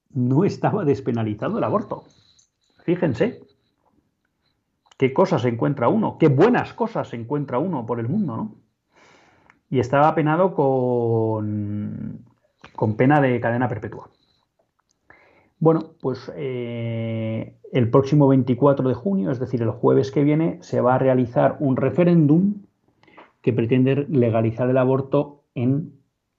no 0.10 0.44
estaba 0.44 0.84
despenalizado 0.84 1.60
el 1.60 1.64
aborto. 1.64 2.04
Fíjense 2.88 3.42
qué 4.98 5.12
cosas 5.14 5.44
encuentra 5.44 5.90
uno, 5.90 6.18
qué 6.18 6.30
buenas 6.30 6.74
cosas 6.74 7.14
encuentra 7.14 7.60
uno 7.60 7.86
por 7.86 8.00
el 8.00 8.08
mundo, 8.08 8.38
¿no? 8.38 8.56
Y 9.70 9.80
estaba 9.80 10.16
penado 10.16 10.54
con, 10.56 12.26
con 12.78 12.96
pena 12.96 13.20
de 13.20 13.42
cadena 13.42 13.68
perpetua. 13.68 14.10
Bueno, 15.60 15.96
pues 16.00 16.32
eh, 16.38 17.58
el 17.74 17.90
próximo 17.90 18.30
24 18.30 18.88
de 18.88 18.96
junio, 18.96 19.32
es 19.32 19.40
decir, 19.40 19.62
el 19.62 19.72
jueves 19.72 20.10
que 20.10 20.24
viene, 20.24 20.58
se 20.62 20.80
va 20.80 20.96
a 20.96 20.98
realizar 20.98 21.58
un 21.60 21.76
referéndum 21.76 22.64
que 23.42 23.52
pretende 23.52 24.08
legalizar 24.08 24.70
el 24.70 24.78
aborto 24.78 25.44
en 25.56 25.92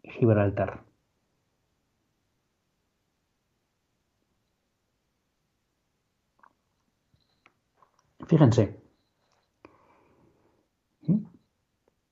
Gibraltar. 0.02 0.87
Fíjense, 8.28 8.78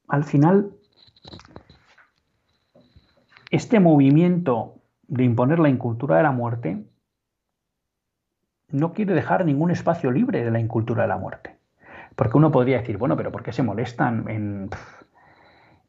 al 0.08 0.24
final, 0.24 0.72
este 3.50 3.80
movimiento 3.80 4.80
de 5.08 5.24
imponer 5.24 5.58
la 5.58 5.68
incultura 5.68 6.16
de 6.16 6.22
la 6.22 6.32
muerte 6.32 6.86
no 8.70 8.94
quiere 8.94 9.12
dejar 9.12 9.44
ningún 9.44 9.70
espacio 9.70 10.10
libre 10.10 10.42
de 10.42 10.50
la 10.50 10.58
incultura 10.58 11.02
de 11.02 11.08
la 11.08 11.18
muerte. 11.18 11.58
Porque 12.14 12.38
uno 12.38 12.50
podría 12.50 12.78
decir, 12.78 12.96
bueno, 12.96 13.14
pero 13.14 13.30
¿por 13.30 13.42
qué 13.42 13.52
se 13.52 13.62
molestan 13.62 14.26
en, 14.30 14.70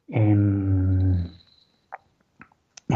en, 0.10 1.32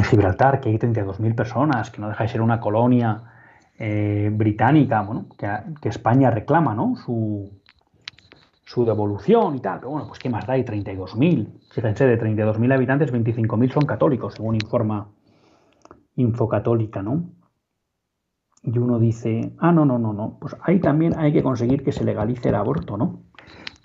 Gibraltar, 0.04 0.60
que 0.60 0.68
hay 0.68 0.78
32.000 0.78 1.34
personas, 1.34 1.92
que 1.92 2.02
no 2.02 2.10
deja 2.10 2.26
de 2.26 2.30
ser 2.30 2.42
una 2.42 2.60
colonia 2.60 3.31
eh, 3.78 4.30
británica, 4.32 5.02
bueno, 5.02 5.28
que, 5.38 5.90
España 5.90 6.30
reclama. 6.32 6.76
Su, 7.04 7.50
su 8.64 8.86
devolución 8.86 9.56
y 9.56 9.60
tal. 9.60 9.80
Pero 9.80 9.92
bueno, 9.92 10.08
pues 10.08 10.20
¿qué 10.20 10.30
más 10.30 10.46
da? 10.48 10.54
Hay 10.54 10.64
32.000. 10.64 11.48
Fíjense, 11.72 12.06
de 12.06 12.20
32.000 12.20 12.74
habitantes, 12.74 13.12
25.000 13.12 13.72
son 13.72 13.84
católicos, 13.84 14.36
según 14.36 14.56
informa 14.56 15.10
Infocatólica, 16.16 17.02
¿no? 17.02 17.32
Y 18.64 18.78
uno 18.78 19.00
dice, 19.00 19.54
ah, 19.60 19.72
no, 19.72 19.86
no, 19.86 19.98
no, 19.98 20.14
no, 20.14 20.38
pues 20.40 20.56
ahí 20.62 20.80
también 20.80 21.18
hay 21.18 21.34
que 21.34 21.42
conseguir 21.42 21.84
que 21.84 21.92
se 21.92 22.04
legalice 22.04 22.50
el 22.50 22.56
aborto, 22.56 22.96
¿no? 22.96 23.24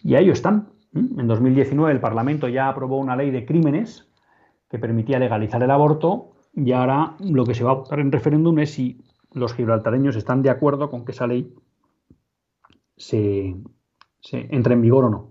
Y 0.02 0.14
ahí 0.16 0.28
están. 0.28 0.68
En 0.92 1.26
2019 1.26 1.92
el 1.92 2.00
Parlamento 2.00 2.48
ya 2.48 2.68
aprobó 2.68 2.98
una 2.98 3.16
ley 3.16 3.30
de 3.30 3.44
crímenes 3.44 4.08
que 4.68 4.78
permitía 4.78 5.18
legalizar 5.18 5.62
el 5.62 5.70
aborto 5.70 6.32
y 6.54 6.72
ahora 6.72 7.16
lo 7.20 7.44
que 7.44 7.54
se 7.54 7.64
va 7.64 7.72
a 7.72 7.74
votar 7.74 8.00
en 8.00 8.12
referéndum 8.12 8.58
es 8.58 8.74
si 8.74 9.04
los 9.36 9.52
gibraltareños 9.52 10.16
están 10.16 10.42
de 10.42 10.48
acuerdo 10.48 10.90
con 10.90 11.04
que 11.04 11.12
esa 11.12 11.26
ley 11.26 11.54
se, 12.96 13.54
entre 14.32 14.72
en 14.72 14.80
vigor 14.80 15.04
o 15.04 15.10
no. 15.10 15.30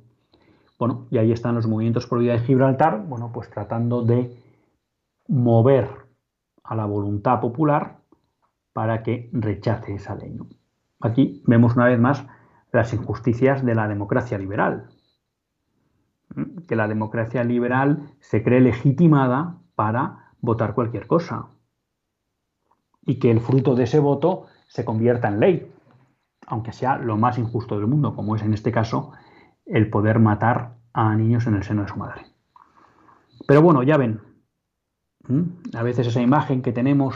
Bueno, 0.78 1.08
y 1.10 1.18
ahí 1.18 1.32
están 1.32 1.56
los 1.56 1.66
movimientos 1.66 2.06
por 2.06 2.20
vida 2.20 2.34
de 2.34 2.40
Gibraltar, 2.40 3.04
bueno, 3.08 3.32
pues 3.34 3.50
tratando 3.50 4.04
de 4.04 4.38
mover 5.28 5.90
a 6.64 6.76
la 6.76 6.86
voluntad 6.86 7.40
popular 7.40 7.98
para 8.74 9.02
que 9.02 9.30
rechace 9.34 9.96
esa 9.96 10.14
ley. 10.14 10.38
Aquí 11.02 11.42
vemos 11.48 11.76
una 11.76 11.88
vez 11.88 12.00
más 12.00 12.28
las 12.72 12.94
injusticias 12.94 13.66
de 13.66 13.74
la 13.74 13.88
democracia 13.88 14.38
liberal. 14.38 14.90
Que 16.68 16.76
la 16.76 16.88
democracia 16.88 17.44
liberal 17.44 18.14
se 18.20 18.44
cree 18.44 18.62
legitimada 18.62 19.58
para 19.74 20.34
votar 20.42 20.76
cualquier 20.76 21.08
cosa 21.08 21.55
y 23.06 23.20
que 23.20 23.32
el 23.32 23.40
fruto 23.40 23.76
de 23.76 23.84
ese 23.84 24.00
voto 24.00 24.48
se 24.68 24.84
convierta 24.84 25.28
en 25.28 25.40
ley, 25.40 25.72
aunque 26.48 26.74
sea 26.74 26.98
lo 26.98 27.18
más 27.18 27.38
injusto 27.38 27.78
del 27.78 27.88
mundo, 27.88 28.16
como 28.16 28.36
es 28.36 28.42
en 28.42 28.54
este 28.54 28.72
caso 28.72 29.12
el 29.66 29.90
poder 29.90 30.20
matar 30.20 30.76
a 30.94 31.16
niños 31.16 31.48
en 31.48 31.56
el 31.56 31.64
seno 31.64 31.84
de 31.84 31.88
su 31.88 31.98
madre. 31.98 32.26
Pero 33.48 33.62
bueno, 33.62 33.84
ya 33.84 33.98
ven, 33.98 34.22
a 35.74 35.84
veces 35.84 36.08
esa 36.08 36.22
imagen 36.22 36.62
que 36.62 36.72
tenemos 36.72 37.16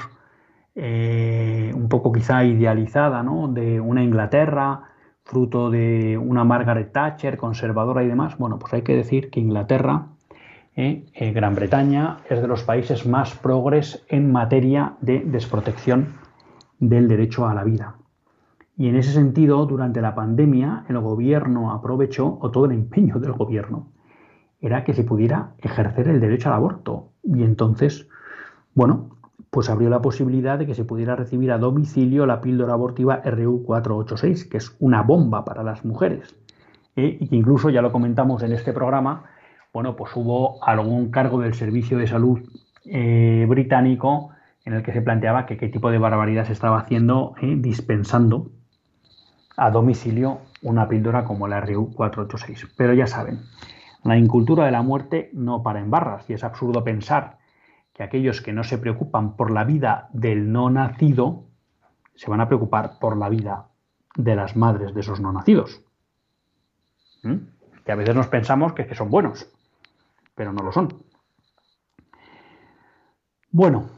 eh, 0.76 1.72
un 1.76 1.90
poco 1.90 2.12
quizá 2.12 2.44
idealizada, 2.44 3.24
¿no? 3.24 3.48
De 3.48 3.80
una 3.80 4.04
Inglaterra, 4.04 4.84
fruto 5.24 5.70
de 5.70 6.18
una 6.18 6.44
Margaret 6.44 6.92
Thatcher, 6.92 7.38
conservadora 7.38 8.04
y 8.04 8.08
demás. 8.08 8.38
Bueno, 8.38 8.60
pues 8.60 8.74
hay 8.74 8.82
que 8.82 8.96
decir 8.96 9.30
que 9.30 9.40
Inglaterra 9.40 10.08
¿eh? 10.76 11.06
Eh, 11.14 11.32
Gran 11.32 11.56
Bretaña 11.56 12.18
es 12.30 12.42
de 12.42 12.48
los 12.48 12.64
países 12.64 13.06
más 13.06 13.36
progres 13.36 14.06
en 14.08 14.32
materia 14.32 14.96
de 15.02 15.20
desprotección 15.20 16.16
del 16.80 17.08
derecho 17.08 17.48
a 17.48 17.54
la 17.54 17.64
vida. 17.64 17.96
Y 18.78 18.88
en 18.88 18.96
ese 18.96 19.12
sentido, 19.12 19.66
durante 19.66 20.02
la 20.02 20.16
pandemia, 20.16 20.86
el 20.88 21.00
gobierno 21.00 21.74
aprovechó, 21.74 22.38
o 22.40 22.50
todo 22.50 22.66
el 22.66 22.72
empeño 22.72 23.20
del 23.20 23.34
gobierno, 23.34 23.92
era 24.62 24.84
que 24.84 24.94
se 24.94 25.04
pudiera 25.04 25.54
ejercer 25.58 26.08
el 26.08 26.20
derecho 26.20 26.50
al 26.50 26.56
aborto. 26.56 27.12
Y 27.24 27.44
entonces, 27.44 28.08
bueno, 28.74 29.18
pues 29.50 29.70
abrió 29.70 29.90
la 29.90 30.02
posibilidad 30.02 30.58
de 30.60 30.66
que 30.66 30.76
se 30.76 30.86
pudiera 30.86 31.16
recibir 31.16 31.52
a 31.52 31.58
domicilio 31.58 32.26
la 32.26 32.40
píldora 32.40 32.74
abortiva 32.74 33.22
RU486, 33.24 34.48
que 34.48 34.58
es 34.58 34.76
una 34.80 35.02
bomba 35.02 35.44
para 35.44 35.64
las 35.64 35.84
mujeres. 35.84 36.36
¿eh? 36.96 37.18
Y 37.20 37.28
que 37.28 37.36
incluso, 37.36 37.70
ya 37.70 37.82
lo 37.82 37.92
comentamos 37.92 38.44
en 38.44 38.52
este 38.52 38.74
programa, 38.74 39.26
bueno, 39.72 39.96
pues 39.96 40.16
hubo 40.16 40.64
algún 40.64 41.12
cargo 41.12 41.40
del 41.40 41.54
Servicio 41.54 41.98
de 41.98 42.08
Salud 42.08 42.40
eh, 42.86 43.46
británico 43.48 44.32
en 44.66 44.74
el 44.74 44.84
que 44.84 44.94
se 44.94 45.02
planteaba 45.02 45.46
que 45.46 45.58
qué 45.58 45.70
tipo 45.70 45.92
de 45.92 46.00
barbaridad 46.00 46.46
se 46.46 46.54
estaba 46.54 46.80
haciendo 46.80 47.36
eh, 47.42 47.56
dispensando 47.58 48.52
a 49.58 49.70
domicilio 49.70 50.42
una 50.62 50.88
píldora 50.88 51.24
como 51.24 51.48
la 51.48 51.62
RU 51.62 51.92
486. 51.94 52.74
Pero 52.78 52.94
ya 52.94 53.06
saben, 53.06 53.42
la 54.04 54.18
incultura 54.18 54.66
de 54.66 54.72
la 54.72 54.82
muerte 54.82 55.30
no 55.34 55.62
para 55.62 55.80
en 55.80 55.92
barras 55.92 56.28
y 56.30 56.34
es 56.34 56.44
absurdo 56.44 56.84
pensar 56.84 57.38
que 57.94 58.04
aquellos 58.04 58.42
que 58.42 58.54
no 58.54 58.64
se 58.64 58.78
preocupan 58.78 59.36
por 59.36 59.52
la 59.52 59.66
vida 59.66 60.10
del 60.14 60.52
no 60.52 60.70
nacido 60.70 61.46
se 62.16 62.30
van 62.30 62.42
a 62.42 62.48
preocupar 62.48 62.98
por 63.00 63.18
la 63.18 63.30
vida 63.30 63.68
de 64.16 64.36
las 64.36 64.56
madres 64.56 64.94
de 64.94 65.02
esos 65.02 65.20
no 65.20 65.32
nacidos. 65.32 65.82
¿Mm? 67.24 67.36
Que 67.86 67.92
a 67.92 67.96
veces 67.96 68.16
nos 68.16 68.28
pensamos 68.28 68.74
que, 68.74 68.88
que 68.88 68.96
son 68.96 69.10
buenos 69.10 69.54
pero 70.40 70.54
no 70.54 70.64
lo 70.64 70.72
son. 70.72 70.88
Bueno, 73.52 73.90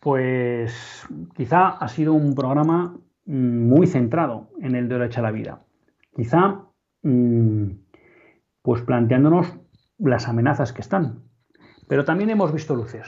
pues 0.00 1.06
quizá 1.36 1.68
ha 1.68 1.86
sido 1.86 2.12
un 2.12 2.34
programa 2.34 2.98
mm, 3.24 3.68
muy 3.68 3.86
centrado 3.86 4.50
en 4.60 4.74
el 4.74 4.88
derecho 4.88 5.20
a 5.20 5.22
la 5.22 5.30
vida. 5.30 5.64
Quizá, 6.12 6.64
mm, 7.04 7.66
pues 8.62 8.82
planteándonos 8.82 9.46
las 9.98 10.26
amenazas 10.26 10.72
que 10.72 10.80
están. 10.80 11.22
Pero 11.86 12.04
también 12.04 12.30
hemos 12.30 12.52
visto 12.52 12.74
luces. 12.74 13.06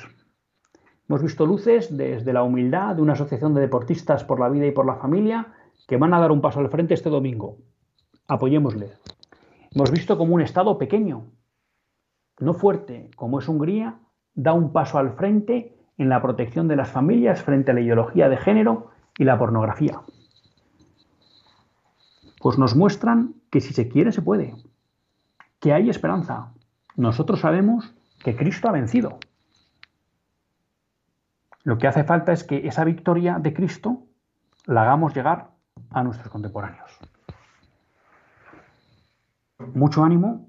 Hemos 1.08 1.20
visto 1.20 1.46
luces 1.46 1.96
desde 1.96 2.32
la 2.32 2.44
humildad 2.44 2.94
de 2.94 3.02
una 3.02 3.14
asociación 3.14 3.54
de 3.54 3.62
deportistas 3.62 4.22
por 4.22 4.38
la 4.38 4.48
vida 4.48 4.66
y 4.66 4.70
por 4.70 4.86
la 4.86 4.98
familia 4.98 5.48
que 5.88 5.96
van 5.96 6.14
a 6.14 6.20
dar 6.20 6.30
un 6.30 6.40
paso 6.40 6.60
al 6.60 6.70
frente 6.70 6.94
este 6.94 7.10
domingo. 7.10 7.58
Apoyémosle. 8.28 8.92
Hemos 9.74 9.90
visto 9.90 10.16
como 10.16 10.36
un 10.36 10.42
Estado 10.42 10.78
pequeño, 10.78 11.32
no 12.40 12.54
fuerte 12.54 13.10
como 13.16 13.38
es 13.38 13.48
Hungría, 13.48 13.98
da 14.34 14.52
un 14.52 14.72
paso 14.72 14.98
al 14.98 15.12
frente 15.12 15.76
en 15.96 16.08
la 16.08 16.22
protección 16.22 16.68
de 16.68 16.76
las 16.76 16.90
familias 16.90 17.42
frente 17.42 17.72
a 17.72 17.74
la 17.74 17.80
ideología 17.80 18.28
de 18.28 18.36
género 18.36 18.90
y 19.18 19.24
la 19.24 19.38
pornografía. 19.38 20.00
Pues 22.40 22.56
nos 22.56 22.76
muestran 22.76 23.34
que 23.50 23.60
si 23.60 23.74
se 23.74 23.88
quiere 23.88 24.12
se 24.12 24.22
puede, 24.22 24.54
que 25.58 25.72
hay 25.72 25.90
esperanza. 25.90 26.52
Nosotros 26.96 27.40
sabemos 27.40 27.94
que 28.22 28.36
Cristo 28.36 28.68
ha 28.68 28.72
vencido. 28.72 29.18
Lo 31.64 31.78
que 31.78 31.88
hace 31.88 32.04
falta 32.04 32.32
es 32.32 32.44
que 32.44 32.68
esa 32.68 32.84
victoria 32.84 33.38
de 33.40 33.52
Cristo 33.52 34.04
la 34.66 34.82
hagamos 34.82 35.14
llegar 35.14 35.50
a 35.90 36.02
nuestros 36.04 36.30
contemporáneos. 36.30 36.98
Mucho 39.74 40.04
ánimo 40.04 40.48